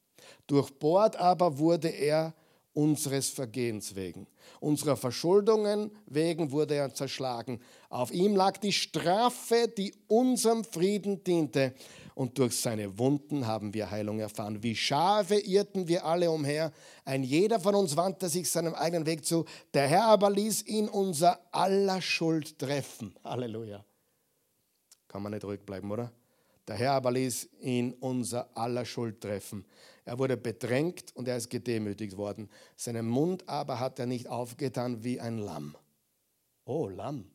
Durchbohrt 0.45 1.15
aber 1.15 1.57
wurde 1.57 1.89
er 1.89 2.33
unseres 2.77 3.29
Vergehens 3.29 3.95
wegen. 3.95 4.27
Unserer 4.59 4.95
Verschuldungen 4.95 5.89
wegen 6.05 6.51
wurde 6.51 6.75
er 6.75 6.93
zerschlagen. 6.93 7.59
Auf 7.89 8.11
ihm 8.11 8.35
lag 8.35 8.57
die 8.57 8.71
Strafe, 8.71 9.67
die 9.75 9.95
unserem 10.05 10.63
Frieden 10.63 11.23
diente. 11.23 11.73
Und 12.13 12.37
durch 12.37 12.55
seine 12.55 12.99
Wunden 12.99 13.47
haben 13.47 13.73
wir 13.73 13.89
Heilung 13.89 14.19
erfahren. 14.19 14.61
Wie 14.61 14.75
Schafe 14.75 15.39
irrten 15.39 15.87
wir 15.87 16.05
alle 16.05 16.29
umher. 16.29 16.71
Ein 17.03 17.23
jeder 17.23 17.59
von 17.59 17.73
uns 17.73 17.97
wandte 17.97 18.29
sich 18.29 18.49
seinem 18.51 18.75
eigenen 18.75 19.07
Weg 19.07 19.25
zu. 19.25 19.45
Der 19.73 19.87
Herr 19.87 20.05
aber 20.05 20.29
ließ 20.29 20.67
ihn 20.67 20.87
unser 20.87 21.39
aller 21.51 21.99
Schuld 21.99 22.59
treffen. 22.59 23.15
Halleluja. 23.23 23.83
Kann 25.07 25.23
man 25.23 25.31
nicht 25.31 25.45
ruhig 25.45 25.61
bleiben, 25.61 25.91
oder? 25.91 26.11
Der 26.67 26.75
Herr 26.75 26.93
aber 26.93 27.11
ließ 27.11 27.49
ihn 27.61 27.93
unser 27.93 28.55
aller 28.57 28.85
Schuld 28.85 29.21
treffen. 29.21 29.65
Er 30.03 30.19
wurde 30.19 30.37
bedrängt 30.37 31.15
und 31.15 31.27
er 31.27 31.37
ist 31.37 31.49
gedemütigt 31.49 32.17
worden. 32.17 32.49
Seinen 32.75 33.07
Mund 33.07 33.47
aber 33.47 33.79
hat 33.79 33.99
er 33.99 34.05
nicht 34.05 34.27
aufgetan 34.27 35.03
wie 35.03 35.19
ein 35.19 35.37
Lamm. 35.37 35.75
Oh, 36.65 36.89
Lamm. 36.89 37.29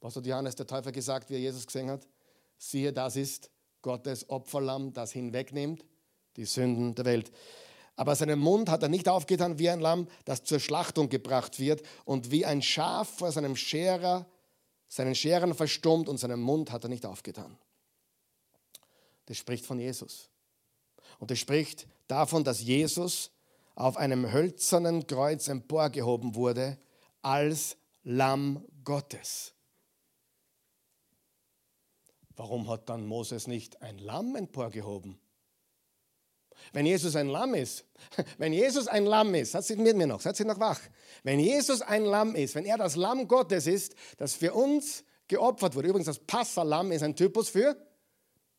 Was 0.00 0.16
hat 0.16 0.26
Johannes 0.26 0.56
der 0.56 0.66
Täufer 0.66 0.92
gesagt, 0.92 1.30
wie 1.30 1.34
er 1.34 1.40
Jesus 1.40 1.66
gesehen 1.66 1.90
hat? 1.90 2.06
Siehe, 2.58 2.92
das 2.92 3.16
ist 3.16 3.50
Gottes 3.82 4.28
Opferlamm, 4.28 4.92
das 4.92 5.12
hinwegnimmt 5.12 5.84
die 6.36 6.44
Sünden 6.44 6.94
der 6.94 7.04
Welt. 7.04 7.32
Aber 7.96 8.16
seinen 8.16 8.38
Mund 8.38 8.70
hat 8.70 8.82
er 8.82 8.88
nicht 8.88 9.08
aufgetan 9.08 9.58
wie 9.58 9.68
ein 9.68 9.80
Lamm, 9.80 10.08
das 10.24 10.44
zur 10.44 10.60
Schlachtung 10.60 11.08
gebracht 11.08 11.58
wird 11.58 11.82
und 12.04 12.30
wie 12.30 12.46
ein 12.46 12.62
Schaf 12.62 13.08
vor 13.18 13.30
seinem 13.32 13.56
Scherer, 13.56 14.26
seinen 14.90 15.14
Scheren 15.14 15.54
verstummt 15.54 16.08
und 16.08 16.18
seinen 16.18 16.40
Mund 16.40 16.72
hat 16.72 16.84
er 16.84 16.90
nicht 16.90 17.06
aufgetan. 17.06 17.56
Das 19.26 19.38
spricht 19.38 19.64
von 19.64 19.78
Jesus. 19.78 20.28
Und 21.20 21.30
das 21.30 21.38
spricht 21.38 21.86
davon, 22.08 22.42
dass 22.42 22.60
Jesus 22.60 23.30
auf 23.76 23.96
einem 23.96 24.32
hölzernen 24.32 25.06
Kreuz 25.06 25.46
emporgehoben 25.46 26.34
wurde 26.34 26.76
als 27.22 27.76
Lamm 28.02 28.64
Gottes. 28.82 29.54
Warum 32.34 32.68
hat 32.68 32.88
dann 32.88 33.06
Moses 33.06 33.46
nicht 33.46 33.80
ein 33.82 33.98
Lamm 33.98 34.34
emporgehoben? 34.34 35.19
Wenn 36.72 36.86
Jesus 36.86 37.16
ein 37.16 37.28
Lamm 37.28 37.54
ist, 37.54 37.84
wenn 38.38 38.52
Jesus 38.52 38.86
ein 38.86 39.04
Lamm 39.04 39.34
ist, 39.34 39.52
seid 39.52 39.78
mit 39.78 39.96
mir 39.96 40.06
noch, 40.06 40.20
seid 40.20 40.38
ihr 40.40 40.46
noch 40.46 40.60
wach? 40.60 40.80
Wenn 41.22 41.40
Jesus 41.40 41.82
ein 41.82 42.04
Lamm 42.04 42.34
ist, 42.34 42.54
wenn 42.54 42.64
er 42.64 42.78
das 42.78 42.96
Lamm 42.96 43.28
Gottes 43.28 43.66
ist, 43.66 43.94
das 44.18 44.34
für 44.34 44.52
uns 44.54 45.04
geopfert 45.28 45.74
wurde, 45.74 45.88
übrigens 45.88 46.06
das 46.06 46.18
Passalam 46.18 46.92
ist 46.92 47.02
ein 47.02 47.16
Typus 47.16 47.48
für 47.48 47.76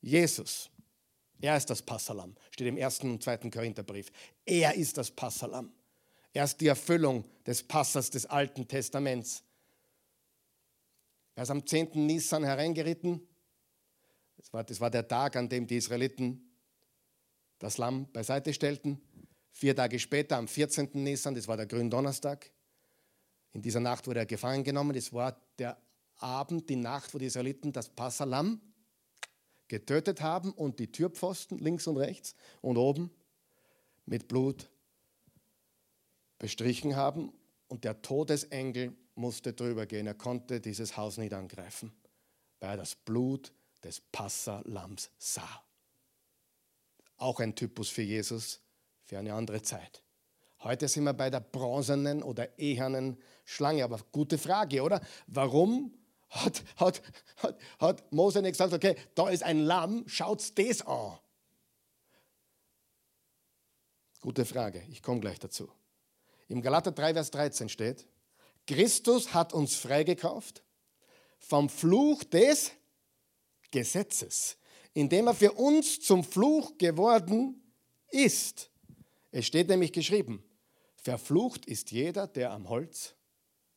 Jesus. 0.02 0.70
Er 1.42 1.58
ist 1.58 1.70
das 1.70 1.82
Passalam, 1.82 2.36
steht 2.52 2.68
im 2.68 2.78
ersten 2.78 3.10
und 3.10 3.24
zweiten 3.24 3.50
Korintherbrief. 3.50 4.12
Er 4.46 4.76
ist 4.76 4.98
das 4.98 5.10
Passalam. 5.10 5.72
Er 6.34 6.44
ist 6.44 6.62
die 6.62 6.68
Erfüllung 6.68 7.26
des 7.46 7.64
Passers 7.64 8.10
des 8.10 8.26
Alten 8.26 8.68
Testaments. 8.68 9.44
Er 11.36 11.44
ist 11.44 11.50
am 11.50 11.66
10. 11.66 12.06
Nisan 12.06 12.44
hereingeritten. 12.44 13.28
Das 14.38 14.54
war, 14.54 14.64
das 14.64 14.80
war 14.80 14.90
der 14.90 15.08
Tag, 15.08 15.36
an 15.36 15.50
dem 15.50 15.68
die 15.68 15.78
Israeliten 15.78 16.51
das 17.62 17.78
Lamm 17.78 18.12
beiseite 18.12 18.54
stellten. 18.54 19.00
Vier 19.52 19.76
Tage 19.76 20.00
später, 20.00 20.38
am 20.38 20.48
14. 20.48 20.90
Nisan, 20.94 21.36
das 21.36 21.48
war 21.48 21.58
der 21.58 21.68
Gründonnerstag, 21.68 22.52
in 23.54 23.62
dieser 23.62 23.80
Nacht 23.80 24.08
wurde 24.08 24.20
er 24.20 24.26
gefangen 24.26 24.64
genommen. 24.64 24.94
Das 24.94 25.12
war 25.14 25.38
der 25.60 25.78
Abend, 26.16 26.70
die 26.70 26.76
Nacht, 26.76 27.14
wo 27.14 27.18
die 27.18 27.26
Israeliten 27.26 27.74
das 27.74 27.90
Passalam 27.90 28.62
getötet 29.68 30.22
haben 30.22 30.52
und 30.52 30.80
die 30.80 30.92
Türpfosten 30.92 31.58
links 31.60 31.88
und 31.88 31.98
rechts 31.98 32.36
und 32.62 32.78
oben 32.78 33.12
mit 34.06 34.28
Blut 34.28 34.70
bestrichen 36.40 36.96
haben 36.96 37.32
und 37.68 37.84
der 37.84 38.02
Todesengel 38.02 38.96
musste 39.16 39.54
drüber 39.54 39.86
gehen. 39.86 40.08
Er 40.08 40.14
konnte 40.14 40.60
dieses 40.60 40.98
Haus 40.98 41.18
nicht 41.18 41.34
angreifen, 41.34 41.92
weil 42.60 42.72
er 42.72 42.78
das 42.78 42.96
Blut 42.96 43.54
des 43.84 44.00
Passalams 44.00 45.10
sah. 45.18 45.64
Auch 47.22 47.40
ein 47.40 47.56
Typus 47.56 47.90
für 47.90 48.02
Jesus 48.02 48.62
für 49.04 49.20
eine 49.20 49.36
andere 49.36 49.62
Zeit. 49.62 50.02
Heute 50.64 50.88
sind 50.88 51.04
wir 51.04 51.14
bei 51.14 51.30
der 51.30 51.40
bronzenen 51.40 52.24
oder 52.24 52.58
ehernen 52.58 53.22
Schlange. 53.46 53.84
Aber 53.84 54.00
gute 54.12 54.40
Frage, 54.40 54.82
oder? 54.82 55.02
Warum 55.28 55.94
hat, 56.30 56.64
hat, 56.78 57.02
hat, 57.38 57.60
hat 57.80 58.12
Mose 58.12 58.42
nicht 58.42 58.54
gesagt, 58.54 58.74
okay, 58.74 58.96
da 59.14 59.30
ist 59.30 59.44
ein 59.44 59.60
Lamm, 59.60 60.04
schaut 60.08 60.58
das 60.58 60.82
an? 60.82 61.20
Gute 64.20 64.44
Frage, 64.44 64.84
ich 64.90 65.04
komme 65.04 65.20
gleich 65.20 65.38
dazu. 65.38 65.70
Im 66.48 66.64
Galater 66.64 66.92
3, 66.92 67.14
Vers 67.14 67.30
13 67.30 67.70
steht, 67.70 68.08
Christus 68.66 69.32
hat 69.36 69.54
uns 69.54 69.76
freigekauft 69.76 70.64
vom 71.38 71.70
Fluch 71.70 72.24
des 72.24 72.72
Gesetzes, 73.70 74.58
indem 74.94 75.28
er 75.28 75.34
für 75.34 75.54
uns 75.54 76.00
zum 76.00 76.24
Fluch 76.24 76.78
geworden 76.78 77.62
ist. 78.10 78.70
Es 79.32 79.46
steht 79.46 79.70
nämlich 79.70 79.94
geschrieben, 79.94 80.44
verflucht 80.96 81.66
ist 81.66 81.92
jeder, 81.92 82.28
der 82.28 82.52
am 82.52 82.70
Holz 82.70 83.16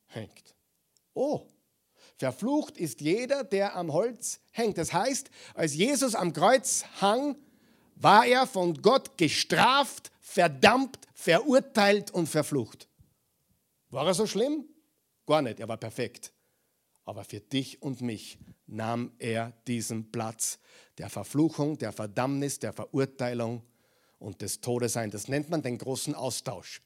hängt. 0.07 0.55
Oh, 1.13 1.47
verflucht 2.17 2.77
ist 2.77 3.01
jeder, 3.01 3.43
der 3.43 3.75
am 3.75 3.93
Holz 3.93 4.41
hängt. 4.51 4.77
Das 4.77 4.93
heißt, 4.93 5.29
als 5.53 5.75
Jesus 5.75 6.15
am 6.15 6.33
Kreuz 6.33 6.83
hang, 6.99 7.37
war 7.95 8.25
er 8.25 8.45
von 8.45 8.81
Gott 8.81 9.17
gestraft, 9.17 10.11
verdammt, 10.19 10.99
verurteilt 11.13 12.11
und 12.11 12.27
verflucht. 12.27 12.89
War 13.89 14.05
er 14.07 14.13
so 14.13 14.27
schlimm? 14.27 14.67
Gar 15.25 15.41
nicht, 15.41 15.59
er 15.59 15.67
war 15.69 15.77
perfekt. 15.77 16.33
Aber 17.05 17.23
für 17.23 17.39
dich 17.39 17.81
und 17.81 18.01
mich 18.01 18.37
nahm 18.67 19.11
er 19.19 19.53
diesen 19.67 20.11
Platz 20.11 20.59
der 20.97 21.09
Verfluchung, 21.09 21.77
der 21.77 21.91
Verdammnis, 21.91 22.59
der 22.59 22.73
Verurteilung 22.73 23.61
und 24.19 24.41
des 24.41 24.61
Todes 24.61 24.97
ein. 24.97 25.11
Das 25.11 25.27
nennt 25.27 25.49
man 25.49 25.61
den 25.61 25.77
großen 25.77 26.15
Austausch. 26.15 26.81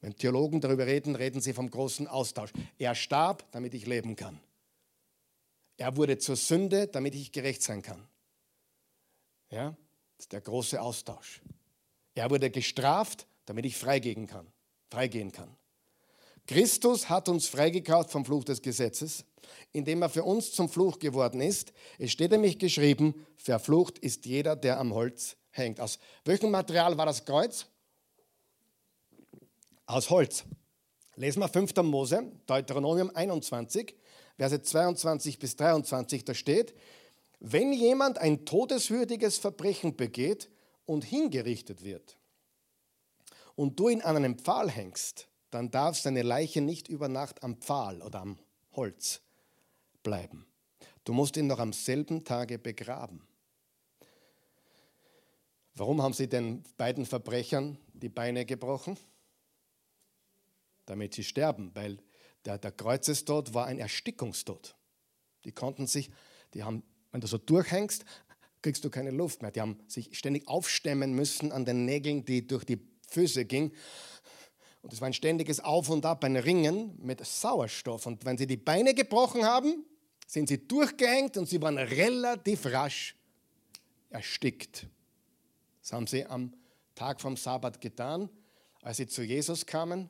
Wenn 0.00 0.16
Theologen 0.16 0.60
darüber 0.60 0.86
reden, 0.86 1.14
reden 1.14 1.40
sie 1.40 1.52
vom 1.52 1.70
großen 1.70 2.06
Austausch. 2.06 2.52
Er 2.78 2.94
starb, 2.94 3.50
damit 3.52 3.74
ich 3.74 3.86
leben 3.86 4.16
kann. 4.16 4.40
Er 5.76 5.96
wurde 5.96 6.18
zur 6.18 6.36
Sünde, 6.36 6.88
damit 6.88 7.14
ich 7.14 7.32
gerecht 7.32 7.62
sein 7.62 7.82
kann. 7.82 8.06
Ja, 9.50 9.70
das 10.16 10.26
ist 10.26 10.32
der 10.32 10.40
große 10.40 10.80
Austausch. 10.80 11.42
Er 12.14 12.30
wurde 12.30 12.50
gestraft, 12.50 13.26
damit 13.46 13.66
ich 13.66 13.76
freigehen 13.76 14.26
kann. 14.26 14.46
Freigehen 14.90 15.32
kann. 15.32 15.54
Christus 16.46 17.08
hat 17.08 17.28
uns 17.28 17.46
freigekauft 17.46 18.10
vom 18.10 18.24
Fluch 18.24 18.44
des 18.44 18.62
Gesetzes, 18.62 19.24
indem 19.72 20.02
er 20.02 20.08
für 20.08 20.24
uns 20.24 20.52
zum 20.52 20.68
Fluch 20.68 20.98
geworden 20.98 21.40
ist. 21.40 21.72
Es 21.98 22.12
steht 22.12 22.30
nämlich 22.30 22.58
geschrieben, 22.58 23.26
verflucht 23.36 23.98
ist 23.98 24.26
jeder, 24.26 24.56
der 24.56 24.78
am 24.78 24.94
Holz 24.94 25.36
hängt. 25.50 25.80
Aus 25.80 25.98
welchem 26.24 26.50
Material 26.50 26.96
war 26.98 27.06
das 27.06 27.24
Kreuz? 27.24 27.66
Aus 29.86 30.10
Holz. 30.10 30.44
Lesen 31.16 31.40
wir 31.40 31.48
5. 31.48 31.76
Mose, 31.82 32.32
Deuteronomium 32.46 33.10
21, 33.14 33.94
Verse 34.36 34.62
22 34.62 35.38
bis 35.38 35.56
23, 35.56 36.24
da 36.24 36.32
steht, 36.32 36.74
wenn 37.40 37.72
jemand 37.72 38.18
ein 38.18 38.46
todeswürdiges 38.46 39.38
Verbrechen 39.38 39.96
begeht 39.96 40.50
und 40.86 41.04
hingerichtet 41.04 41.84
wird 41.84 42.16
und 43.54 43.78
du 43.78 43.88
ihn 43.88 44.00
an 44.00 44.16
einem 44.16 44.38
Pfahl 44.38 44.70
hängst, 44.70 45.28
dann 45.50 45.70
darf 45.70 45.98
seine 45.98 46.22
Leiche 46.22 46.60
nicht 46.60 46.88
über 46.88 47.08
Nacht 47.08 47.42
am 47.42 47.56
Pfahl 47.56 48.00
oder 48.00 48.20
am 48.20 48.38
Holz 48.72 49.20
bleiben. 50.02 50.46
Du 51.04 51.12
musst 51.12 51.36
ihn 51.36 51.46
noch 51.46 51.58
am 51.58 51.72
selben 51.72 52.24
Tage 52.24 52.58
begraben. 52.58 53.26
Warum 55.74 56.02
haben 56.02 56.12
sie 56.12 56.28
den 56.28 56.62
beiden 56.76 57.06
Verbrechern 57.06 57.78
die 57.92 58.08
Beine 58.08 58.44
gebrochen? 58.44 58.98
Damit 60.86 61.14
sie 61.14 61.24
sterben, 61.24 61.70
weil 61.74 61.98
der, 62.44 62.58
der 62.58 62.72
Kreuzestod 62.72 63.54
war 63.54 63.66
ein 63.66 63.78
Erstickungstod. 63.78 64.76
Die 65.44 65.52
konnten 65.52 65.86
sich, 65.86 66.10
die 66.54 66.64
haben, 66.64 66.82
wenn 67.12 67.20
du 67.20 67.26
so 67.26 67.38
durchhängst, 67.38 68.04
kriegst 68.62 68.84
du 68.84 68.90
keine 68.90 69.10
Luft 69.10 69.42
mehr. 69.42 69.50
Die 69.50 69.60
haben 69.60 69.78
sich 69.86 70.16
ständig 70.18 70.48
aufstemmen 70.48 71.12
müssen 71.12 71.52
an 71.52 71.64
den 71.64 71.84
Nägeln, 71.84 72.24
die 72.24 72.46
durch 72.46 72.64
die 72.64 72.80
Füße 73.08 73.44
gingen. 73.44 73.72
Und 74.82 74.92
es 74.92 75.00
war 75.00 75.06
ein 75.06 75.12
ständiges 75.12 75.60
Auf 75.60 75.90
und 75.90 76.06
Ab, 76.06 76.24
ein 76.24 76.36
Ringen 76.36 76.98
mit 77.02 77.24
Sauerstoff. 77.24 78.06
Und 78.06 78.24
wenn 78.24 78.38
sie 78.38 78.46
die 78.46 78.56
Beine 78.56 78.94
gebrochen 78.94 79.44
haben, 79.44 79.84
sind 80.26 80.48
sie 80.48 80.66
durchgehängt 80.66 81.36
und 81.36 81.48
sie 81.48 81.60
waren 81.60 81.76
relativ 81.76 82.66
rasch 82.66 83.16
erstickt. 84.08 84.86
Das 85.82 85.92
haben 85.92 86.06
sie 86.06 86.24
am 86.24 86.54
Tag 86.94 87.20
vom 87.20 87.36
Sabbat 87.36 87.80
getan. 87.80 88.30
Als 88.82 88.96
sie 88.96 89.06
zu 89.06 89.22
Jesus 89.22 89.66
kamen, 89.66 90.08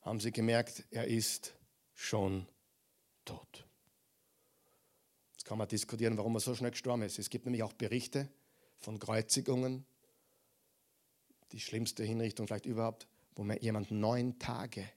haben 0.00 0.20
sie 0.20 0.32
gemerkt, 0.32 0.84
er 0.90 1.06
ist 1.06 1.54
schon 1.94 2.46
tot. 3.24 3.66
Jetzt 5.32 5.44
kann 5.44 5.58
man 5.58 5.68
diskutieren, 5.68 6.16
warum 6.16 6.34
er 6.36 6.40
so 6.40 6.54
schnell 6.54 6.70
gestorben 6.70 7.02
ist. 7.02 7.18
Es 7.18 7.28
gibt 7.28 7.44
nämlich 7.44 7.62
auch 7.62 7.74
Berichte 7.74 8.28
von 8.78 8.98
Kreuzigungen, 8.98 9.84
die 11.52 11.60
schlimmste 11.60 12.04
Hinrichtung 12.04 12.46
vielleicht 12.46 12.66
überhaupt, 12.66 13.06
wo 13.34 13.44
man 13.44 13.58
jemand 13.58 13.90
neun 13.90 14.38
Tage, 14.38 14.88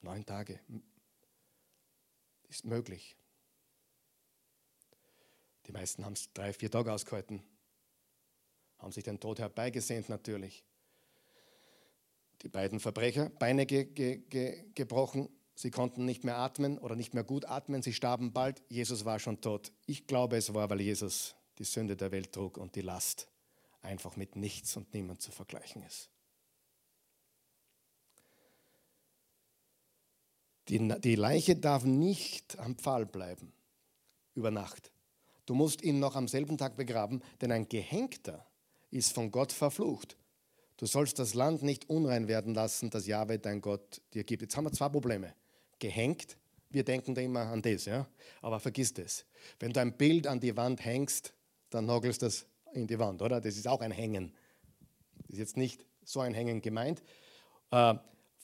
neun 0.00 0.24
Tage, 0.24 0.60
ist 2.48 2.64
möglich. 2.64 3.16
Die 5.66 5.72
meisten 5.72 6.04
haben 6.04 6.12
es 6.12 6.32
drei, 6.32 6.52
vier 6.52 6.70
Tage 6.70 6.92
ausgehalten, 6.92 7.42
haben 8.78 8.92
sich 8.92 9.04
den 9.04 9.18
Tod 9.18 9.38
herbeigesehnt 9.38 10.08
natürlich. 10.08 10.64
Die 12.42 12.48
beiden 12.48 12.80
Verbrecher, 12.80 13.30
Beine 13.30 13.64
ge 13.64 13.84
ge 13.84 14.18
ge 14.18 14.66
gebrochen, 14.74 15.30
sie 15.54 15.70
konnten 15.70 16.04
nicht 16.04 16.24
mehr 16.24 16.36
atmen 16.36 16.78
oder 16.78 16.94
nicht 16.94 17.14
mehr 17.14 17.24
gut 17.24 17.46
atmen, 17.46 17.80
sie 17.82 17.94
starben 17.94 18.32
bald, 18.32 18.62
Jesus 18.68 19.06
war 19.06 19.18
schon 19.18 19.40
tot. 19.40 19.72
Ich 19.86 20.06
glaube, 20.06 20.36
es 20.36 20.52
war, 20.52 20.68
weil 20.68 20.82
Jesus 20.82 21.34
die 21.58 21.64
Sünde 21.64 21.96
der 21.96 22.12
Welt 22.12 22.32
trug 22.32 22.58
und 22.58 22.74
die 22.74 22.80
Last 22.80 23.28
einfach 23.82 24.16
mit 24.16 24.36
nichts 24.36 24.76
und 24.76 24.92
niemand 24.94 25.22
zu 25.22 25.30
vergleichen 25.30 25.82
ist. 25.82 26.10
Die, 30.68 30.88
die 31.00 31.14
Leiche 31.14 31.56
darf 31.56 31.84
nicht 31.84 32.58
am 32.58 32.76
Pfahl 32.76 33.04
bleiben 33.04 33.52
über 34.34 34.50
Nacht. 34.50 34.90
Du 35.46 35.54
musst 35.54 35.82
ihn 35.82 35.98
noch 35.98 36.16
am 36.16 36.26
selben 36.26 36.56
Tag 36.56 36.76
begraben, 36.76 37.22
denn 37.40 37.52
ein 37.52 37.68
Gehängter 37.68 38.46
ist 38.90 39.12
von 39.12 39.30
Gott 39.30 39.52
verflucht. 39.52 40.16
Du 40.78 40.86
sollst 40.86 41.18
das 41.18 41.34
Land 41.34 41.62
nicht 41.62 41.88
unrein 41.90 42.28
werden 42.28 42.54
lassen, 42.54 42.90
das 42.90 43.06
Jahwe 43.06 43.38
dein 43.38 43.60
Gott 43.60 44.00
dir 44.14 44.24
gibt. 44.24 44.42
Jetzt 44.42 44.56
haben 44.56 44.64
wir 44.64 44.72
zwei 44.72 44.88
Probleme. 44.88 45.34
Gehängt, 45.78 46.36
wir 46.70 46.82
denken 46.82 47.14
da 47.14 47.20
immer 47.20 47.46
an 47.46 47.62
das, 47.62 47.84
ja? 47.84 48.08
aber 48.40 48.58
vergiss 48.58 48.92
das. 48.92 49.24
Wenn 49.60 49.72
du 49.72 49.80
ein 49.80 49.96
Bild 49.96 50.26
an 50.26 50.40
die 50.40 50.56
Wand 50.56 50.84
hängst, 50.84 51.34
dann 51.74 51.86
nagelst 51.86 52.22
du 52.22 52.26
das 52.26 52.46
in 52.72 52.86
die 52.86 52.98
Wand, 52.98 53.20
oder? 53.20 53.40
Das 53.40 53.56
ist 53.56 53.66
auch 53.66 53.80
ein 53.80 53.90
Hängen. 53.90 54.32
Das 55.18 55.30
ist 55.30 55.38
jetzt 55.38 55.56
nicht 55.56 55.84
so 56.04 56.20
ein 56.20 56.32
Hängen 56.32 56.62
gemeint. 56.62 57.02
Äh, 57.70 57.94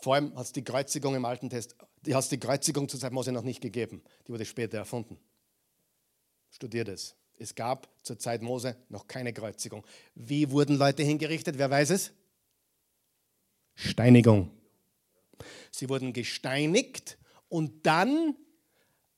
vor 0.01 0.15
allem 0.15 0.35
hat 0.35 0.47
es 0.47 0.53
die 0.53 0.65
Kreuzigung 0.65 1.15
im 1.15 1.25
Alten 1.25 1.49
Test, 1.49 1.77
die 2.05 2.15
hat 2.15 2.31
die 2.31 2.41
Kreuzigung 2.41 2.89
zur 2.89 2.99
Zeit 2.99 3.13
Mose 3.13 3.31
noch 3.31 3.43
nicht 3.43 3.61
gegeben. 3.61 4.03
Die 4.27 4.33
wurde 4.33 4.45
später 4.45 4.79
erfunden. 4.79 5.19
Studiert 6.51 6.89
es. 6.89 7.15
Es 7.39 7.55
gab 7.55 7.89
zur 8.03 8.19
Zeit 8.19 8.43
Mose 8.43 8.77
noch 8.89 9.07
keine 9.07 9.33
Kreuzigung. 9.33 9.87
Wie 10.15 10.51
wurden 10.51 10.77
Leute 10.77 11.03
hingerichtet? 11.03 11.57
Wer 11.57 11.71
weiß 11.71 11.91
es? 11.91 12.13
Steinigung. 13.75 14.51
Sie 15.71 15.89
wurden 15.89 16.13
gesteinigt 16.13 17.17
und 17.49 17.87
dann 17.87 18.35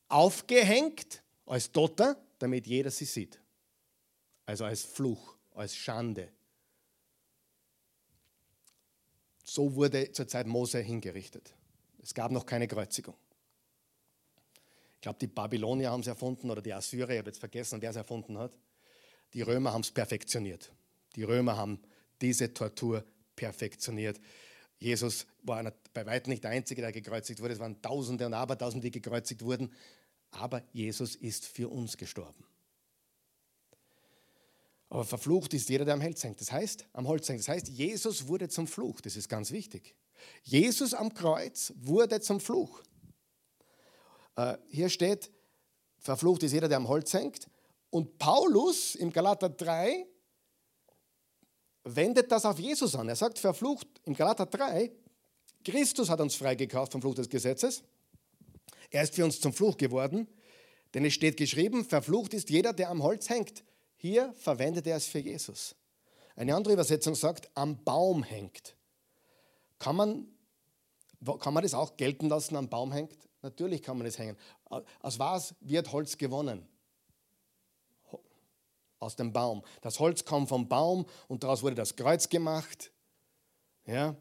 aufgehängt 0.08 1.22
als 1.46 1.72
Toter, 1.72 2.16
damit 2.38 2.66
jeder 2.66 2.90
sie 2.90 3.06
sieht 3.06 3.41
also 4.53 4.66
als 4.66 4.84
Fluch, 4.84 5.34
als 5.55 5.74
Schande. 5.74 6.28
So 9.42 9.74
wurde 9.74 10.12
zur 10.12 10.28
Zeit 10.28 10.46
Mose 10.46 10.78
hingerichtet. 10.78 11.55
Es 12.03 12.12
gab 12.12 12.30
noch 12.30 12.44
keine 12.44 12.68
Kreuzigung. 12.68 13.16
Ich 14.96 15.00
glaube, 15.00 15.18
die 15.18 15.26
Babylonier 15.26 15.90
haben 15.90 16.03
es 16.03 16.07
erfunden 16.07 16.50
oder 16.50 16.61
die 16.61 16.74
Assyrer, 16.74 17.09
ich 17.09 17.18
habe 17.18 17.30
jetzt 17.30 17.38
vergessen, 17.38 17.80
wer 17.80 17.90
es 17.90 17.96
erfunden 17.96 18.36
hat. 18.36 18.53
Die 19.32 19.40
Römer 19.40 19.72
haben 19.72 19.80
es 19.80 19.90
perfektioniert. 19.90 20.70
Die 21.16 21.22
Römer 21.22 21.57
haben 21.57 21.80
diese 22.20 22.53
Tortur 22.53 23.07
perfektioniert. 23.34 24.20
Jesus 24.78 25.26
war 25.44 25.72
bei 25.94 26.05
weitem 26.05 26.30
nicht 26.30 26.44
der 26.44 26.50
Einzige, 26.50 26.82
der 26.82 26.92
gekreuzigt 26.92 27.40
wurde. 27.40 27.55
Es 27.55 27.59
waren 27.59 27.80
Tausende 27.80 28.26
und 28.26 28.34
Abertausende, 28.34 28.90
die 28.90 29.00
gekreuzigt 29.00 29.40
wurden. 29.40 29.72
Aber 30.30 30.62
Jesus 30.74 31.16
ist 31.16 31.46
für 31.46 31.70
uns 31.70 31.96
gestorben. 31.96 32.44
Aber 34.93 35.07
verflucht 35.07 35.55
ist 35.55 35.70
jeder, 35.70 35.86
der 35.86 35.95
am 35.95 36.03
Holz 36.03 36.22
hängt. 36.22 36.38
Das 36.38 36.53
heißt, 36.53 36.84
am 36.93 37.09
Holz 37.09 37.26
hängt. 37.26 37.40
Das 37.40 37.49
heißt, 37.49 37.66
Jesus 37.66 38.28
wurde 38.28 38.51
zum 38.51 38.66
Fluch. 38.66 39.01
Das 39.01 39.16
ist 39.16 39.26
ganz 39.26 39.51
wichtig. 39.51 39.97
Jesus 40.43 40.93
am 40.93 41.14
Kreuz 41.14 41.72
wurde 41.76 42.20
zum 42.20 42.40
Fluch. 42.40 42.82
Äh, 44.36 44.59
hier 44.68 44.90
steht, 44.90 45.30
verflucht 45.97 46.43
ist 46.43 46.53
jeder, 46.53 46.68
der 46.68 46.76
am 46.76 46.88
Holz 46.88 47.14
hängt. 47.14 47.47
Und 47.88 48.18
Paulus 48.18 48.95
im 48.95 49.11
Galater 49.11 49.49
3 49.49 50.07
wendet 51.84 52.30
das 52.30 52.45
auf 52.45 52.59
Jesus 52.59 52.95
an. 52.95 53.09
Er 53.09 53.16
sagt, 53.16 53.38
verflucht 53.38 53.88
im 54.05 54.12
Galater 54.12 54.45
3, 54.45 54.93
Christus 55.64 56.11
hat 56.11 56.20
uns 56.20 56.34
freigekauft 56.34 56.93
vom 56.93 57.01
Fluch 57.01 57.14
des 57.14 57.30
Gesetzes. 57.30 57.82
Er 58.90 59.05
ist 59.05 59.14
für 59.14 59.24
uns 59.24 59.40
zum 59.40 59.55
Fluch 59.55 59.78
geworden, 59.78 60.28
denn 60.93 61.07
es 61.07 61.14
steht 61.14 61.38
geschrieben, 61.38 61.82
verflucht 61.82 62.34
ist 62.34 62.51
jeder, 62.51 62.74
der 62.74 62.90
am 62.90 63.03
Holz 63.03 63.30
hängt. 63.30 63.64
Hier 64.03 64.34
verwendet 64.34 64.84
er 64.88 64.96
es 64.96 65.07
für 65.07 65.20
Jesus. 65.20 65.76
Eine 66.34 66.57
andere 66.57 66.74
Übersetzung 66.74 67.14
sagt, 67.14 67.48
am 67.55 67.84
Baum 67.84 68.24
hängt. 68.24 68.74
Kann 69.78 69.94
man, 69.94 70.26
kann 71.38 71.55
man 71.55 71.62
das 71.62 71.72
auch 71.72 71.96
gelten 71.96 72.28
lassen, 72.28 72.57
am 72.57 72.68
Baum 72.68 72.90
hängt? 72.90 73.16
Natürlich 73.42 73.80
kann 73.80 73.96
man 73.96 74.05
das 74.05 74.18
hängen. 74.18 74.36
Aus 75.03 75.20
was 75.20 75.55
wird 75.61 75.92
Holz 75.92 76.18
gewonnen? 76.18 76.66
Aus 78.98 79.14
dem 79.14 79.32
Baum. 79.32 79.62
Das 79.82 80.00
Holz 80.00 80.24
kommt 80.24 80.48
vom 80.48 80.68
Baum 80.68 81.07
und 81.28 81.44
daraus 81.44 81.62
wurde 81.62 81.76
das 81.76 81.94
Kreuz 81.94 82.28
gemacht. 82.28 82.90
Ja, 83.86 84.16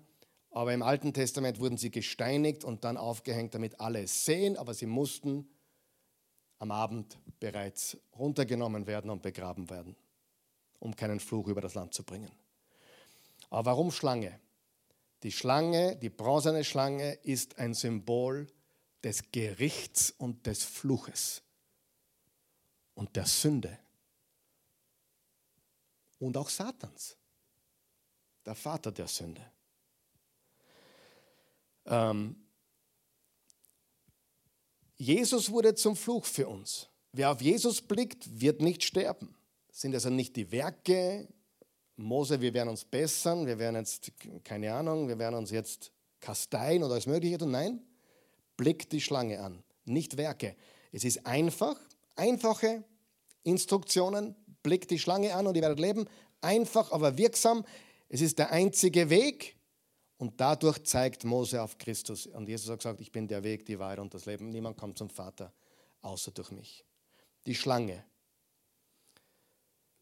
aber 0.51 0.75
im 0.75 0.83
Alten 0.83 1.11
Testament 1.11 1.59
wurden 1.59 1.77
sie 1.77 1.89
gesteinigt 1.89 2.63
und 2.63 2.83
dann 2.83 2.97
aufgehängt, 2.97 3.55
damit 3.55 3.79
alle 3.79 4.03
es 4.03 4.25
sehen, 4.25 4.57
aber 4.57 4.75
sie 4.75 4.85
mussten 4.85 5.49
am 6.61 6.69
Abend 6.69 7.17
bereits 7.39 7.97
runtergenommen 8.15 8.85
werden 8.85 9.09
und 9.09 9.23
begraben 9.23 9.67
werden, 9.71 9.95
um 10.77 10.95
keinen 10.95 11.19
Fluch 11.19 11.47
über 11.47 11.59
das 11.59 11.73
Land 11.73 11.95
zu 11.95 12.03
bringen. 12.03 12.31
Aber 13.49 13.71
warum 13.71 13.91
Schlange? 13.91 14.39
Die 15.23 15.31
Schlange, 15.31 15.95
die 15.95 16.11
bronzene 16.11 16.63
Schlange, 16.63 17.13
ist 17.23 17.57
ein 17.57 17.73
Symbol 17.73 18.45
des 19.03 19.31
Gerichts 19.31 20.11
und 20.11 20.45
des 20.45 20.63
Fluches 20.63 21.41
und 22.93 23.15
der 23.15 23.25
Sünde 23.25 23.79
und 26.19 26.37
auch 26.37 26.49
Satans, 26.49 27.17
der 28.45 28.53
Vater 28.53 28.91
der 28.91 29.07
Sünde. 29.07 29.51
Ähm, 31.87 32.35
Jesus 35.01 35.49
wurde 35.49 35.73
zum 35.73 35.95
Fluch 35.95 36.25
für 36.25 36.47
uns. 36.47 36.87
Wer 37.11 37.31
auf 37.31 37.41
Jesus 37.41 37.81
blickt, 37.81 38.39
wird 38.39 38.61
nicht 38.61 38.83
sterben. 38.83 39.33
Sind 39.71 39.95
also 39.95 40.11
nicht 40.11 40.35
die 40.35 40.51
Werke, 40.51 41.27
Mose, 41.95 42.39
wir 42.39 42.53
werden 42.53 42.69
uns 42.69 42.85
bessern, 42.85 43.47
wir 43.47 43.57
werden 43.57 43.77
jetzt, 43.77 44.11
keine 44.43 44.71
Ahnung, 44.71 45.07
wir 45.07 45.17
werden 45.17 45.33
uns 45.33 45.49
jetzt 45.49 45.91
kasteien 46.19 46.83
oder 46.83 46.93
alles 46.93 47.07
Mögliche 47.07 47.39
tun. 47.39 47.49
Nein, 47.49 47.81
blickt 48.57 48.91
die 48.91 49.01
Schlange 49.01 49.41
an, 49.41 49.63
nicht 49.85 50.17
Werke. 50.17 50.55
Es 50.91 51.03
ist 51.03 51.25
einfach, 51.25 51.79
einfache 52.15 52.83
Instruktionen, 53.41 54.35
blickt 54.61 54.91
die 54.91 54.99
Schlange 54.99 55.33
an 55.33 55.47
und 55.47 55.55
ihr 55.55 55.63
werdet 55.63 55.79
leben. 55.79 56.05
Einfach, 56.41 56.91
aber 56.91 57.17
wirksam. 57.17 57.65
Es 58.07 58.21
ist 58.21 58.37
der 58.37 58.51
einzige 58.51 59.09
Weg, 59.09 59.55
und 60.21 60.39
dadurch 60.39 60.83
zeigt 60.83 61.23
Mose 61.23 61.63
auf 61.63 61.79
Christus. 61.79 62.27
Und 62.27 62.47
Jesus 62.47 62.69
hat 62.69 62.77
gesagt, 62.77 63.01
ich 63.01 63.11
bin 63.11 63.27
der 63.27 63.43
Weg, 63.43 63.65
die 63.65 63.79
Wahrheit 63.79 63.97
und 63.97 64.13
das 64.13 64.27
Leben. 64.27 64.49
Niemand 64.49 64.77
kommt 64.77 64.95
zum 64.95 65.09
Vater 65.09 65.51
außer 66.03 66.29
durch 66.29 66.51
mich. 66.51 66.85
Die 67.47 67.55
Schlange. 67.55 68.05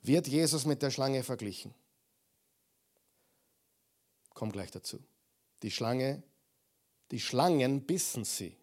Wird 0.02 0.28
Jesus 0.28 0.66
mit 0.66 0.82
der 0.82 0.92
Schlange 0.92 1.24
verglichen? 1.24 1.74
Komm 4.34 4.52
gleich 4.52 4.72
dazu. 4.72 5.00
Die 5.64 5.72
Schlange, 5.72 6.22
die 7.12 7.22
Schlangen 7.22 7.86
bissen 7.86 8.26
sie. 8.26 8.58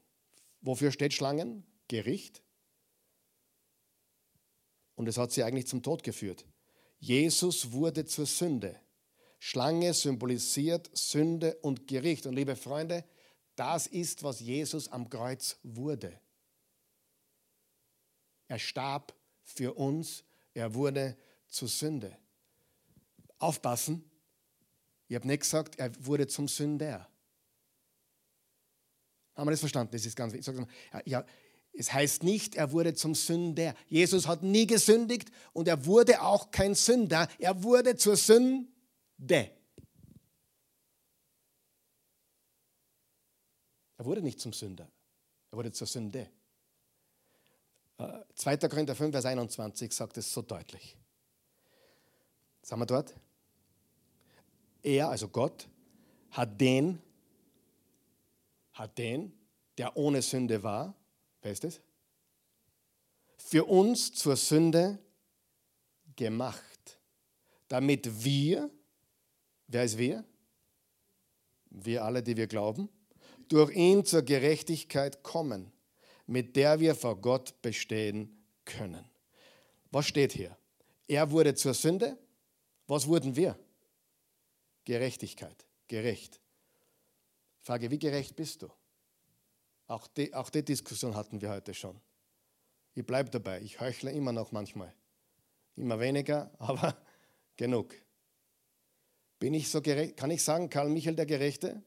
Wofür 0.60 0.92
steht 0.92 1.14
Schlangen? 1.14 1.64
Gericht. 1.88 2.42
Und 4.94 5.08
es 5.08 5.16
hat 5.16 5.32
sie 5.32 5.42
eigentlich 5.42 5.68
zum 5.68 5.82
Tod 5.82 6.02
geführt. 6.02 6.44
Jesus 6.98 7.72
wurde 7.72 8.04
zur 8.04 8.26
Sünde. 8.26 8.78
Schlange 9.38 9.94
symbolisiert 9.94 10.90
Sünde 10.96 11.56
und 11.62 11.86
Gericht. 11.86 12.26
Und 12.26 12.34
liebe 12.34 12.56
Freunde, 12.56 13.04
das 13.54 13.86
ist, 13.86 14.22
was 14.22 14.40
Jesus 14.40 14.88
am 14.88 15.08
Kreuz 15.08 15.58
wurde. 15.62 16.18
Er 18.48 18.58
starb 18.58 19.14
für 19.42 19.74
uns, 19.74 20.24
er 20.54 20.74
wurde 20.74 21.16
zur 21.48 21.68
Sünde. 21.68 22.16
Aufpassen, 23.38 24.10
ich 25.08 25.14
habe 25.14 25.26
nicht 25.26 25.40
gesagt, 25.40 25.78
er 25.78 25.92
wurde 26.04 26.26
zum 26.26 26.48
Sünder. 26.48 27.08
Haben 29.34 29.46
wir 29.46 29.50
das 29.50 29.60
verstanden? 29.60 29.92
Das 29.92 30.06
ist 30.06 30.16
ganz 30.16 30.32
wichtig. 30.32 30.54
Ja, 31.04 31.24
es 31.72 31.92
heißt 31.92 32.22
nicht, 32.22 32.54
er 32.54 32.72
wurde 32.72 32.94
zum 32.94 33.14
Sünder. 33.14 33.74
Jesus 33.86 34.26
hat 34.26 34.42
nie 34.42 34.66
gesündigt 34.66 35.30
und 35.52 35.68
er 35.68 35.84
wurde 35.84 36.22
auch 36.22 36.50
kein 36.50 36.74
Sünder. 36.74 37.28
Er 37.38 37.62
wurde 37.62 37.96
zur 37.96 38.16
Sünde 38.16 38.66
de. 38.66 38.75
Er 43.96 44.04
wurde 44.04 44.22
nicht 44.22 44.40
zum 44.40 44.52
Sünder, 44.52 44.90
er 45.50 45.56
wurde 45.56 45.72
zur 45.72 45.86
Sünde. 45.86 46.30
2. 48.34 48.52
Äh, 48.52 48.68
Korinther 48.68 48.94
5, 48.94 49.12
Vers 49.12 49.24
21 49.24 49.92
sagt 49.92 50.18
es 50.18 50.30
so 50.30 50.42
deutlich. 50.42 50.96
Sagen 52.62 52.82
wir 52.82 52.86
dort? 52.86 53.14
Er, 54.82 55.08
also 55.08 55.28
Gott, 55.28 55.68
hat 56.30 56.60
den, 56.60 57.00
hat 58.72 58.98
den, 58.98 59.32
der 59.78 59.96
ohne 59.96 60.20
Sünde 60.20 60.62
war, 60.62 60.94
wer 61.40 61.52
ist 61.52 61.64
es? 61.64 61.80
Für 63.38 63.64
uns 63.64 64.12
zur 64.12 64.36
Sünde 64.36 64.98
gemacht, 66.16 66.98
damit 67.68 68.24
wir 68.24 68.70
Wer 69.68 69.84
ist 69.84 69.98
wir? 69.98 70.24
Wir 71.70 72.04
alle, 72.04 72.22
die 72.22 72.36
wir 72.36 72.46
glauben. 72.46 72.88
Durch 73.48 73.74
ihn 73.74 74.04
zur 74.04 74.22
Gerechtigkeit 74.22 75.22
kommen, 75.22 75.72
mit 76.26 76.56
der 76.56 76.80
wir 76.80 76.94
vor 76.94 77.20
Gott 77.20 77.60
bestehen 77.62 78.44
können. 78.64 79.04
Was 79.90 80.06
steht 80.06 80.32
hier? 80.32 80.56
Er 81.08 81.30
wurde 81.30 81.54
zur 81.54 81.74
Sünde. 81.74 82.18
Was 82.86 83.06
wurden 83.06 83.34
wir? 83.36 83.58
Gerechtigkeit, 84.84 85.66
gerecht. 85.88 86.40
Frage, 87.62 87.90
wie 87.90 87.98
gerecht 87.98 88.36
bist 88.36 88.62
du? 88.62 88.68
Auch 89.88 90.06
die, 90.08 90.32
auch 90.34 90.50
die 90.50 90.64
Diskussion 90.64 91.14
hatten 91.14 91.40
wir 91.40 91.50
heute 91.50 91.74
schon. 91.74 92.00
Ich 92.94 93.04
bleibe 93.04 93.30
dabei, 93.30 93.60
ich 93.60 93.80
heuchle 93.80 94.10
immer 94.12 94.32
noch 94.32 94.52
manchmal. 94.52 94.94
Immer 95.74 96.00
weniger, 96.00 96.50
aber 96.58 96.96
genug. 97.56 97.94
Bin 99.38 99.54
ich 99.54 99.68
so 99.68 99.82
gerecht? 99.82 100.16
Kann 100.16 100.30
ich 100.30 100.42
sagen, 100.42 100.70
Karl 100.70 100.88
Michael 100.88 101.16
der 101.16 101.26
Gerechte? 101.26 101.82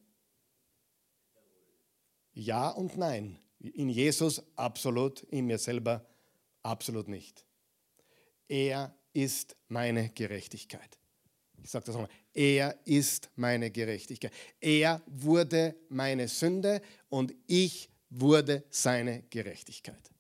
Ja 2.34 2.70
und 2.70 2.98
nein. 2.98 3.40
In 3.60 3.90
Jesus 3.90 4.42
absolut, 4.56 5.24
in 5.24 5.46
mir 5.46 5.58
selber 5.58 6.06
absolut 6.64 7.08
nicht. 7.08 7.46
Er 8.48 8.96
ist 9.14 9.56
meine 9.68 10.10
Gerechtigkeit. 10.10 10.98
Ich 11.62 11.70
sage 11.70 11.86
das 11.86 11.96
nochmal. 11.96 12.12
Er 12.34 12.80
ist 12.86 13.30
meine 13.36 13.70
Gerechtigkeit. 13.70 14.32
Er 14.62 15.02
wurde 15.08 15.76
meine 15.90 16.28
Sünde 16.28 16.82
und 17.10 17.34
ich 17.48 17.90
wurde 18.10 18.64
seine 18.70 19.24
Gerechtigkeit. 19.24 20.12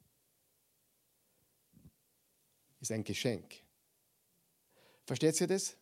Ist 2.81 2.91
ein 2.91 3.03
Geschenk. 3.03 3.55
Versteht 5.05 5.39
ihr 5.41 5.47
das? 5.47 5.75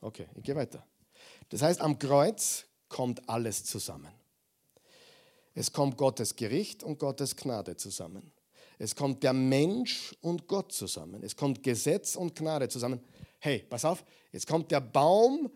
Okay, 0.00 0.28
ich 0.34 0.42
gehe 0.42 0.54
weiter. 0.54 0.86
Das 1.48 1.62
heißt, 1.62 1.80
am 1.80 1.98
Kreuz 1.98 2.66
kommt 2.88 3.28
alles 3.28 3.64
zusammen. 3.64 4.12
Es 5.54 5.72
kommt 5.72 5.96
Gottes 5.96 6.36
Gericht 6.36 6.82
und 6.84 6.98
Gottes 6.98 7.34
Gnade 7.34 7.76
zusammen. 7.76 8.32
Es 8.78 8.94
kommt 8.94 9.24
der 9.24 9.32
Mensch 9.32 10.14
und 10.20 10.46
Gott 10.46 10.72
zusammen. 10.72 11.22
Es 11.22 11.34
kommt 11.34 11.62
Gesetz 11.62 12.14
und 12.14 12.36
Gnade 12.36 12.68
zusammen. 12.68 13.00
Hey, 13.40 13.64
pass 13.68 13.84
auf, 13.84 14.04
jetzt 14.30 14.46
kommt 14.46 14.70
der 14.70 14.80
Baum, 14.80 15.50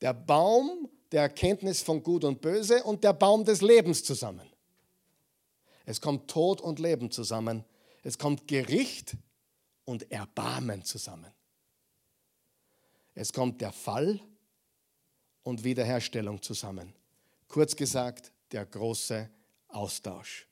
der 0.00 0.14
Baum 0.14 0.88
der 1.12 1.22
Erkenntnis 1.22 1.82
von 1.82 2.02
Gut 2.02 2.24
und 2.24 2.40
Böse 2.40 2.82
und 2.82 3.04
der 3.04 3.12
Baum 3.12 3.44
des 3.44 3.60
Lebens 3.60 4.02
zusammen. 4.02 4.48
Es 5.84 6.00
kommt 6.00 6.30
Tod 6.30 6.60
und 6.60 6.78
Leben 6.78 7.10
zusammen. 7.10 7.64
Es 8.02 8.16
kommt 8.18 8.48
Gericht 8.48 9.16
und 9.84 10.10
Erbarmen 10.10 10.82
zusammen. 10.84 11.30
Es 13.14 13.32
kommt 13.32 13.60
der 13.60 13.72
Fall 13.72 14.20
und 15.42 15.64
Wiederherstellung 15.64 16.40
zusammen. 16.42 16.94
Kurz 17.48 17.76
gesagt, 17.76 18.32
der 18.52 18.64
große 18.64 19.30
Austausch. 19.68 20.46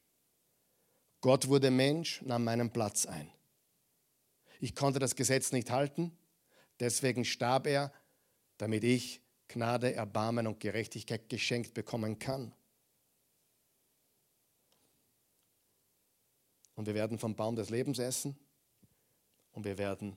Gott 1.21 1.49
wurde 1.49 1.71
Mensch, 1.71 2.23
nahm 2.23 2.45
meinen 2.45 2.71
Platz 2.73 3.07
ein. 3.07 3.31
Ich 4.59 4.75
konnte 4.75 4.99
das 4.99 5.15
Gesetz 5.15 5.53
nicht 5.53 5.71
halten, 5.71 6.17
deswegen 6.81 7.25
starb 7.25 7.67
er, 7.67 7.93
damit 8.59 8.85
ich 8.85 9.23
Gnade, 9.49 9.95
Erbarmen 9.95 10.47
und 10.47 10.61
Gerechtigkeit 10.61 11.29
geschenkt 11.29 11.75
bekommen 11.75 12.19
kann. 12.19 12.55
Und 16.75 16.87
wir 16.87 16.95
werden 16.95 17.19
vom 17.19 17.35
Baum 17.35 17.57
des 17.57 17.69
Lebens 17.69 17.99
essen 17.99 18.39
und 19.53 19.65
wir 19.65 19.77
werden 19.77 20.17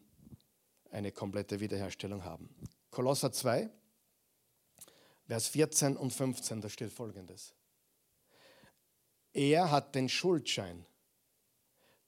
eine 0.94 1.12
komplette 1.12 1.60
Wiederherstellung 1.60 2.24
haben. 2.24 2.50
Kolosser 2.91 3.32
2, 3.32 3.70
Vers 5.26 5.48
14 5.48 5.98
und 5.98 6.14
15, 6.14 6.62
da 6.62 6.70
steht 6.70 6.91
folgendes. 6.91 7.56
Er 9.34 9.72
hat 9.72 9.96
den 9.96 10.08
Schuldschein, 10.08 10.86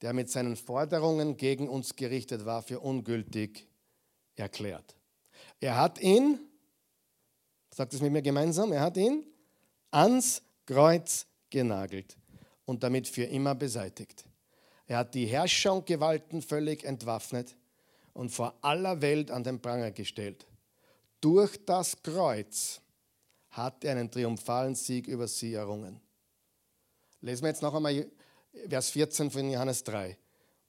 der 0.02 0.14
mit 0.14 0.30
seinen 0.30 0.56
Forderungen 0.56 1.38
gegen 1.38 1.68
uns 1.68 1.96
gerichtet 1.96 2.46
war, 2.46 2.62
für 2.62 2.80
ungültig 2.80 3.68
erklärt. 4.36 4.96
Er 5.60 5.78
hat 5.78 6.00
ihn, 6.00 6.40
sagt 7.74 7.94
es 7.94 8.02
mit 8.02 8.12
mir 8.12 8.22
gemeinsam, 8.22 8.72
er 8.72 8.82
hat 8.82 8.98
ihn 8.98 9.26
ans 9.90 10.44
Kreuz 10.68 11.26
genagelt 11.50 12.18
und 12.66 12.84
damit 12.84 13.08
für 13.08 13.24
immer 13.24 13.56
beseitigt. 13.56 14.26
Er 14.86 15.00
hat 15.00 15.16
die 15.16 15.26
Herrscher 15.26 15.74
und 15.74 15.88
Gewalten 15.88 16.44
völlig 16.44 16.84
entwaffnet 16.84 17.56
und 18.16 18.30
vor 18.30 18.57
aller 18.61 19.01
Welt 19.01 19.30
an 19.30 19.43
den 19.43 19.61
Pranger 19.61 19.91
gestellt. 19.91 20.47
Durch 21.22 21.63
das 21.66 22.01
Kreuz 22.01 22.82
hat 23.49 23.84
er 23.84 23.91
einen 23.91 24.09
triumphalen 24.09 24.74
Sieg 24.74 25.07
über 25.07 25.28
sie 25.28 25.53
errungen. 25.53 25.99
Lesen 27.22 27.43
wir 27.43 27.49
jetzt 27.49 27.61
noch 27.61 27.76
einmal 27.76 28.07
Vers 28.70 28.89
14 28.91 29.30
von 29.30 29.49
Johannes 29.49 29.84
3. 29.84 30.18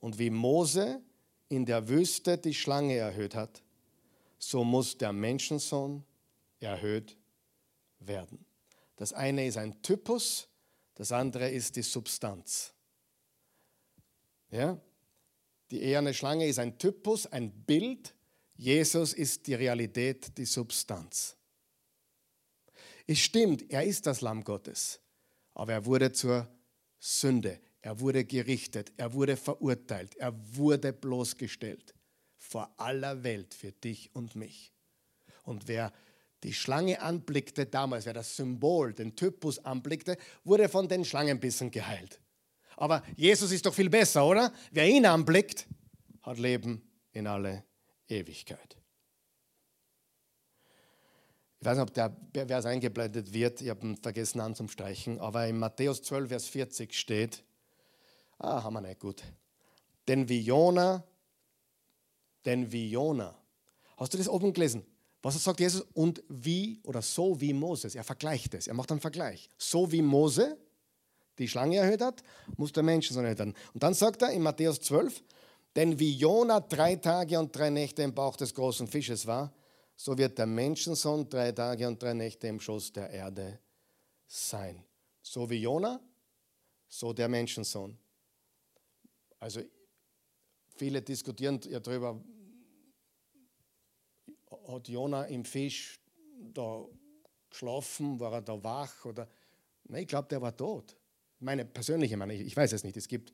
Und 0.00 0.18
wie 0.18 0.30
Mose 0.30 1.00
in 1.48 1.64
der 1.64 1.88
Wüste 1.88 2.36
die 2.36 2.54
Schlange 2.54 2.96
erhöht 2.96 3.34
hat, 3.34 3.62
so 4.38 4.64
muss 4.64 4.98
der 4.98 5.12
Menschensohn 5.12 6.04
erhöht 6.58 7.16
werden. 8.00 8.44
Das 8.96 9.12
eine 9.12 9.46
ist 9.46 9.56
ein 9.56 9.80
Typus, 9.82 10.48
das 10.94 11.12
andere 11.12 11.48
ist 11.48 11.76
die 11.76 11.82
Substanz. 11.82 12.72
Ja? 14.50 14.80
Die 15.70 15.82
eherne 15.82 16.14
Schlange 16.14 16.46
ist 16.46 16.58
ein 16.58 16.78
Typus, 16.78 17.26
ein 17.26 17.50
Bild. 17.50 18.14
Jesus 18.54 19.12
ist 19.12 19.46
die 19.46 19.54
Realität, 19.54 20.36
die 20.38 20.44
Substanz. 20.44 21.36
Es 23.06 23.18
stimmt, 23.18 23.70
er 23.70 23.84
ist 23.84 24.06
das 24.06 24.20
Lamm 24.20 24.42
Gottes, 24.42 25.00
aber 25.54 25.72
er 25.72 25.84
wurde 25.86 26.12
zur 26.12 26.48
Sünde, 26.98 27.60
er 27.82 28.00
wurde 28.00 28.24
gerichtet, 28.24 28.92
er 28.96 29.12
wurde 29.12 29.36
verurteilt, 29.36 30.16
er 30.16 30.34
wurde 30.56 30.92
bloßgestellt 30.92 31.94
vor 32.36 32.72
aller 32.76 33.22
Welt 33.22 33.54
für 33.54 33.72
dich 33.72 34.14
und 34.14 34.34
mich. 34.34 34.72
Und 35.44 35.68
wer 35.68 35.92
die 36.42 36.54
Schlange 36.54 37.00
anblickte 37.00 37.66
damals, 37.66 38.06
wer 38.06 38.12
das 38.12 38.36
Symbol, 38.36 38.92
den 38.92 39.16
Typus 39.16 39.58
anblickte, 39.58 40.16
wurde 40.44 40.68
von 40.68 40.88
den 40.88 41.04
Schlangenbissen 41.04 41.70
geheilt. 41.70 42.20
Aber 42.76 43.02
Jesus 43.16 43.50
ist 43.52 43.64
doch 43.64 43.74
viel 43.74 43.90
besser, 43.90 44.24
oder? 44.26 44.52
Wer 44.70 44.86
ihn 44.86 45.06
anblickt, 45.06 45.66
hat 46.22 46.38
Leben 46.38 46.82
in 47.12 47.26
alle 47.26 47.64
Ewigkeit. 48.08 48.76
Ich 51.58 51.64
weiß 51.66 51.78
nicht, 51.78 51.88
ob 51.88 51.94
der 52.34 52.46
Vers 52.46 52.66
eingeblendet 52.66 53.32
wird, 53.32 53.60
ich 53.62 53.70
habe 53.70 53.86
ihn 53.86 53.96
vergessen 53.96 54.40
anzustreichen, 54.40 55.18
aber 55.18 55.46
in 55.46 55.58
Matthäus 55.58 56.02
12, 56.02 56.28
Vers 56.28 56.46
40 56.48 56.94
steht, 56.94 57.42
ah, 58.38 58.62
haben 58.62 58.74
wir 58.74 58.82
nicht 58.82 59.00
gut, 59.00 59.22
denn 60.06 60.28
wie 60.28 60.40
Jona, 60.40 61.02
denn 62.44 62.70
wie 62.70 62.90
Jona. 62.90 63.36
Hast 63.96 64.12
du 64.12 64.18
das 64.18 64.28
oben 64.28 64.52
gelesen? 64.52 64.84
Was 65.22 65.42
sagt 65.42 65.58
Jesus? 65.58 65.80
Und 65.94 66.22
wie 66.28 66.78
oder 66.84 67.02
so 67.02 67.40
wie 67.40 67.52
Moses. 67.52 67.96
Er 67.96 68.04
vergleicht 68.04 68.54
es, 68.54 68.68
er 68.68 68.74
macht 68.74 68.92
einen 68.92 69.00
Vergleich. 69.00 69.50
So 69.58 69.90
wie 69.90 70.02
Mose 70.02 70.56
die 71.38 71.48
Schlange 71.48 71.76
erhöht 71.76 72.02
hat, 72.02 72.22
muss 72.56 72.72
der 72.72 72.82
Mensch 72.82 73.08
so 73.10 73.20
erhöht 73.20 73.38
werden. 73.38 73.54
Und 73.74 73.82
dann 73.82 73.94
sagt 73.94 74.22
er 74.22 74.30
in 74.30 74.42
Matthäus 74.42 74.80
12, 74.80 75.22
denn 75.74 75.98
wie 75.98 76.12
Jona 76.12 76.60
drei 76.60 76.96
Tage 76.96 77.38
und 77.38 77.54
drei 77.54 77.70
Nächte 77.70 78.02
im 78.02 78.14
Bauch 78.14 78.36
des 78.36 78.54
großen 78.54 78.86
Fisches 78.86 79.26
war, 79.26 79.52
so 79.94 80.16
wird 80.16 80.38
der 80.38 80.46
Menschensohn 80.46 81.28
drei 81.28 81.52
Tage 81.52 81.86
und 81.86 82.02
drei 82.02 82.14
Nächte 82.14 82.46
im 82.48 82.60
Schoß 82.60 82.92
der 82.92 83.10
Erde 83.10 83.58
sein. 84.26 84.82
So 85.22 85.48
wie 85.50 85.56
Jona, 85.56 86.00
so 86.88 87.12
der 87.12 87.28
Menschensohn. 87.28 87.98
Also 89.38 89.60
viele 90.76 91.02
diskutieren 91.02 91.60
ja 91.68 91.80
darüber, 91.80 92.22
hat 94.68 94.88
Jona 94.88 95.24
im 95.24 95.44
Fisch 95.44 96.00
da 96.52 96.84
geschlafen, 97.50 98.18
war 98.18 98.32
er 98.34 98.42
da 98.42 98.62
wach 98.62 99.04
oder 99.04 99.28
Nein, 99.88 100.02
ich 100.02 100.08
glaube, 100.08 100.28
der 100.28 100.42
war 100.42 100.56
tot. 100.56 100.96
Meine 101.46 101.64
persönliche 101.64 102.16
Meinung, 102.16 102.36
ich 102.44 102.56
weiß 102.56 102.72
es 102.72 102.82
nicht. 102.82 102.96
Es 102.96 103.06
gibt 103.06 103.32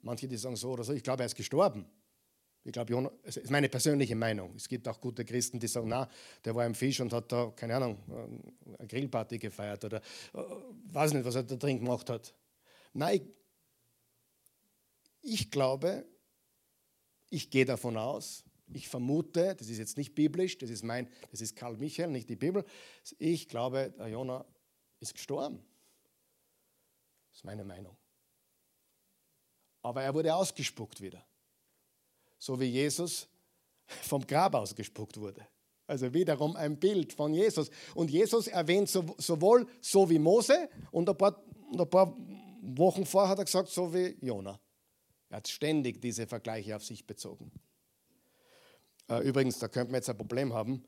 manche, 0.00 0.26
die 0.26 0.38
sagen 0.38 0.56
so 0.56 0.70
oder 0.70 0.82
so. 0.82 0.94
Ich 0.94 1.02
glaube, 1.02 1.24
er 1.24 1.26
ist 1.26 1.34
gestorben. 1.34 1.84
Ich 2.64 2.72
glaube, 2.72 3.12
es 3.22 3.36
ist 3.36 3.50
meine 3.50 3.68
persönliche 3.68 4.16
Meinung. 4.16 4.54
Es 4.56 4.66
gibt 4.66 4.88
auch 4.88 4.98
gute 4.98 5.26
Christen, 5.26 5.60
die 5.60 5.66
sagen, 5.66 5.88
na, 5.88 6.08
der 6.42 6.54
war 6.54 6.64
im 6.64 6.74
Fisch 6.74 7.00
und 7.00 7.12
hat 7.12 7.30
da, 7.30 7.52
keine 7.54 7.76
Ahnung, 7.76 7.98
eine 8.78 8.88
Grillparty 8.88 9.38
gefeiert 9.38 9.84
oder 9.84 9.98
äh, 9.98 10.38
weiß 10.86 11.12
nicht, 11.12 11.26
was 11.26 11.34
er 11.34 11.42
da 11.42 11.56
drin 11.56 11.80
gemacht 11.80 12.08
hat. 12.08 12.34
Nein, 12.94 13.20
ich, 15.20 15.34
ich 15.42 15.50
glaube, 15.50 16.06
ich 17.28 17.50
gehe 17.50 17.66
davon 17.66 17.98
aus, 17.98 18.42
ich 18.72 18.88
vermute, 18.88 19.54
das 19.54 19.68
ist 19.68 19.76
jetzt 19.76 19.98
nicht 19.98 20.14
biblisch, 20.14 20.56
das 20.56 20.70
ist 20.70 20.82
mein, 20.82 21.10
das 21.30 21.42
ist 21.42 21.56
Karl 21.56 21.76
Michael, 21.76 22.08
nicht 22.08 22.30
die 22.30 22.36
Bibel. 22.36 22.64
Ich 23.18 23.50
glaube, 23.50 23.92
der 23.98 24.08
Jonah 24.08 24.46
ist 24.98 25.12
gestorben. 25.12 25.62
Das 27.30 27.38
ist 27.38 27.44
meine 27.44 27.64
Meinung. 27.64 27.96
Aber 29.82 30.02
er 30.02 30.12
wurde 30.14 30.34
ausgespuckt 30.34 31.00
wieder. 31.00 31.24
So 32.38 32.58
wie 32.60 32.66
Jesus 32.66 33.28
vom 33.86 34.26
Grab 34.26 34.54
ausgespuckt 34.54 35.18
wurde. 35.18 35.46
Also 35.86 36.12
wiederum 36.14 36.54
ein 36.54 36.78
Bild 36.78 37.12
von 37.12 37.34
Jesus. 37.34 37.70
Und 37.94 38.10
Jesus 38.10 38.46
erwähnt 38.46 38.88
sowohl 38.88 39.66
so 39.80 40.08
wie 40.08 40.18
Mose 40.18 40.68
und 40.92 41.08
ein 41.08 41.16
paar, 41.16 41.42
ein 41.72 41.90
paar 41.90 42.16
Wochen 42.62 43.04
vorher 43.04 43.30
hat 43.30 43.38
er 43.38 43.44
gesagt, 43.44 43.68
so 43.68 43.92
wie 43.92 44.16
Jona. 44.20 44.60
Er 45.30 45.38
hat 45.38 45.48
ständig 45.48 46.00
diese 46.00 46.26
Vergleiche 46.26 46.76
auf 46.76 46.84
sich 46.84 47.06
bezogen. 47.06 47.50
Äh, 49.08 49.26
übrigens, 49.26 49.58
da 49.58 49.68
könnte 49.68 49.90
man 49.92 49.98
jetzt 49.98 50.10
ein 50.10 50.16
Problem 50.16 50.52
haben. 50.52 50.84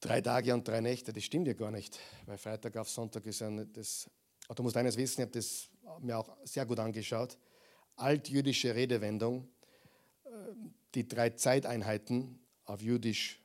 Drei 0.00 0.20
Tage 0.20 0.52
und 0.52 0.66
drei 0.66 0.80
Nächte, 0.80 1.12
das 1.12 1.24
stimmt 1.24 1.46
ja 1.46 1.54
gar 1.54 1.70
nicht. 1.70 1.98
Weil 2.26 2.38
Freitag 2.38 2.76
auf 2.76 2.88
Sonntag 2.88 3.24
ist 3.26 3.40
ja 3.40 3.50
das 3.50 4.10
Du 4.54 4.62
musst 4.62 4.76
eines 4.76 4.96
wissen, 4.96 5.20
ich 5.20 5.26
habe 5.26 5.32
das 5.32 5.68
mir 6.00 6.18
auch 6.18 6.36
sehr 6.44 6.66
gut 6.66 6.78
angeschaut. 6.78 7.36
Altjüdische 7.96 8.74
Redewendung, 8.74 9.48
äh, 10.24 10.28
die 10.94 11.08
drei 11.08 11.30
Zeiteinheiten 11.30 12.38
auf 12.64 12.80
Jüdisch, 12.80 13.40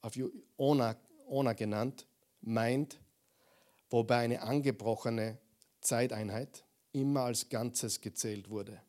auf 0.00 0.14
Ona, 0.56 0.96
Ona 1.26 1.52
genannt, 1.52 2.06
meint, 2.40 3.00
wobei 3.90 4.18
eine 4.18 4.42
angebrochene 4.42 5.38
Zeiteinheit 5.80 6.64
immer 6.92 7.22
als 7.22 7.48
Ganzes 7.48 8.00
gezählt 8.00 8.48
wurde. 8.48 8.80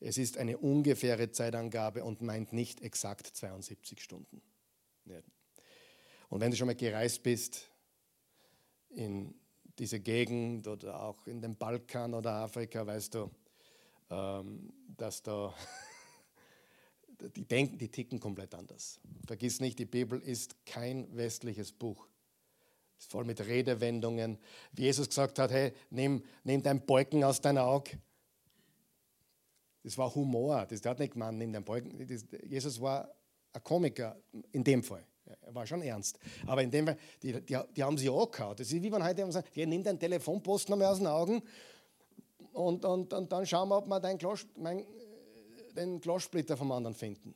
Es 0.00 0.18
ist 0.18 0.38
eine 0.38 0.58
ungefähre 0.58 1.30
Zeitangabe 1.30 2.04
und 2.04 2.22
meint 2.22 2.52
nicht 2.52 2.80
exakt 2.80 3.26
72 3.26 4.02
Stunden. 4.02 4.42
Und 6.30 6.40
wenn 6.40 6.50
du 6.50 6.56
schon 6.56 6.68
mal 6.68 6.76
gereist 6.76 7.22
bist 7.22 7.68
in 8.90 9.34
diese 9.80 9.98
Gegend 9.98 10.68
oder 10.68 11.02
auch 11.02 11.26
in 11.26 11.40
den 11.40 11.56
Balkan 11.56 12.12
oder 12.12 12.32
Afrika, 12.32 12.86
weißt 12.86 13.14
du, 13.14 13.30
ähm, 14.10 14.70
dass 14.98 15.22
da 15.22 15.54
die 17.36 17.46
denken, 17.46 17.78
die 17.78 17.88
ticken 17.88 18.20
komplett 18.20 18.54
anders. 18.54 19.00
Vergiss 19.26 19.58
nicht, 19.58 19.78
die 19.78 19.86
Bibel 19.86 20.20
ist 20.20 20.66
kein 20.66 21.08
westliches 21.16 21.72
Buch. 21.72 22.06
Ist 22.98 23.10
voll 23.10 23.24
mit 23.24 23.40
Redewendungen. 23.40 24.36
Wie 24.72 24.82
Jesus 24.82 25.08
gesagt 25.08 25.38
hat, 25.38 25.50
hey, 25.50 25.72
nimm, 25.88 26.22
nimm 26.44 26.62
dein 26.62 26.84
Balken 26.84 27.24
aus 27.24 27.40
deinem 27.40 27.64
Auge. 27.64 27.98
Das 29.82 29.96
war 29.96 30.14
Humor. 30.14 30.66
Das 30.66 30.84
hat 30.84 30.98
nicht 30.98 31.14
gemeint, 31.14 31.38
nimm 31.38 31.54
dein 31.54 31.64
Balken. 31.64 32.06
Jesus 32.46 32.78
war 32.82 33.10
ein 33.54 33.64
Komiker 33.64 34.20
in 34.52 34.62
dem 34.62 34.82
Fall. 34.82 35.06
War 35.48 35.66
schon 35.66 35.82
ernst. 35.82 36.18
Aber 36.46 36.62
in 36.62 36.70
dem 36.70 36.86
Fall, 36.86 36.96
die, 37.22 37.32
die, 37.32 37.58
die 37.76 37.82
haben 37.82 37.98
sich 37.98 38.10
angehauen. 38.10 38.56
Das 38.56 38.72
ist 38.72 38.82
wie 38.82 38.90
man 38.90 39.04
heute 39.04 39.30
sagen, 39.32 39.48
die 39.54 39.66
nimmt 39.66 39.86
den 39.86 39.98
Telefonpost 39.98 40.68
noch 40.68 40.76
mehr 40.76 40.90
aus 40.90 40.98
den 40.98 41.06
Augen 41.06 41.42
und, 42.52 42.84
und, 42.84 43.12
und 43.12 43.32
dann 43.32 43.46
schauen 43.46 43.68
wir, 43.68 43.78
ob 43.78 43.88
wir 43.88 44.38
mein, 44.56 44.86
den 45.76 46.00
Glassplitter 46.00 46.56
vom 46.56 46.72
anderen 46.72 46.94
finden. 46.94 47.34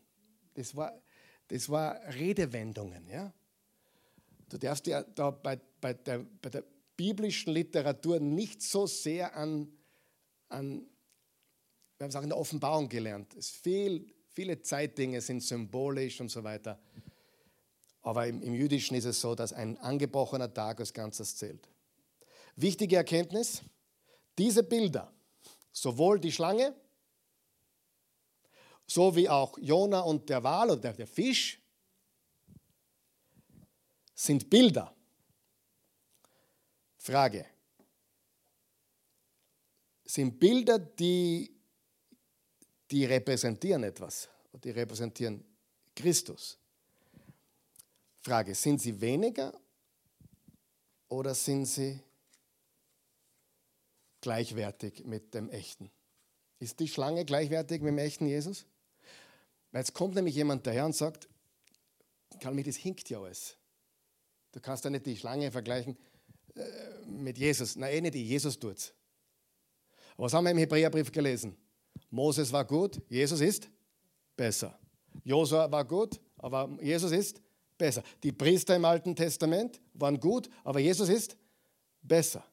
Das 0.54 0.74
war, 0.74 0.92
das 1.48 1.68
war 1.68 1.98
Redewendungen. 2.14 3.08
Ja? 3.08 3.32
Du 4.48 4.58
darfst 4.58 4.86
ja 4.86 5.02
da 5.02 5.30
bei, 5.30 5.60
bei, 5.80 5.94
der, 5.94 6.24
bei 6.40 6.50
der 6.50 6.64
biblischen 6.96 7.52
Literatur 7.52 8.20
nicht 8.20 8.62
so 8.62 8.86
sehr 8.86 9.36
an, 9.36 9.68
an 10.48 10.86
wir 11.96 12.04
haben 12.04 12.10
es 12.10 12.16
auch 12.16 12.22
in 12.22 12.28
der 12.28 12.38
Offenbarung 12.38 12.88
gelernt, 12.88 13.34
es 13.34 13.50
viel, 13.50 14.14
Viele 14.34 14.60
Zeitdinge 14.60 15.20
sind 15.20 15.44
symbolisch 15.44 16.20
und 16.20 16.28
so 16.28 16.42
weiter. 16.42 16.80
Aber 18.04 18.26
im, 18.26 18.42
im 18.42 18.54
Jüdischen 18.54 18.94
ist 18.94 19.06
es 19.06 19.20
so, 19.20 19.34
dass 19.34 19.54
ein 19.54 19.78
angebrochener 19.78 20.52
Tag 20.52 20.78
als 20.78 20.92
Ganzes 20.92 21.36
zählt. 21.36 21.66
Wichtige 22.54 22.96
Erkenntnis, 22.96 23.62
diese 24.36 24.62
Bilder, 24.62 25.10
sowohl 25.72 26.20
die 26.20 26.30
Schlange, 26.30 26.74
so 28.86 29.16
wie 29.16 29.28
auch 29.28 29.56
Jona 29.58 30.00
und 30.00 30.28
der 30.28 30.44
Wal 30.44 30.70
oder 30.70 30.92
der 30.92 31.06
Fisch, 31.06 31.58
sind 34.14 34.50
Bilder. 34.50 34.94
Frage. 36.98 37.46
Sind 40.04 40.38
Bilder, 40.38 40.78
die, 40.78 41.58
die 42.90 43.06
repräsentieren 43.06 43.82
etwas, 43.82 44.28
die 44.62 44.70
repräsentieren 44.70 45.42
Christus. 45.96 46.58
Frage, 48.24 48.54
sind 48.54 48.80
sie 48.80 49.02
weniger 49.02 49.52
oder 51.10 51.34
sind 51.34 51.66
sie 51.66 52.00
gleichwertig 54.22 55.04
mit 55.04 55.34
dem 55.34 55.50
echten? 55.50 55.90
Ist 56.58 56.80
die 56.80 56.88
Schlange 56.88 57.26
gleichwertig 57.26 57.82
mit 57.82 57.90
dem 57.90 57.98
echten 57.98 58.26
Jesus? 58.26 58.64
Weil 59.72 59.82
jetzt 59.82 59.92
kommt 59.92 60.14
nämlich 60.14 60.34
jemand 60.34 60.66
daher 60.66 60.86
und 60.86 60.96
sagt, 60.96 61.28
Karl, 62.40 62.62
das 62.62 62.76
hinkt 62.76 63.10
ja 63.10 63.20
alles. 63.20 63.58
Du 64.52 64.60
kannst 64.60 64.84
ja 64.84 64.90
nicht 64.90 65.04
die 65.04 65.18
Schlange 65.18 65.52
vergleichen 65.52 65.98
äh, 66.54 66.64
mit 67.06 67.36
Jesus. 67.36 67.76
Nein, 67.76 67.92
eh 67.92 68.00
nicht, 68.00 68.14
Jesus 68.14 68.58
tut 68.58 68.78
es. 68.78 68.94
Was 70.16 70.32
haben 70.32 70.44
wir 70.44 70.52
im 70.52 70.58
Hebräerbrief 70.58 71.12
gelesen? 71.12 71.58
Moses 72.08 72.50
war 72.50 72.64
gut, 72.64 73.02
Jesus 73.10 73.42
ist 73.42 73.68
besser. 74.34 74.78
Josua 75.24 75.70
war 75.70 75.84
gut, 75.84 76.18
aber 76.38 76.78
Jesus 76.80 77.12
ist 77.12 77.43
besser. 77.76 78.02
Die 78.22 78.32
Priester 78.32 78.76
im 78.76 78.84
Alten 78.84 79.14
Testament 79.14 79.80
waren 79.94 80.18
gut, 80.18 80.48
aber 80.62 80.80
Jesus 80.80 81.08
ist 81.08 81.36
besser. 82.02 82.44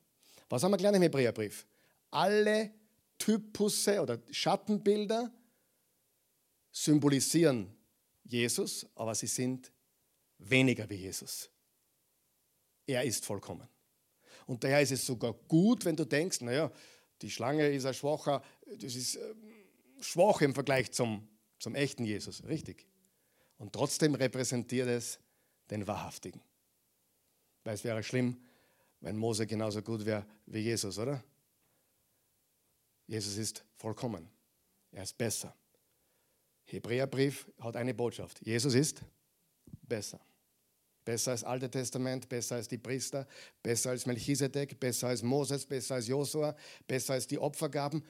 Was 0.49 0.63
haben 0.63 0.71
wir 0.71 0.77
gelernt 0.77 0.97
im 0.97 1.03
Hebräerbrief? 1.03 1.65
Alle 2.09 2.71
Typusse 3.17 4.01
oder 4.01 4.19
Schattenbilder 4.31 5.31
symbolisieren 6.71 7.73
Jesus, 8.23 8.85
aber 8.95 9.13
sie 9.15 9.27
sind 9.27 9.71
weniger 10.37 10.89
wie 10.89 10.95
Jesus. 10.95 11.49
Er 12.87 13.03
ist 13.03 13.25
vollkommen. 13.25 13.67
Und 14.47 14.63
daher 14.63 14.81
ist 14.81 14.91
es 14.91 15.05
sogar 15.05 15.33
gut, 15.47 15.85
wenn 15.85 15.95
du 15.95 16.05
denkst, 16.05 16.41
naja, 16.41 16.71
die 17.21 17.29
Schlange 17.29 17.69
ist 17.69 17.85
ein 17.85 17.93
schwacher, 17.93 18.43
das 18.65 18.95
ist 18.95 19.15
ähm, 19.15 19.43
schwach 20.01 20.41
im 20.41 20.53
Vergleich 20.53 20.91
zum, 20.91 21.27
zum 21.59 21.75
echten 21.75 22.03
Jesus, 22.03 22.43
richtig. 22.45 22.87
Und 23.61 23.73
trotzdem 23.73 24.15
repräsentiert 24.15 24.87
es 24.87 25.19
den 25.69 25.85
Wahrhaftigen. 25.85 26.41
Weil 27.63 27.75
es 27.75 27.83
wäre 27.83 28.01
schlimm, 28.01 28.35
wenn 29.01 29.15
Mose 29.15 29.45
genauso 29.45 29.83
gut 29.83 30.03
wäre 30.03 30.25
wie 30.47 30.61
Jesus, 30.61 30.97
oder? 30.97 31.23
Jesus 33.05 33.37
ist 33.37 33.63
vollkommen. 33.77 34.27
Er 34.91 35.03
ist 35.03 35.15
besser. 35.15 35.55
Hebräerbrief 36.63 37.51
hat 37.59 37.75
eine 37.75 37.93
Botschaft. 37.93 38.43
Jesus 38.43 38.73
ist 38.73 39.03
besser. 39.83 40.19
Besser 41.05 41.29
als 41.29 41.43
Alte 41.43 41.69
Testament, 41.69 42.27
besser 42.27 42.55
als 42.55 42.67
die 42.67 42.79
Priester, 42.79 43.27
besser 43.61 43.91
als 43.91 44.07
Melchisedek, 44.07 44.79
besser 44.79 45.09
als 45.09 45.21
Moses, 45.21 45.67
besser 45.67 45.95
als 45.95 46.07
Josua, 46.07 46.55
besser 46.87 47.13
als 47.13 47.27
die 47.27 47.37
Opfergaben. 47.37 48.03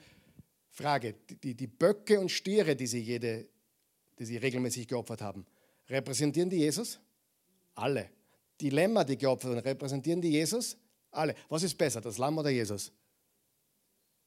Frage, 0.70 1.14
die, 1.42 1.54
die 1.54 1.66
Böcke 1.66 2.18
und 2.18 2.30
Stiere, 2.30 2.74
die 2.74 2.86
sie, 2.86 3.00
jede, 3.00 3.51
die 4.22 4.26
sie 4.26 4.36
regelmäßig 4.36 4.86
geopfert 4.86 5.20
haben, 5.20 5.44
repräsentieren 5.88 6.48
die 6.48 6.58
Jesus? 6.58 7.00
Alle. 7.74 8.08
Die 8.60 8.70
Lämmer, 8.70 9.04
die 9.04 9.18
geopfert 9.18 9.50
wurden, 9.50 9.58
repräsentieren 9.58 10.20
die 10.20 10.30
Jesus? 10.30 10.76
Alle. 11.10 11.34
Was 11.48 11.64
ist 11.64 11.76
besser, 11.76 12.00
das 12.00 12.18
Lamm 12.18 12.38
oder 12.38 12.50
Jesus? 12.50 12.92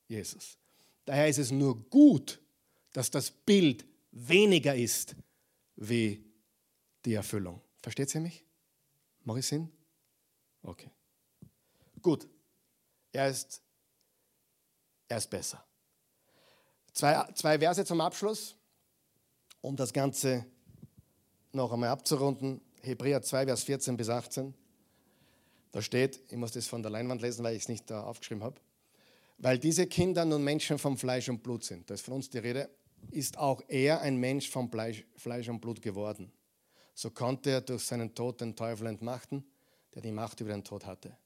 Jesus. 0.10 0.58
Daher 1.06 1.30
ist 1.30 1.38
es 1.38 1.50
nur 1.50 1.80
gut, 1.90 2.42
dass 2.92 3.10
das 3.10 3.32
Bild 3.32 3.86
weniger 4.12 4.76
ist 4.76 5.16
wie 5.78 6.26
die 7.06 7.14
Erfüllung. 7.14 7.62
Versteht 7.82 8.14
ihr 8.16 8.22
mich? 8.22 8.44
Mache 9.24 9.40
ich 9.40 9.48
Sinn? 9.48 9.72
Okay. 10.62 10.90
Gut. 12.02 12.28
Er 13.14 13.30
ist, 13.30 13.62
er 15.08 15.18
ist 15.20 15.30
besser. 15.30 15.64
Zwei, 16.92 17.32
zwei 17.34 17.60
Verse 17.60 17.86
zum 17.86 18.02
Abschluss, 18.02 18.58
um 19.66 19.76
das 19.76 19.94
Ganze 19.94 20.46
noch 21.52 21.72
einmal 21.72 21.90
abzurunden. 21.90 22.62
Hebräer 22.82 23.22
2, 23.22 23.46
Vers 23.46 23.64
14 23.64 23.98
bis 23.98 24.10
18. 24.10 24.54
Da 25.72 25.82
steht, 25.82 26.22
ich 26.30 26.38
muss 26.38 26.52
das 26.52 26.68
von 26.68 26.84
der 26.84 26.92
Leinwand 26.92 27.22
lesen, 27.22 27.44
weil 27.44 27.56
ich 27.56 27.64
es 27.64 27.70
nicht 27.70 27.90
da 27.90 28.04
aufgeschrieben 28.04 28.44
habe. 28.44 28.62
Weil 29.38 29.58
diese 29.58 29.88
Kinder 29.88 30.24
nun 30.24 30.44
Menschen 30.44 30.78
vom 30.78 30.98
Fleisch 30.98 31.28
und 31.30 31.44
Blut 31.44 31.64
sind, 31.64 31.90
da 31.90 31.96
ist 31.96 32.06
von 32.06 32.14
uns 32.14 32.30
die 32.30 32.38
Rede, 32.38 32.70
ist 33.12 33.38
auch 33.38 33.62
er 33.68 34.02
ein 34.02 34.18
Mensch 34.18 34.50
vom 34.50 34.70
Fleisch 34.70 35.50
und 35.50 35.60
Blut 35.60 35.82
geworden. 35.82 36.32
So 36.94 37.10
konnte 37.10 37.50
er 37.50 37.62
durch 37.62 37.84
seinen 37.84 38.14
Tod 38.14 38.40
den 38.40 38.56
Teufel 38.56 38.88
entmachten, 38.88 39.44
der 39.94 40.02
die 40.02 40.12
Macht 40.12 40.40
über 40.40 40.52
den 40.52 40.64
Tod 40.64 40.86
hatte, 40.86 41.18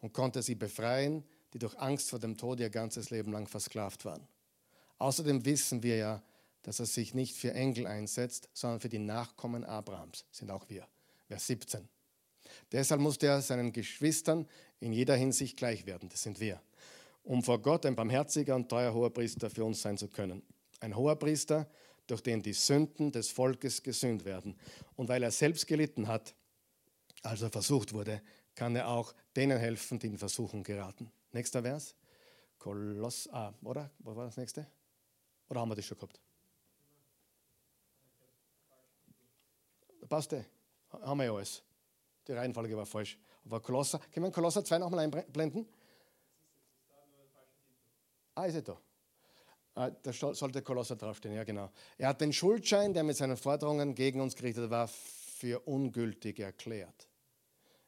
und 0.00 0.12
konnte 0.12 0.42
sie 0.42 0.54
befreien, 0.54 1.24
die 1.54 1.58
durch 1.58 1.78
Angst 1.78 2.10
vor 2.10 2.18
dem 2.18 2.36
Tod 2.36 2.60
ihr 2.60 2.68
ganzes 2.68 3.10
Leben 3.10 3.32
lang 3.32 3.46
versklavt 3.46 4.04
waren. 4.04 4.26
Außerdem 4.98 5.44
wissen 5.44 5.82
wir 5.82 5.96
ja, 5.96 6.22
dass 6.66 6.80
er 6.80 6.86
sich 6.86 7.14
nicht 7.14 7.36
für 7.36 7.54
Engel 7.54 7.86
einsetzt, 7.86 8.48
sondern 8.52 8.80
für 8.80 8.88
die 8.88 8.98
Nachkommen 8.98 9.64
Abrahams, 9.64 10.24
sind 10.32 10.50
auch 10.50 10.68
wir. 10.68 10.84
Vers 11.28 11.46
17. 11.46 11.88
Deshalb 12.72 13.00
musste 13.00 13.28
er 13.28 13.40
seinen 13.40 13.70
Geschwistern 13.70 14.48
in 14.80 14.92
jeder 14.92 15.14
Hinsicht 15.14 15.56
gleich 15.56 15.86
werden, 15.86 16.08
das 16.08 16.24
sind 16.24 16.40
wir, 16.40 16.60
um 17.22 17.44
vor 17.44 17.62
Gott 17.62 17.86
ein 17.86 17.94
barmherziger 17.94 18.56
und 18.56 18.68
treuer 18.68 18.92
Hoherpriester 18.92 19.48
für 19.48 19.64
uns 19.64 19.80
sein 19.80 19.96
zu 19.96 20.08
können. 20.08 20.42
Ein 20.80 20.96
Hoherpriester, 20.96 21.70
durch 22.08 22.20
den 22.20 22.42
die 22.42 22.52
Sünden 22.52 23.12
des 23.12 23.30
Volkes 23.30 23.84
gesühnt 23.84 24.24
werden. 24.24 24.56
Und 24.96 25.08
weil 25.08 25.22
er 25.22 25.30
selbst 25.30 25.68
gelitten 25.68 26.08
hat, 26.08 26.34
als 27.22 27.42
er 27.42 27.50
versucht 27.50 27.92
wurde, 27.92 28.22
kann 28.56 28.74
er 28.74 28.88
auch 28.88 29.14
denen 29.36 29.58
helfen, 29.58 30.00
die 30.00 30.08
in 30.08 30.18
Versuchung 30.18 30.64
geraten. 30.64 31.12
Nächster 31.30 31.62
Vers. 31.62 31.94
Koloss, 32.58 33.28
ah, 33.30 33.54
oder? 33.62 33.88
Was 34.00 34.16
war 34.16 34.24
das 34.24 34.36
nächste? 34.36 34.66
Oder 35.48 35.60
haben 35.60 35.68
wir 35.68 35.76
das 35.76 35.84
schon 35.84 35.98
gehabt? 35.98 36.20
Passt, 40.08 40.34
haben 40.90 41.18
wir 41.18 41.24
ja 41.24 41.34
alles. 41.34 41.62
Die 42.26 42.32
Reihenfolge 42.32 42.76
war 42.76 42.86
falsch. 42.86 43.18
Aber 43.44 43.60
Kolosser, 43.60 44.00
können 44.12 44.26
wir 44.26 44.32
Kolosser 44.32 44.64
2 44.64 44.78
nochmal 44.78 45.00
einblenden? 45.00 45.68
Ah, 48.34 48.44
ist 48.46 48.56
er 48.56 48.62
da. 48.62 48.80
Ah, 49.74 49.90
da 49.90 50.12
sollte 50.12 50.62
Kolosser 50.62 50.96
draufstehen, 50.96 51.34
ja 51.34 51.44
genau. 51.44 51.70
Er 51.98 52.08
hat 52.08 52.20
den 52.20 52.32
Schuldschein, 52.32 52.92
der 52.94 53.04
mit 53.04 53.16
seinen 53.16 53.36
Forderungen 53.36 53.94
gegen 53.94 54.20
uns 54.20 54.34
gerichtet 54.34 54.70
war, 54.70 54.88
für 54.88 55.60
ungültig 55.66 56.40
erklärt. 56.40 57.08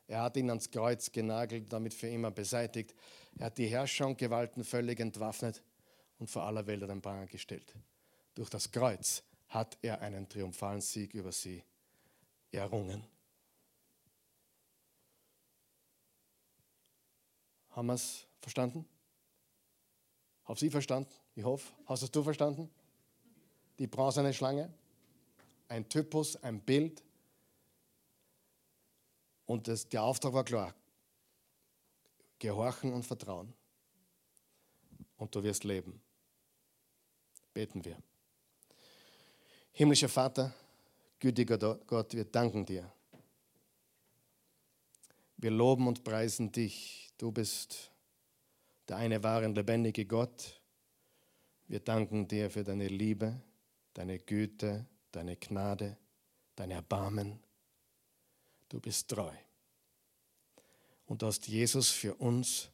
Er 0.07 0.23
hat 0.23 0.37
ihn 0.37 0.49
ans 0.49 0.71
Kreuz 0.71 1.11
genagelt, 1.11 1.73
damit 1.73 1.95
für 1.95 2.09
immer 2.09 2.31
beseitigt. 2.31 2.95
Er 3.39 3.47
hat 3.47 3.59
die 3.59 3.66
Herrscher 3.66 4.07
und 4.07 4.19
Gewalten 4.19 4.64
völlig 4.64 5.01
entwaffnet 5.01 5.62
und 6.19 6.31
vor 6.31 6.45
aller 6.45 6.66
Welt 6.66 6.83
an 6.83 6.89
den 6.89 7.03
Pranger 7.03 7.27
gestellt. 7.27 7.75
Durch 8.35 8.51
das 8.51 8.71
Kreuz 8.71 9.23
hat 9.49 9.79
er 9.83 10.01
einen 10.01 10.29
triumphalen 10.29 10.81
Sieg 10.81 11.14
über 11.14 11.33
sie 11.33 11.62
errungen. 12.51 13.05
Haben 17.71 17.87
wir 17.87 17.95
es 17.95 18.27
verstanden? 18.41 18.87
Haben 20.45 20.57
Sie 20.57 20.71
verstanden? 20.71 21.13
Ich 21.35 21.45
hoffe, 21.45 21.73
hast 21.87 22.03
es 22.03 22.11
du 22.11 22.23
verstanden? 22.23 22.71
Die 23.79 23.87
bronzene 23.87 24.35
Schlange, 24.35 24.73
ein 25.69 25.89
Typus, 25.89 26.37
ein 26.43 26.61
Bild. 26.61 27.05
Und 29.47 29.69
das, 29.69 29.89
der 29.89 30.03
Auftrag 30.03 30.33
war 30.33 30.45
klar. 30.45 30.75
Gehorchen 32.39 32.93
und 32.93 33.05
Vertrauen. 33.05 33.53
Und 35.17 35.35
du 35.35 35.43
wirst 35.43 35.65
leben. 35.65 36.01
Beten 37.53 37.85
wir. 37.85 37.97
Himmlischer 39.73 40.09
Vater, 40.09 40.53
gütiger 41.19 41.59
Gott, 41.59 42.14
wir 42.14 42.25
danken 42.25 42.64
dir. 42.64 42.93
Wir 45.37 45.51
loben 45.51 45.87
und 45.87 46.03
preisen 46.03 46.51
dich. 46.51 47.12
Du 47.16 47.31
bist 47.31 47.93
der 48.89 48.97
eine 48.97 49.23
wahre 49.23 49.47
und 49.47 49.55
lebendige 49.55 50.07
Gott. 50.07 50.61
Wir 51.66 51.81
danken 51.81 52.27
dir 52.27 52.51
für 52.51 52.64
deine 52.64 52.89
Liebe, 52.89 53.41
deine 53.93 54.19
Güte, 54.19 54.87
deine 55.12 55.37
Gnade, 55.37 55.97
dein 56.57 56.71
Erbarmen. 56.71 57.39
Du 58.69 58.81
bist 58.81 59.09
treu. 59.09 59.33
Und 61.07 61.23
du 61.23 61.27
hast 61.27 61.47
Jesus 61.49 61.91
für 61.91 62.14
uns 62.14 62.71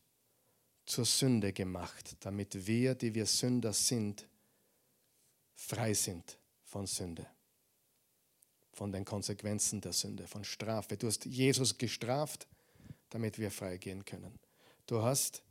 zur 0.87 1.05
Sünde 1.05 1.53
gemacht, 1.53 2.17
damit 2.21 2.67
wir, 2.67 2.95
die 2.95 3.15
wir 3.15 3.27
Sünder 3.27 3.73
sind, 3.73 4.29
frei 5.55 5.95
sind 5.95 6.39
von 6.65 6.87
Sünde, 6.87 7.27
von 8.75 8.93
den 8.93 9.05
Konsequenzen 9.05 9.81
der 9.81 9.93
Sünde, 9.93 10.27
von 10.27 10.45
Strafe. 10.45 10.97
Du 10.97 11.07
hast 11.07 11.25
Jesus 11.25 11.79
gestraft, 11.79 12.47
damit 13.11 13.39
wir 13.39 13.51
freigehen 13.51 14.05
können. 14.05 14.39
Du 14.87 15.03
hast 15.03 15.43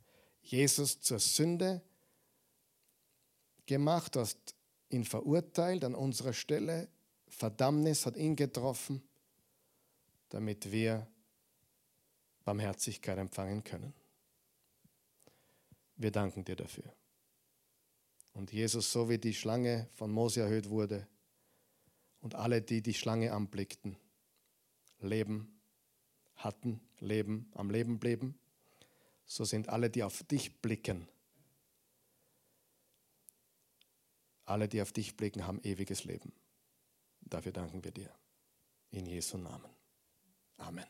Jesus 0.42 1.00
zur 1.00 1.18
Sünde 1.18 1.82
gemacht, 3.66 4.14
du 4.14 4.20
hast 4.20 4.54
ihn 4.90 5.04
verurteilt 5.04 5.84
an 5.84 5.94
unserer 5.94 6.34
Stelle. 6.34 6.88
Verdammnis 7.28 8.06
hat 8.06 8.16
ihn 8.16 8.36
getroffen, 8.36 9.02
damit 10.28 10.70
wir 10.70 11.06
Barmherzigkeit 12.44 13.18
empfangen 13.18 13.64
können. 13.64 13.94
Wir 15.96 16.10
danken 16.10 16.44
dir 16.44 16.56
dafür. 16.56 16.92
Und 18.34 18.52
Jesus, 18.52 18.92
so 18.92 19.08
wie 19.08 19.18
die 19.18 19.32
Schlange 19.32 19.88
von 19.94 20.10
Mose 20.10 20.42
erhöht 20.42 20.68
wurde 20.68 21.06
und 22.24 22.34
alle, 22.36 22.62
die 22.62 22.80
die 22.80 22.94
Schlange 22.94 23.34
anblickten, 23.34 23.98
Leben 24.98 25.60
hatten, 26.36 26.80
Leben, 26.98 27.50
am 27.54 27.68
Leben 27.68 27.98
blieben, 27.98 28.38
so 29.26 29.44
sind 29.44 29.68
alle, 29.68 29.90
die 29.90 30.02
auf 30.02 30.22
dich 30.22 30.62
blicken, 30.62 31.06
alle, 34.46 34.68
die 34.68 34.80
auf 34.80 34.90
dich 34.90 35.18
blicken, 35.18 35.46
haben 35.46 35.60
ewiges 35.64 36.04
Leben. 36.04 36.32
Dafür 37.20 37.52
danken 37.52 37.84
wir 37.84 37.92
dir. 37.92 38.10
In 38.90 39.04
Jesu 39.04 39.36
Namen. 39.36 39.70
Amen. 40.56 40.86